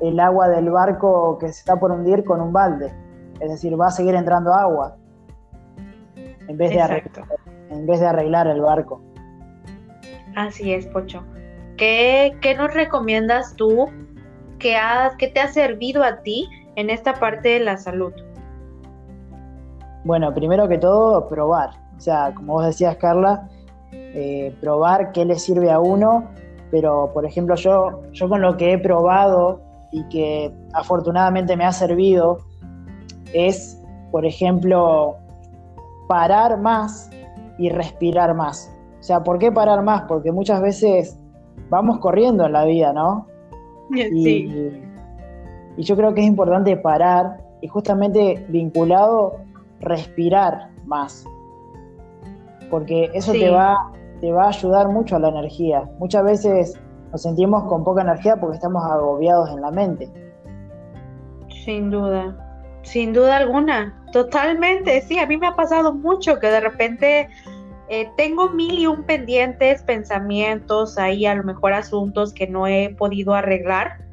el 0.01 0.19
agua 0.19 0.49
del 0.49 0.69
barco 0.69 1.37
que 1.39 1.47
se 1.47 1.59
está 1.59 1.75
por 1.75 1.91
hundir 1.91 2.23
con 2.23 2.41
un 2.41 2.51
balde 2.51 2.91
es 3.39 3.49
decir, 3.49 3.79
va 3.79 3.87
a 3.87 3.91
seguir 3.91 4.15
entrando 4.15 4.53
agua 4.53 4.95
en 6.47 6.57
vez, 6.57 6.71
de 6.71 6.81
arreglar, 6.81 7.25
en 7.69 7.85
vez 7.85 7.99
de 7.99 8.07
arreglar 8.07 8.47
el 8.47 8.61
barco. 8.61 9.01
Así 10.35 10.73
es, 10.73 10.85
Pocho. 10.87 11.23
¿Qué, 11.77 12.55
nos 12.57 12.73
recomiendas 12.73 13.55
tú 13.55 13.89
que, 14.65 14.75
que 15.19 15.27
te 15.27 15.39
ha 15.39 15.47
servido 15.47 16.03
a 16.03 16.23
ti 16.23 16.49
en 16.75 16.89
esta 16.89 17.13
parte 17.13 17.49
de 17.49 17.59
la 17.59 17.77
salud? 17.77 18.13
Bueno, 20.03 20.33
primero 20.33 20.67
que 20.67 20.79
todo, 20.79 21.27
probar. 21.27 21.69
O 21.95 21.99
sea, 21.99 22.33
como 22.33 22.53
vos 22.53 22.65
decías, 22.65 22.95
Carla, 22.95 23.47
eh, 23.91 24.55
probar 24.61 25.11
qué 25.11 25.23
le 25.23 25.35
sirve 25.35 25.71
a 25.71 25.79
uno. 25.79 26.25
Pero, 26.71 27.11
por 27.13 27.25
ejemplo, 27.25 27.53
yo, 27.55 28.01
yo 28.11 28.27
con 28.27 28.41
lo 28.41 28.57
que 28.57 28.73
he 28.73 28.77
probado 28.79 29.61
y 29.91 30.03
que 30.09 30.51
afortunadamente 30.73 31.55
me 31.55 31.63
ha 31.63 31.71
servido, 31.71 32.39
es, 33.33 33.79
por 34.11 34.25
ejemplo, 34.25 35.15
parar 36.07 36.57
más 36.59 37.11
y 37.59 37.69
respirar 37.69 38.33
más. 38.33 38.75
O 38.99 39.03
sea, 39.03 39.23
¿por 39.23 39.37
qué 39.37 39.51
parar 39.51 39.83
más? 39.83 40.01
Porque 40.07 40.31
muchas 40.31 40.59
veces 40.59 41.19
vamos 41.69 41.99
corriendo 41.99 42.47
en 42.47 42.53
la 42.53 42.65
vida, 42.65 42.93
¿no? 42.93 43.27
Sí. 43.95 44.81
Y, 45.77 45.83
yo 45.83 45.97
creo 45.97 46.13
que 46.13 46.21
es 46.21 46.27
importante 46.27 46.77
parar 46.77 47.37
y 47.61 47.67
justamente 47.67 48.45
vinculado 48.47 49.41
respirar 49.81 50.69
más. 50.85 51.25
Porque 52.69 53.11
eso 53.13 53.33
te, 53.33 53.49
va, 53.49 53.91
te 54.21 54.31
va 54.31 54.45
a 54.45 54.49
ayudar 54.49 54.87
mucho 54.87 55.17
a 55.17 55.19
la 55.19 55.29
energía. 55.29 55.89
Muchas 55.99 56.23
veces 56.23 56.79
nos 57.11 57.21
sentimos 57.21 57.63
con 57.65 57.83
poca 57.83 58.03
energía 58.03 58.37
porque 58.37 58.55
estamos 58.55 58.83
agobiados 58.85 59.49
en 59.49 59.61
la 59.61 59.71
mente. 59.71 60.09
Sin 61.65 61.89
duda. 61.89 62.35
Sin 62.83 63.13
duda 63.13 63.37
alguna, 63.37 63.99
totalmente, 64.11 65.01
sí, 65.01 65.17
a 65.17 65.25
mí 65.25 65.37
me 65.37 65.47
ha 65.47 65.55
pasado 65.55 65.91
mucho 65.91 66.39
que 66.39 66.47
de 66.47 66.59
repente 66.59 67.29
eh, 67.89 68.09
tengo 68.17 68.49
mil 68.49 68.79
y 68.79 68.87
un 68.87 69.03
pendientes, 69.03 69.83
pensamientos, 69.83 70.97
ahí 70.97 71.25
a 71.25 71.35
lo 71.35 71.43
mejor 71.43 71.73
asuntos 71.73 72.33
que 72.33 72.47
no 72.47 72.67
he 72.67 72.95
podido 72.97 73.33
arreglar 73.33 74.05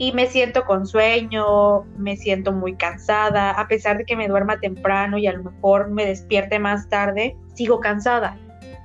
y 0.00 0.12
me 0.12 0.26
siento 0.26 0.64
con 0.64 0.86
sueño, 0.86 1.82
me 1.98 2.16
siento 2.16 2.52
muy 2.52 2.74
cansada, 2.74 3.50
a 3.50 3.68
pesar 3.68 3.98
de 3.98 4.06
que 4.06 4.16
me 4.16 4.28
duerma 4.28 4.58
temprano 4.58 5.18
y 5.18 5.26
a 5.26 5.32
lo 5.34 5.44
mejor 5.44 5.90
me 5.90 6.06
despierte 6.06 6.58
más 6.58 6.88
tarde, 6.88 7.36
sigo 7.54 7.80
cansada. 7.80 8.38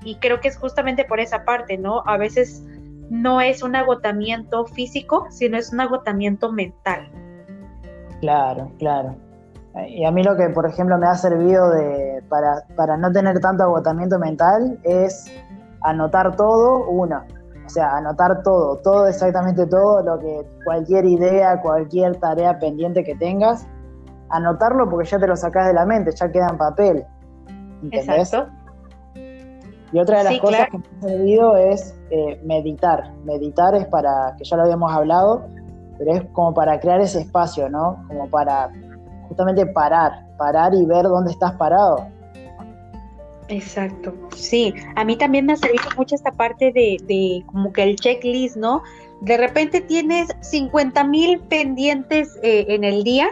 Y 0.04 0.16
creo 0.16 0.42
que 0.42 0.50
es 0.50 0.58
justamente 0.58 1.06
por 1.06 1.22
esa 1.22 1.46
parte, 1.46 1.78
¿no? 1.78 2.04
A 2.06 2.18
veces 2.18 2.64
no 3.10 3.40
es 3.40 3.64
un 3.64 3.78
agotamiento 3.78 4.66
físico, 4.66 5.26
sino 5.30 5.58
es 5.58 5.72
un 5.72 5.80
agotamiento 5.80 6.52
mental. 6.52 7.10
Claro, 8.20 8.74
claro. 8.78 9.16
Y 9.88 10.06
a 10.06 10.12
mí 10.12 10.24
lo 10.24 10.38
que, 10.38 10.50
por 10.50 10.66
ejemplo, 10.66 10.98
me 10.98 11.08
ha 11.08 11.16
servido 11.16 11.70
de, 11.70 12.24
para, 12.30 12.64
para 12.76 12.96
no 12.98 13.12
tener 13.12 13.40
tanto 13.40 13.64
agotamiento 13.64 14.18
mental 14.18 14.80
es 14.84 15.30
anotar 15.82 16.36
todo, 16.36 16.88
uno, 16.90 17.24
o 17.66 17.70
sea, 17.70 17.98
anotar 17.98 18.42
todo, 18.44 18.78
todo, 18.78 19.08
exactamente 19.08 19.66
todo, 19.66 20.02
lo 20.02 20.20
que 20.20 20.48
cualquier 20.64 21.06
idea, 21.06 21.62
cualquier 21.62 22.16
tarea 22.18 22.58
pendiente 22.58 23.04
que 23.04 23.16
tengas, 23.16 23.68
anotarlo 24.30 24.90
porque 24.90 25.10
ya 25.10 25.20
te 25.20 25.28
lo 25.28 25.36
sacas 25.36 25.68
de 25.68 25.74
la 25.74 25.86
mente, 25.86 26.12
ya 26.12 26.32
queda 26.32 26.48
en 26.50 26.58
papel. 26.58 27.06
¿Entendés? 27.84 28.34
Exacto. 28.34 28.52
Y 29.92 30.00
otra 30.00 30.20
de 30.20 30.24
las 30.26 30.40
cosas 30.40 30.68
que 30.72 30.78
me 30.78 30.84
ha 30.84 31.02
servido 31.02 31.58
es 31.58 31.96
eh, 32.10 32.42
meditar. 32.44 33.14
Meditar 33.24 33.76
es 33.76 33.86
para, 33.88 34.36
que 34.38 34.44
ya 34.44 34.58
lo 34.58 34.64
habíamos 34.64 34.92
hablado, 34.92 35.46
pero 35.98 36.14
es 36.14 36.24
como 36.34 36.54
para 36.54 36.80
crear 36.80 37.00
ese 37.02 37.22
espacio, 37.22 37.70
¿no? 37.70 38.04
Como 38.08 38.30
para 38.30 38.70
justamente 39.28 39.66
parar, 39.66 40.26
parar 40.38 40.74
y 40.74 40.86
ver 40.86 41.04
dónde 41.04 41.32
estás 41.32 41.54
parado. 41.54 42.08
Exacto, 43.48 44.14
sí, 44.36 44.74
a 44.96 45.06
mí 45.06 45.16
también 45.16 45.46
me 45.46 45.54
ha 45.54 45.58
servido 45.58 45.86
mucho 45.98 46.16
esta 46.16 46.32
parte 46.32 46.72
de, 46.72 46.98
de 47.04 47.44
como 47.46 47.72
que 47.72 47.84
el 47.84 47.96
checklist, 47.96 48.56
¿no? 48.58 48.82
De 49.22 49.38
repente 49.38 49.82
tienes 49.82 50.30
50 50.42 51.04
mil 51.04 51.40
pendientes 51.42 52.40
eh, 52.42 52.66
en 52.70 52.84
el 52.84 53.04
día, 53.04 53.28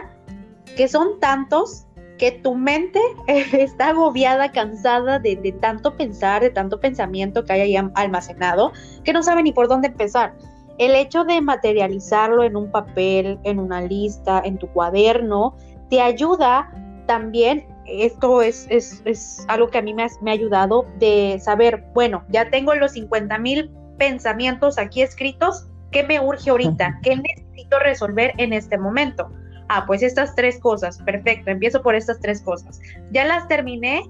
que 0.76 0.86
son 0.86 1.18
tantos 1.18 1.86
que 2.18 2.30
tu 2.30 2.54
mente 2.54 3.00
está 3.26 3.88
agobiada, 3.88 4.52
cansada 4.52 5.18
de, 5.18 5.34
de, 5.34 5.50
tanto 5.50 5.96
pensar, 5.96 6.42
de 6.42 6.50
tanto 6.50 6.78
pensamiento 6.78 7.44
que 7.44 7.52
hay 7.54 7.60
ahí 7.60 7.90
almacenado, 7.94 8.72
que 9.02 9.12
no 9.12 9.22
sabe 9.22 9.42
ni 9.42 9.52
por 9.52 9.66
dónde 9.66 9.88
empezar. 9.88 10.34
El 10.78 10.94
hecho 10.94 11.24
de 11.24 11.40
materializarlo 11.40 12.42
en 12.42 12.56
un 12.56 12.70
papel, 12.70 13.38
en 13.44 13.58
una 13.58 13.80
lista, 13.80 14.42
en 14.44 14.58
tu 14.58 14.68
cuaderno, 14.68 15.54
te 15.94 16.00
ayuda 16.00 16.68
también 17.06 17.64
esto 17.86 18.42
es, 18.42 18.66
es, 18.68 19.44
algo 19.46 19.68
que 19.68 19.78
a 19.78 19.82
mí 19.82 19.94
me 19.94 20.02
ha, 20.02 20.32
ayudado 20.32 20.86
de 20.98 21.38
saber, 21.40 21.84
bueno, 21.94 22.24
ya 22.30 22.50
tengo 22.50 22.74
los 22.74 22.92
50 22.92 23.38
mil 23.38 23.70
pensamientos 23.96 24.76
aquí 24.76 25.02
escritos, 25.02 25.68
¿qué 25.92 26.02
me 26.02 26.18
urge 26.18 26.50
ahorita? 26.50 26.98
¿Qué 27.04 27.14
necesito 27.14 27.78
resolver 27.78 28.32
en 28.38 28.52
este 28.52 28.76
momento? 28.76 29.30
Ah, 29.68 29.84
pues 29.86 30.02
estas 30.02 30.34
tres 30.34 30.58
cosas, 30.58 31.00
perfecto, 31.02 31.52
empiezo 31.52 31.80
por 31.80 31.94
estas 31.94 32.18
tres 32.18 32.42
cosas. 32.42 32.80
Ya 33.12 33.24
las 33.24 33.46
terminé, 33.46 34.02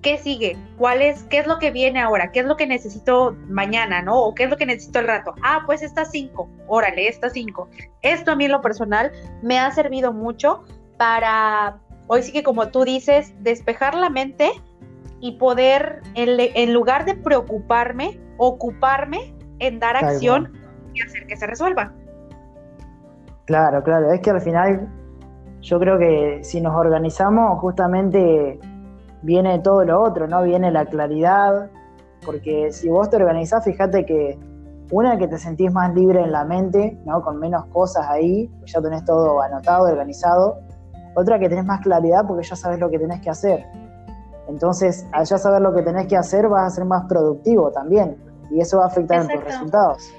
¿qué 0.00 0.16
sigue? 0.16 0.56
¿Cuál 0.78 1.02
es, 1.02 1.24
qué 1.24 1.38
es 1.38 1.46
lo 1.46 1.58
que 1.58 1.70
viene 1.70 2.00
ahora? 2.00 2.32
¿Qué 2.32 2.40
es 2.40 2.46
lo 2.46 2.56
que 2.56 2.66
necesito 2.66 3.36
mañana, 3.48 4.00
no? 4.00 4.22
¿O 4.22 4.34
qué 4.34 4.44
es 4.44 4.50
lo 4.50 4.56
que 4.56 4.64
necesito 4.64 5.00
el 5.00 5.08
rato? 5.08 5.34
Ah, 5.42 5.64
pues 5.66 5.82
estas 5.82 6.10
cinco, 6.12 6.48
órale, 6.66 7.08
estas 7.08 7.34
cinco. 7.34 7.68
Esto 8.00 8.32
a 8.32 8.36
mí 8.36 8.46
en 8.46 8.52
lo 8.52 8.62
personal 8.62 9.12
me 9.42 9.58
ha 9.58 9.70
servido 9.72 10.14
mucho 10.14 10.64
para 10.96 11.78
hoy 12.06 12.22
sí 12.22 12.32
que 12.32 12.42
como 12.42 12.68
tú 12.68 12.84
dices, 12.84 13.34
despejar 13.40 13.94
la 13.94 14.10
mente 14.10 14.50
y 15.20 15.38
poder, 15.38 16.02
en, 16.14 16.72
lugar 16.72 17.04
de 17.04 17.14
preocuparme, 17.14 18.20
ocuparme 18.36 19.34
en 19.58 19.80
dar 19.80 19.96
acción 19.96 20.52
y 20.94 21.02
hacer 21.02 21.26
que 21.26 21.36
se 21.36 21.46
resuelva. 21.46 21.92
Claro, 23.46 23.82
claro, 23.82 24.12
es 24.12 24.20
que 24.20 24.30
al 24.30 24.40
final 24.40 24.88
yo 25.62 25.78
creo 25.80 25.98
que 25.98 26.40
si 26.42 26.60
nos 26.60 26.74
organizamos 26.74 27.58
justamente 27.60 28.58
viene 29.22 29.58
todo 29.60 29.84
lo 29.84 30.02
otro, 30.02 30.28
¿no? 30.28 30.42
Viene 30.42 30.70
la 30.70 30.84
claridad, 30.84 31.70
porque 32.24 32.72
si 32.72 32.88
vos 32.88 33.08
te 33.08 33.16
organizás, 33.16 33.64
fíjate 33.64 34.04
que 34.04 34.38
una 34.90 35.18
que 35.18 35.26
te 35.26 35.38
sentís 35.38 35.72
más 35.72 35.94
libre 35.94 36.22
en 36.22 36.32
la 36.32 36.44
mente, 36.44 36.96
¿no? 37.04 37.22
Con 37.22 37.38
menos 37.38 37.66
cosas 37.66 38.06
ahí, 38.08 38.50
ya 38.66 38.80
tenés 38.80 39.04
todo 39.04 39.40
anotado, 39.40 39.88
organizado, 39.88 40.60
otra 41.16 41.38
que 41.38 41.48
tenés 41.48 41.64
más 41.64 41.80
claridad 41.80 42.24
porque 42.26 42.46
ya 42.46 42.54
sabes 42.54 42.78
lo 42.78 42.90
que 42.90 42.98
tenés 42.98 43.20
que 43.22 43.30
hacer. 43.30 43.66
Entonces, 44.48 45.06
al 45.12 45.24
ya 45.24 45.38
saber 45.38 45.62
lo 45.62 45.74
que 45.74 45.82
tenés 45.82 46.06
que 46.06 46.16
hacer, 46.16 46.48
vas 46.48 46.72
a 46.72 46.76
ser 46.76 46.84
más 46.84 47.04
productivo 47.08 47.70
también. 47.72 48.16
Y 48.50 48.60
eso 48.60 48.78
va 48.78 48.84
a 48.84 48.86
afectar 48.86 49.22
en 49.22 49.28
tus 49.28 49.42
resultados. 49.42 50.14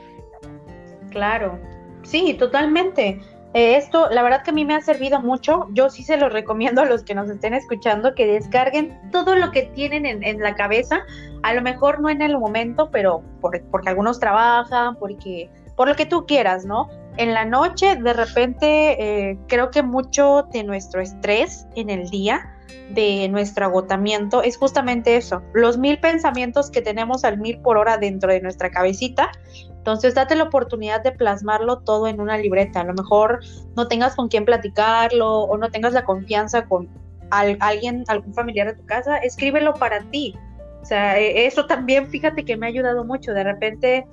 Claro, 1.11 1.57
sí, 2.03 2.33
totalmente. 2.33 3.21
Eh, 3.53 3.77
esto, 3.77 4.09
la 4.09 4.23
verdad 4.23 4.43
que 4.43 4.49
a 4.49 4.53
mí 4.53 4.65
me 4.65 4.75
ha 4.75 4.81
servido 4.81 5.21
mucho. 5.21 5.67
Yo 5.71 5.89
sí 5.89 6.03
se 6.03 6.17
lo 6.17 6.29
recomiendo 6.29 6.81
a 6.81 6.85
los 6.85 7.03
que 7.03 7.15
nos 7.15 7.29
estén 7.29 7.53
escuchando 7.53 8.13
que 8.13 8.27
descarguen 8.27 8.99
todo 9.11 9.35
lo 9.35 9.51
que 9.51 9.63
tienen 9.63 10.05
en, 10.05 10.39
la 10.39 10.55
cabeza. 10.55 10.99
A 11.43 11.53
lo 11.53 11.61
mejor 11.61 12.01
no 12.01 12.09
en 12.09 12.21
el 12.21 12.37
momento, 12.37 12.89
pero 12.91 13.21
porque 13.39 13.89
algunos 13.89 14.19
trabajan, 14.19 14.95
porque 14.97 15.49
por 15.75 15.87
lo 15.87 15.95
que 15.95 16.05
tú 16.05 16.25
quieras, 16.25 16.65
¿no? 16.65 16.89
En 17.17 17.33
la 17.33 17.45
noche, 17.45 17.95
de 17.95 18.13
repente, 18.13 19.29
eh, 19.29 19.37
creo 19.47 19.71
que 19.71 19.81
mucho 19.81 20.47
de 20.53 20.63
nuestro 20.63 21.01
estrés 21.01 21.67
en 21.75 21.89
el 21.89 22.09
día, 22.09 22.53
de 22.91 23.27
nuestro 23.29 23.65
agotamiento, 23.65 24.43
es 24.43 24.57
justamente 24.57 25.17
eso, 25.17 25.41
los 25.53 25.77
mil 25.77 25.99
pensamientos 25.99 26.69
que 26.69 26.81
tenemos 26.81 27.23
al 27.23 27.37
mil 27.37 27.59
por 27.59 27.77
hora 27.77 27.97
dentro 27.97 28.31
de 28.31 28.39
nuestra 28.39 28.69
cabecita. 28.69 29.31
Entonces, 29.69 30.13
date 30.13 30.35
la 30.35 30.43
oportunidad 30.43 31.01
de 31.01 31.11
plasmarlo 31.11 31.79
todo 31.79 32.07
en 32.07 32.21
una 32.21 32.37
libreta. 32.37 32.81
A 32.81 32.83
lo 32.83 32.93
mejor 32.93 33.39
no 33.75 33.87
tengas 33.87 34.15
con 34.15 34.27
quién 34.27 34.45
platicarlo 34.45 35.41
o 35.41 35.57
no 35.57 35.69
tengas 35.69 35.93
la 35.93 36.03
confianza 36.03 36.65
con 36.65 36.87
alguien, 37.31 38.03
algún 38.07 38.33
familiar 38.33 38.67
de 38.67 38.75
tu 38.75 38.85
casa, 38.85 39.17
escríbelo 39.17 39.73
para 39.73 40.01
ti. 40.11 40.35
O 40.81 40.85
sea, 40.85 41.19
e, 41.19 41.47
eso 41.47 41.65
también, 41.65 42.07
fíjate 42.07 42.45
que 42.45 42.57
me 42.57 42.67
ha 42.67 42.69
ayudado 42.69 43.03
mucho. 43.03 43.33
De 43.33 43.43
repente 43.43 44.05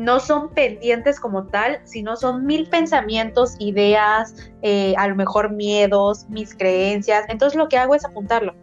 no 0.00 0.18
son 0.18 0.48
pendientes 0.54 1.20
como 1.20 1.46
tal, 1.46 1.78
sino 1.84 2.16
son 2.16 2.46
mil 2.46 2.66
pensamientos, 2.70 3.54
ideas, 3.58 4.34
eh, 4.62 4.94
a 4.96 5.06
lo 5.06 5.14
mejor 5.14 5.52
miedos, 5.52 6.26
mis 6.30 6.54
creencias. 6.54 7.26
Entonces 7.28 7.58
lo 7.58 7.68
que 7.68 7.76
hago 7.76 7.94
es 7.94 8.04
apuntarlo. 8.06 8.54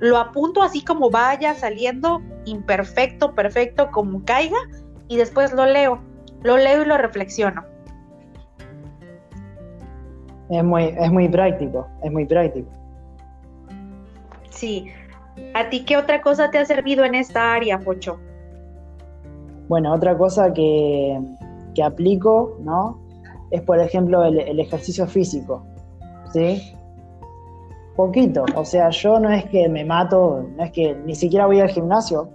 Lo 0.00 0.18
apunto 0.18 0.62
así 0.64 0.84
como 0.84 1.08
vaya 1.08 1.54
saliendo, 1.54 2.20
imperfecto, 2.44 3.36
perfecto, 3.36 3.90
como 3.92 4.24
caiga, 4.24 4.58
y 5.06 5.16
después 5.16 5.52
lo 5.52 5.64
leo. 5.64 6.00
Lo 6.42 6.56
leo 6.56 6.82
y 6.82 6.86
lo 6.86 6.96
reflexiono. 6.98 7.64
Es 10.50 10.64
muy, 10.64 10.86
es 10.98 11.12
muy 11.12 11.28
práctico, 11.28 11.86
es 12.02 12.10
muy 12.10 12.26
práctico. 12.26 12.68
Sí. 14.48 14.90
¿A 15.54 15.70
ti 15.70 15.84
qué 15.84 15.96
otra 15.96 16.20
cosa 16.20 16.50
te 16.50 16.58
ha 16.58 16.64
servido 16.64 17.04
en 17.04 17.14
esta 17.14 17.54
área, 17.54 17.78
Pocho? 17.78 18.18
Bueno, 19.70 19.94
otra 19.94 20.18
cosa 20.18 20.52
que, 20.52 21.16
aplico, 21.80 22.56
¿no? 22.60 22.98
Es, 23.52 23.62
por 23.62 23.78
ejemplo, 23.78 24.24
el, 24.24 24.58
ejercicio 24.58 25.06
físico, 25.06 25.62
¿sí? 26.32 26.74
Poquito, 27.94 28.44
o 28.56 28.64
sea, 28.64 28.90
yo 28.90 29.20
no 29.20 29.30
es 29.30 29.44
que 29.44 29.68
me 29.68 29.84
mato, 29.84 30.44
no 30.56 30.64
es 30.64 30.72
que 30.72 30.96
ni 31.06 31.14
siquiera 31.14 31.46
voy 31.46 31.60
al 31.60 31.68
gimnasio, 31.68 32.30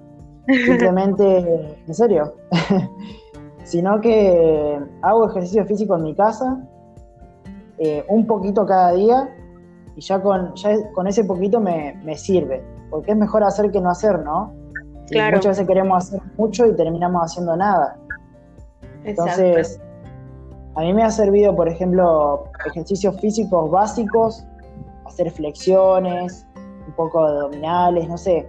simplemente, 0.48 1.76
en 1.86 1.94
serio, 1.94 2.36
sino 3.66 4.00
que 4.00 4.80
hago 5.02 5.30
ejercicio 5.30 5.66
físico 5.66 5.98
en 5.98 6.04
mi 6.04 6.16
casa, 6.16 6.66
eh, 7.80 8.06
un 8.08 8.26
poquito 8.26 8.66
cada 8.66 8.94
día, 8.94 9.30
y 9.98 10.00
ya 10.00 10.22
con, 10.22 10.54
con 10.94 11.06
ese 11.06 11.26
poquito 11.26 11.60
me, 11.60 12.00
me 12.06 12.16
sirve, 12.16 12.64
porque 12.90 13.12
es 13.12 13.18
mejor 13.18 13.44
hacer 13.44 13.72
que 13.72 13.82
no 13.82 13.90
hacer, 13.90 14.20
¿no? 14.24 14.64
Muchas 15.12 15.45
veces 15.45 15.68
queremos 15.68 16.06
hacer 16.06 16.22
mucho 16.38 16.66
y 16.66 16.76
terminamos 16.76 17.24
haciendo 17.24 17.56
nada. 17.56 17.97
Entonces, 19.03 19.80
a 20.76 20.82
mí 20.82 20.93
me 20.93 21.03
ha 21.03 21.12
servido, 21.12 21.56
por 21.56 21.70
ejemplo, 21.70 22.45
ejercicios 22.66 23.20
físicos 23.22 23.70
básicos, 23.70 24.45
hacer 25.06 25.32
flexiones, 25.32 26.45
un 26.88 26.93
poco 26.95 27.26
de 27.26 27.38
abdominales, 27.38 28.08
no 28.10 28.18
sé, 28.18 28.47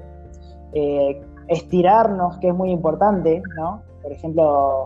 eh, 0.72 1.20
estirarnos, 1.48 2.38
que 2.38 2.48
es 2.48 2.54
muy 2.54 2.70
importante, 2.70 3.42
¿no? 3.56 3.82
Por 4.02 4.12
ejemplo, 4.12 4.84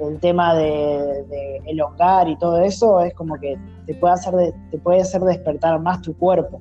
el 0.00 0.18
tema 0.20 0.54
de, 0.54 1.62
elongar 1.66 2.28
y 2.28 2.36
todo 2.38 2.60
eso 2.60 3.00
es 3.00 3.14
como 3.14 3.36
que 3.36 3.58
te 3.86 3.94
puede 3.94 4.14
hacer 4.14 4.54
te 4.70 4.78
puede 4.78 5.00
hacer 5.00 5.22
despertar 5.22 5.80
más 5.80 6.02
tu 6.02 6.16
cuerpo. 6.16 6.60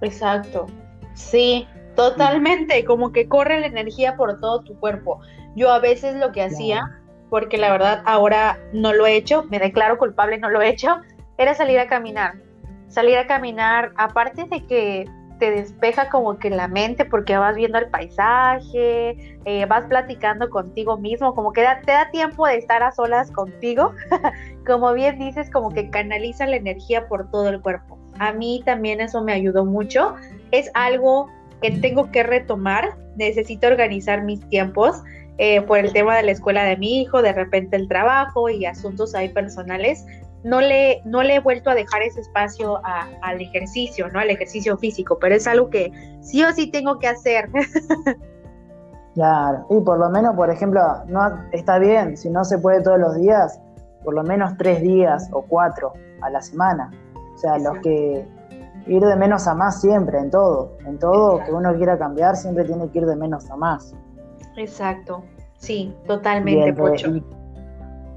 Exacto. 0.00 0.66
Sí, 1.14 1.66
Totalmente, 1.94 2.84
como 2.84 3.12
que 3.12 3.28
corre 3.28 3.60
la 3.60 3.66
energía 3.66 4.16
por 4.16 4.40
todo 4.40 4.62
tu 4.62 4.78
cuerpo. 4.78 5.20
Yo 5.54 5.70
a 5.70 5.78
veces 5.78 6.16
lo 6.16 6.32
que 6.32 6.42
hacía, 6.42 7.00
porque 7.28 7.58
la 7.58 7.70
verdad 7.70 8.02
ahora 8.06 8.58
no 8.72 8.92
lo 8.92 9.06
he 9.06 9.16
hecho, 9.16 9.44
me 9.50 9.58
declaro 9.58 9.98
culpable, 9.98 10.38
no 10.38 10.48
lo 10.48 10.62
he 10.62 10.68
hecho, 10.68 11.00
era 11.36 11.54
salir 11.54 11.78
a 11.78 11.86
caminar. 11.86 12.34
Salir 12.88 13.18
a 13.18 13.26
caminar, 13.26 13.92
aparte 13.96 14.44
de 14.44 14.66
que 14.66 15.06
te 15.38 15.50
despeja 15.50 16.08
como 16.08 16.38
que 16.38 16.50
la 16.50 16.68
mente 16.68 17.04
porque 17.04 17.36
vas 17.36 17.56
viendo 17.56 17.76
el 17.76 17.88
paisaje, 17.88 19.16
eh, 19.44 19.66
vas 19.66 19.84
platicando 19.86 20.48
contigo 20.48 20.98
mismo, 20.98 21.34
como 21.34 21.52
que 21.52 21.66
te 21.84 21.90
da 21.90 22.10
tiempo 22.12 22.46
de 22.46 22.58
estar 22.58 22.82
a 22.82 22.92
solas 22.92 23.30
contigo. 23.32 23.92
como 24.66 24.92
bien 24.92 25.18
dices, 25.18 25.50
como 25.50 25.70
que 25.70 25.90
canaliza 25.90 26.46
la 26.46 26.56
energía 26.56 27.08
por 27.08 27.28
todo 27.30 27.48
el 27.48 27.60
cuerpo. 27.60 27.98
A 28.20 28.32
mí 28.32 28.62
también 28.64 29.00
eso 29.00 29.20
me 29.22 29.32
ayudó 29.32 29.64
mucho. 29.64 30.14
Es 30.52 30.70
algo 30.74 31.28
que 31.62 31.70
tengo 31.70 32.10
que 32.10 32.22
retomar, 32.22 32.96
necesito 33.16 33.68
organizar 33.68 34.22
mis 34.22 34.46
tiempos 34.48 35.02
eh, 35.38 35.62
por 35.62 35.78
el 35.78 35.92
tema 35.92 36.16
de 36.16 36.24
la 36.24 36.32
escuela 36.32 36.64
de 36.64 36.76
mi 36.76 37.00
hijo, 37.00 37.22
de 37.22 37.32
repente 37.32 37.76
el 37.76 37.88
trabajo 37.88 38.50
y 38.50 38.66
asuntos 38.66 39.14
ahí 39.14 39.30
personales, 39.30 40.04
no 40.44 40.60
le, 40.60 41.00
no 41.04 41.22
le 41.22 41.36
he 41.36 41.40
vuelto 41.40 41.70
a 41.70 41.74
dejar 41.74 42.02
ese 42.02 42.20
espacio 42.20 42.80
al 42.84 43.40
ejercicio, 43.40 44.08
¿no? 44.08 44.18
Al 44.18 44.30
ejercicio 44.30 44.76
físico, 44.76 45.18
pero 45.20 45.34
es 45.36 45.46
algo 45.46 45.70
que 45.70 45.92
sí 46.20 46.42
o 46.44 46.52
sí 46.52 46.70
tengo 46.70 46.98
que 46.98 47.08
hacer. 47.08 47.48
Claro, 49.14 49.66
y 49.68 49.78
por 49.80 49.98
lo 49.98 50.08
menos, 50.08 50.34
por 50.34 50.48
ejemplo, 50.48 50.80
no 51.06 51.20
está 51.52 51.78
bien, 51.78 52.16
si 52.16 52.30
no 52.30 52.44
se 52.44 52.56
puede 52.56 52.80
todos 52.80 52.98
los 52.98 53.16
días, 53.16 53.60
por 54.02 54.14
lo 54.14 54.22
menos 54.22 54.56
tres 54.56 54.80
días 54.80 55.28
o 55.32 55.42
cuatro 55.42 55.92
a 56.22 56.30
la 56.30 56.40
semana. 56.40 56.90
O 57.34 57.36
sea, 57.36 57.58
los 57.58 57.78
que 57.80 58.26
ir 58.86 59.02
de 59.04 59.16
menos 59.16 59.46
a 59.46 59.54
más 59.54 59.80
siempre, 59.80 60.18
en 60.18 60.30
todo, 60.30 60.76
en 60.86 60.98
todo 60.98 61.42
que 61.44 61.52
uno 61.52 61.74
quiera 61.76 61.98
cambiar, 61.98 62.36
siempre 62.36 62.64
tiene 62.64 62.88
que 62.90 62.98
ir 62.98 63.06
de 63.06 63.16
menos 63.16 63.50
a 63.50 63.56
más. 63.56 63.94
Exacto, 64.56 65.22
sí, 65.56 65.94
totalmente, 66.06 66.72
Pocho. 66.74 67.10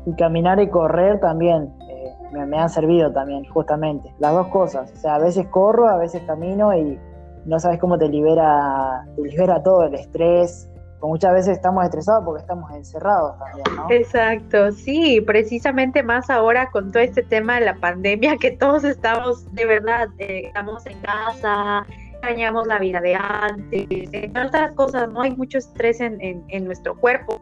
Y, 0.06 0.14
caminar 0.18 0.60
y 0.60 0.70
correr 0.70 1.20
también 1.20 1.74
eh, 1.90 2.14
me, 2.32 2.60
han 2.60 2.70
servido 2.70 3.12
también, 3.12 3.44
justamente, 3.46 4.14
las 4.20 4.34
dos 4.34 4.48
cosas. 4.48 4.92
O 4.92 4.96
sea, 4.98 5.16
a 5.16 5.20
veces 5.20 5.48
corro, 5.48 5.88
a 5.88 5.98
veces 5.98 6.22
camino 6.28 6.76
y 6.76 7.00
no 7.46 7.60
sabes 7.60 7.80
cómo 7.80 7.98
te 7.98 8.08
libera, 8.08 9.06
te 9.16 9.22
libera 9.24 9.64
todo 9.64 9.84
el 9.84 9.96
estrés, 9.96 10.70
muchas 11.02 11.34
veces 11.34 11.58
estamos 11.58 11.84
estresados 11.86 12.24
porque 12.26 12.42
estamos 12.42 12.72
encerrados 12.74 13.36
¿no? 13.76 13.88
Exacto, 13.90 14.72
sí, 14.72 15.22
precisamente 15.22 16.04
más 16.04 16.30
ahora 16.30 16.70
con 16.72 16.92
todo 16.92 17.04
este 17.04 17.24
tema 17.24 17.60
de 17.60 17.66
la 17.66 17.76
pandemia, 17.76 18.38
que 18.38 18.52
todos 18.52 18.84
estamos, 18.84 19.54
de 19.54 19.66
verdad, 19.66 20.10
eh, 20.20 20.48
estamos 20.48 20.86
en 20.86 21.00
casa, 21.02 21.86
extrañamos 22.12 22.68
la 22.68 22.80
vida 22.80 23.02
de 23.02 23.16
antes, 23.16 23.88
entre 23.92 24.42
otras 24.42 24.72
cosas, 24.74 25.10
¿no? 25.10 25.22
Hay 25.22 25.36
mucho 25.36 25.58
estrés 25.58 26.02
en, 26.02 26.18
en, 26.22 26.66
nuestro 26.66 26.96
cuerpo. 26.96 27.40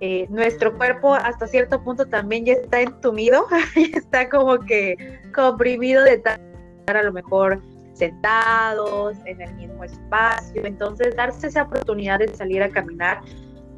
Eh, 0.00 0.26
nuestro 0.30 0.76
cuerpo 0.76 1.14
hasta 1.14 1.46
cierto 1.46 1.82
punto 1.84 2.06
también 2.06 2.44
ya 2.44 2.54
está 2.54 2.80
entumido, 2.80 3.46
está 3.94 4.28
como 4.28 4.58
que 4.58 5.20
comprimido 5.34 6.02
de 6.02 6.14
estar 6.14 6.40
a 6.86 7.02
lo 7.02 7.12
mejor 7.12 7.62
sentados 8.02 9.16
en 9.26 9.40
el 9.40 9.54
mismo 9.54 9.84
espacio. 9.84 10.62
Entonces, 10.64 11.14
darse 11.14 11.46
esa 11.46 11.62
oportunidad 11.62 12.18
de 12.18 12.34
salir 12.34 12.60
a 12.60 12.68
caminar 12.68 13.20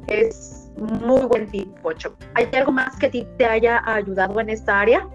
es 0.07 0.71
muy 0.77 1.21
buen 1.25 1.47
tip, 1.51 1.79
Pocho. 1.81 2.15
¿Hay 2.33 2.49
algo 2.57 2.71
más 2.71 2.95
que 2.97 3.05
a 3.05 3.11
ti 3.11 3.27
te 3.37 3.45
haya 3.45 3.83
ayudado 3.85 4.39
en 4.39 4.49
esta 4.49 4.79
área? 4.79 5.07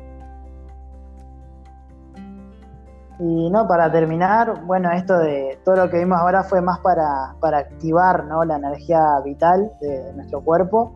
Y 3.18 3.50
no, 3.50 3.66
para 3.66 3.90
terminar, 3.90 4.64
bueno, 4.64 4.92
esto 4.92 5.18
de 5.18 5.58
todo 5.64 5.76
lo 5.76 5.90
que 5.90 5.98
vimos 5.98 6.18
ahora 6.18 6.44
fue 6.44 6.60
más 6.62 6.78
para, 6.78 7.34
para 7.40 7.58
activar 7.58 8.24
¿no? 8.26 8.44
la 8.44 8.56
energía 8.56 9.20
vital 9.24 9.72
de, 9.80 10.12
nuestro 10.14 10.40
cuerpo, 10.40 10.94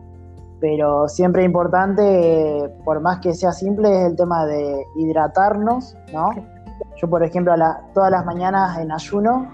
pero 0.61 1.09
siempre 1.09 1.43
importante, 1.43 2.71
por 2.85 3.01
más 3.01 3.19
que 3.19 3.33
sea 3.33 3.51
simple, 3.51 3.89
es 3.89 4.07
el 4.07 4.15
tema 4.15 4.45
de 4.45 4.83
hidratarnos, 4.95 5.95
¿no? 6.13 6.54
Yo, 6.95 7.09
por 7.09 7.23
ejemplo, 7.23 7.53
todas 7.93 8.11
las 8.11 8.25
mañanas 8.25 8.77
en 8.77 8.91
ayuno 8.91 9.51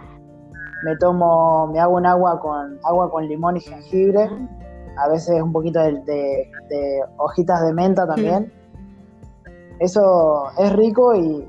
me 0.84 0.96
tomo, 0.98 1.68
me 1.68 1.80
hago 1.80 1.96
un 1.96 2.06
agua 2.06 2.40
con 2.40 2.80
agua 2.84 3.10
con 3.12 3.28
limón 3.28 3.58
y 3.58 3.62
jengibre, 3.62 4.30
a 4.98 5.08
veces 5.10 5.42
un 5.42 5.52
poquito 5.52 5.80
de, 5.80 6.48
hojitas 7.18 7.66
de 7.66 7.74
menta 7.74 8.08
también. 8.08 8.52
Eso 9.80 10.52
es 10.60 10.74
rico 10.74 11.16
y, 11.16 11.48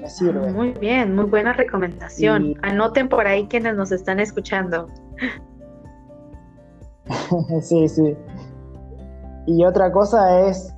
me 0.00 0.08
sirve. 0.08 0.52
Muy 0.52 0.72
bien, 0.72 1.14
muy 1.14 1.26
buena 1.26 1.52
recomendación. 1.52 2.54
Anoten 2.62 3.08
por 3.08 3.26
ahí 3.26 3.46
quienes 3.46 3.76
nos 3.76 3.92
están 3.92 4.20
escuchando. 4.20 4.88
sí, 7.60 7.88
sí. 7.88 8.16
Y 9.46 9.64
otra 9.64 9.92
cosa 9.92 10.40
es 10.40 10.74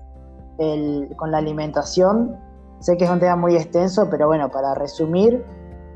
el, 0.59 1.09
con 1.17 1.31
la 1.31 1.39
alimentación, 1.39 2.37
Sé 2.85 2.99
que 2.99 3.05
es 3.05 3.11
un 3.11 3.19
tema 3.19 3.35
muy 3.35 3.57
extenso, 3.57 4.11
pero 4.11 4.27
bueno, 4.27 4.51
para 4.51 4.75
resumir, 4.75 5.43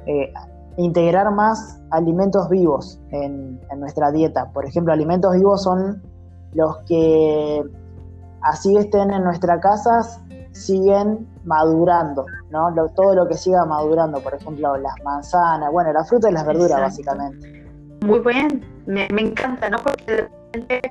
eh, 0.06 0.32
integrar 0.78 1.30
más 1.30 1.78
alimentos 1.90 2.48
vivos 2.48 2.98
en, 3.10 3.60
nuestra 3.76 4.10
dieta. 4.10 4.50
Por 4.52 4.64
ejemplo, 4.64 4.94
alimentos 4.94 5.34
vivos 5.34 5.62
son 5.62 6.02
los 6.54 6.78
que 6.86 7.62
así 8.40 8.74
estén 8.78 9.10
en 9.10 9.22
nuestra 9.22 9.60
casa, 9.60 10.00
siguen 10.52 11.28
madurando, 11.44 12.24
¿no? 12.50 12.74
todo 12.96 13.14
lo 13.14 13.28
que 13.28 13.34
siga 13.34 13.66
madurando, 13.66 14.20
por 14.20 14.32
ejemplo, 14.32 14.78
las 14.78 14.94
manzanas, 15.04 15.70
bueno, 15.70 15.92
la 15.92 16.04
fruta 16.06 16.30
y 16.30 16.32
las 16.32 16.46
verduras, 16.46 16.80
básicamente. 16.80 17.66
Muy 18.00 18.20
bien, 18.20 18.64
me, 18.86 19.06
me, 19.12 19.20
encanta, 19.20 19.68
¿no? 19.68 19.76
Porque 19.76 20.04
de 20.06 20.22
repente 20.22 20.90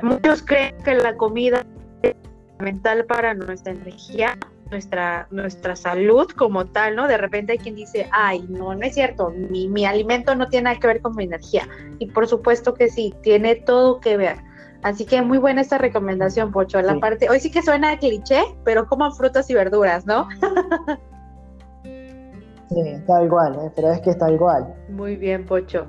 muchos 0.00 0.42
creen 0.42 0.76
que 0.84 0.94
la 0.94 1.16
comida 1.16 1.64
es 2.02 2.14
fundamental 2.56 3.04
para 3.06 3.34
nuestra 3.34 3.72
energía, 3.72 4.38
nuestra, 4.70 5.26
nuestra 5.30 5.76
salud 5.76 6.28
como 6.30 6.66
tal, 6.66 6.96
¿no? 6.96 7.08
De 7.08 7.16
repente 7.16 7.52
hay 7.52 7.58
quien 7.58 7.74
dice, 7.74 8.08
ay, 8.12 8.44
no, 8.48 8.74
no 8.74 8.84
es 8.84 8.94
cierto, 8.94 9.30
mi, 9.30 9.68
mi 9.68 9.84
alimento 9.84 10.34
no 10.34 10.48
tiene 10.48 10.64
nada 10.64 10.80
que 10.80 10.86
ver 10.86 11.00
con 11.00 11.16
mi 11.16 11.24
energía. 11.24 11.66
Y 11.98 12.06
por 12.06 12.26
supuesto 12.26 12.74
que 12.74 12.88
sí, 12.88 13.14
tiene 13.22 13.56
todo 13.56 14.00
que 14.00 14.16
ver. 14.16 14.36
Así 14.82 15.04
que 15.04 15.20
muy 15.22 15.38
buena 15.38 15.60
esta 15.60 15.78
recomendación, 15.78 16.52
Pocho. 16.52 16.80
La 16.80 17.00
parte, 17.00 17.28
hoy 17.28 17.40
sí 17.40 17.50
que 17.50 17.62
suena 17.62 17.90
de 17.90 17.98
cliché, 17.98 18.42
pero 18.64 18.86
coman 18.86 19.12
frutas 19.12 19.50
y 19.50 19.54
verduras, 19.54 20.06
¿no? 20.06 20.28
sí, 22.68 22.82
tal 23.06 23.24
igual, 23.24 23.54
¿eh? 23.56 23.72
pero 23.74 23.90
es 23.90 24.00
que 24.00 24.10
está 24.10 24.30
igual. 24.30 24.72
Muy 24.88 25.16
bien, 25.16 25.44
Pocho. 25.46 25.86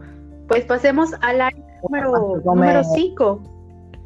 Pues 0.48 0.66
pasemos 0.66 1.14
al 1.22 1.42
área 1.42 1.64
número 2.44 2.84
5, 2.84 3.44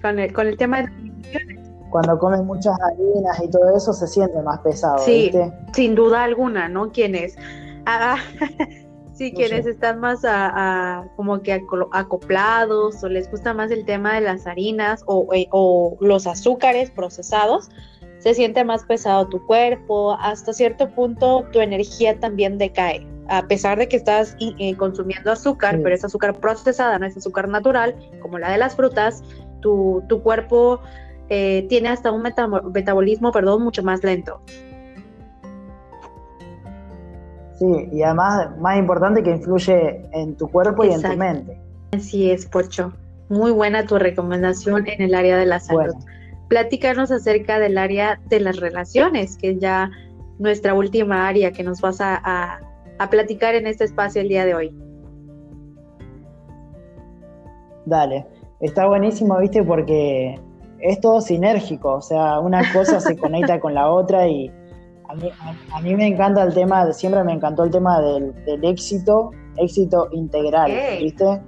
con 0.02 0.20
el, 0.20 0.34
con 0.34 0.48
el 0.48 0.58
tema 0.58 0.82
de 0.82 1.63
cuando 1.94 2.18
comes 2.18 2.42
muchas 2.42 2.76
harinas 2.82 3.40
y 3.44 3.52
todo 3.52 3.78
eso 3.78 3.94
se 3.94 4.08
siente 4.08 4.42
más 4.42 4.60
pesado. 4.62 4.98
Sí, 4.98 5.32
sin 5.74 5.94
duda 5.94 6.24
alguna, 6.24 6.68
¿no? 6.68 6.92
Quienes, 6.92 7.36
ah, 7.86 8.18
sí, 9.14 9.32
quienes 9.32 9.68
están 9.68 10.00
más 10.00 10.22
a, 10.26 11.06
como 11.16 11.44
que 11.44 11.62
acoplados 11.92 13.04
o 13.04 13.10
les 13.10 13.30
gusta 13.30 13.54
más 13.54 13.70
el 13.70 13.86
tema 13.86 14.16
de 14.16 14.22
las 14.22 14.48
harinas 14.48 15.04
o, 15.06 15.32
eh, 15.36 15.48
o 15.52 15.96
los 16.02 16.26
azúcares 16.26 16.90
procesados, 16.90 17.70
se 18.18 18.34
siente 18.34 18.64
más 18.64 18.86
pesado 18.86 19.28
tu 19.28 19.46
cuerpo, 19.46 20.18
hasta 20.20 20.52
cierto 20.52 20.90
punto 20.90 21.46
tu 21.52 21.60
energía 21.60 22.20
también 22.20 22.58
decae. 22.58 23.06
A 23.28 23.44
pesar 23.48 23.78
de 23.78 23.88
que 23.88 23.98
estás 23.98 24.36
eh, 24.40 24.76
consumiendo 24.78 25.32
azúcar, 25.32 25.80
pero 25.84 25.94
es 25.94 26.04
azúcar 26.04 26.40
procesada, 26.40 26.98
no 26.98 27.06
es 27.06 27.16
azúcar 27.16 27.48
natural, 27.50 27.96
como 28.20 28.40
la 28.40 28.52
de 28.52 28.58
las 28.58 28.76
frutas, 28.76 29.24
tu, 29.62 30.04
tu 30.10 30.24
cuerpo 30.24 30.82
eh, 31.30 31.66
tiene 31.70 31.90
hasta 31.90 32.12
un 32.12 32.22
metabolismo, 32.22 33.32
perdón, 33.32 33.64
mucho 33.64 33.84
más 33.84 34.04
lento. 34.04 34.42
Sí, 37.60 37.90
y 37.92 38.02
además, 38.02 38.58
más 38.60 38.78
importante 38.78 39.24
que 39.24 39.32
influye 39.32 40.02
en 40.12 40.36
tu 40.36 40.50
cuerpo 40.50 40.84
y 40.84 40.92
en 40.92 41.02
tu 41.02 41.16
mente. 41.16 41.58
Así 41.94 42.32
es, 42.32 42.46
Pocho. 42.46 42.94
Muy 43.30 43.52
buena 43.52 43.86
tu 43.86 43.98
recomendación 43.98 44.88
en 44.88 45.02
el 45.02 45.14
área 45.16 45.38
de 45.38 45.46
la 45.46 45.60
salud. 45.60 45.94
Platícanos 46.50 47.12
acerca 47.12 47.60
del 47.60 47.78
área 47.78 48.20
de 48.28 48.40
las 48.40 48.58
relaciones, 48.58 49.38
que 49.38 49.52
es 49.52 49.60
ya 49.60 49.92
nuestra 50.40 50.74
última 50.74 51.28
área 51.28 51.52
que 51.52 51.64
nos 51.64 51.80
vas 51.80 52.02
a, 52.02 52.60
a 53.00 53.10
platicar 53.10 53.56
en 53.56 53.68
este 53.68 53.86
espacio 53.86 54.22
el 54.22 54.28
día 54.28 54.46
de 54.46 54.56
hoy. 54.56 54.76
Dale, 57.86 58.26
está 58.62 58.88
buenísimo, 58.88 59.38
viste, 59.40 59.64
porque 59.64 60.40
es 60.84 61.00
todo 61.00 61.22
sinérgico, 61.22 61.94
o 61.94 62.02
sea, 62.02 62.40
una 62.40 62.62
cosa 62.74 63.00
se 63.00 63.18
conecta 63.18 63.60
con 63.60 63.74
la 63.74 63.90
otra 63.90 64.28
y 64.28 64.52
a 65.72 65.80
mí, 65.82 65.96
me 65.96 66.08
encanta 66.08 66.44
el 66.44 66.54
tema, 66.54 66.92
siempre 66.92 67.24
me 67.24 67.34
encantó 67.34 67.64
el 67.64 67.72
tema 67.72 68.02
del, 68.02 68.34
éxito, 68.64 69.32
éxito 69.58 70.10
integral, 70.12 70.72
¿viste? 71.00 71.42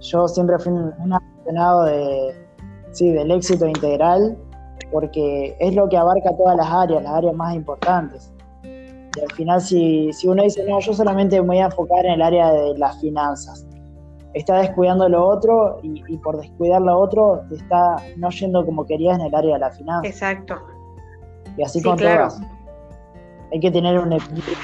Yo 0.00 0.28
siempre 0.28 0.58
fui 0.58 0.72
un, 0.72 1.12
apasionado 1.12 1.84
de, 1.84 2.34
sí, 2.92 3.10
del 3.10 3.30
éxito 3.30 3.66
integral 3.66 4.36
porque 4.92 5.56
es 5.58 5.74
lo 5.74 5.88
que 5.88 5.96
abarca 5.96 6.36
todas 6.36 6.56
las 6.56 6.68
áreas, 6.68 7.02
las 7.02 7.12
áreas 7.12 7.34
más 7.34 7.54
importantes. 7.54 8.32
Y 8.62 9.20
al 9.20 9.32
final, 9.34 9.60
si, 9.60 10.12
si 10.12 10.28
uno 10.28 10.42
dice, 10.42 10.64
no, 10.68 10.78
yo 10.78 10.92
solamente 10.92 11.40
me 11.40 11.46
voy 11.46 11.58
a 11.58 11.66
enfocar 11.66 12.04
en 12.04 12.12
el 12.12 12.22
área 12.22 12.52
de 12.52 12.78
las 12.78 13.00
finanzas, 13.00 13.66
está 14.34 14.58
descuidando 14.58 15.08
lo 15.08 15.26
otro 15.26 15.78
y, 15.82 16.16
por 16.18 16.40
descuidar 16.40 16.82
lo 16.82 16.98
otro 16.98 17.42
te 17.48 17.56
está 17.56 17.96
no 18.16 18.30
yendo 18.30 18.64
como 18.66 18.84
querías 18.84 19.18
en 19.18 19.26
el 19.26 19.34
área 19.34 19.54
de 19.54 19.60
la 19.60 19.70
finanza. 19.70 20.08
Exacto. 20.08 20.60
Y 21.56 21.62
así 21.62 21.82
con 21.82 21.96
todas. 21.96 22.40
Hay 23.52 23.60
que 23.60 23.70
tener 23.70 23.98
un 23.98 24.12
equilibrio. 24.12 24.56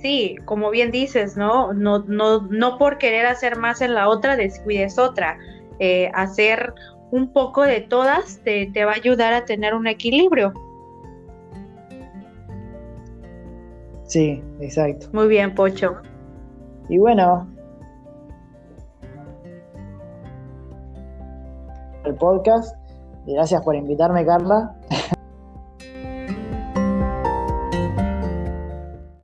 Sí, 0.00 0.36
como 0.44 0.70
bien 0.70 0.90
dices, 0.90 1.36
¿no? 1.36 1.72
No, 1.72 2.00
no, 2.00 2.42
no 2.42 2.76
por 2.76 2.98
querer 2.98 3.24
hacer 3.26 3.56
más 3.56 3.80
en 3.80 3.94
la 3.94 4.08
otra, 4.08 4.36
descuides 4.36 4.98
otra. 4.98 5.38
Eh, 5.78 6.10
hacer 6.12 6.74
un 7.10 7.32
poco 7.32 7.62
de 7.62 7.80
todas 7.80 8.40
te, 8.44 8.66
te 8.72 8.84
va 8.84 8.92
a 8.92 8.96
ayudar 8.96 9.32
a 9.32 9.44
tener 9.44 9.74
un 9.74 9.86
equilibrio. 9.86 10.52
Sí, 14.04 14.42
exacto. 14.60 15.06
Muy 15.12 15.28
bien, 15.28 15.54
Pocho. 15.54 15.96
Y 16.88 16.98
bueno, 16.98 17.48
el 22.04 22.14
podcast. 22.14 22.76
Gracias 23.26 23.62
por 23.62 23.74
invitarme, 23.76 24.24
Carla. 24.26 24.74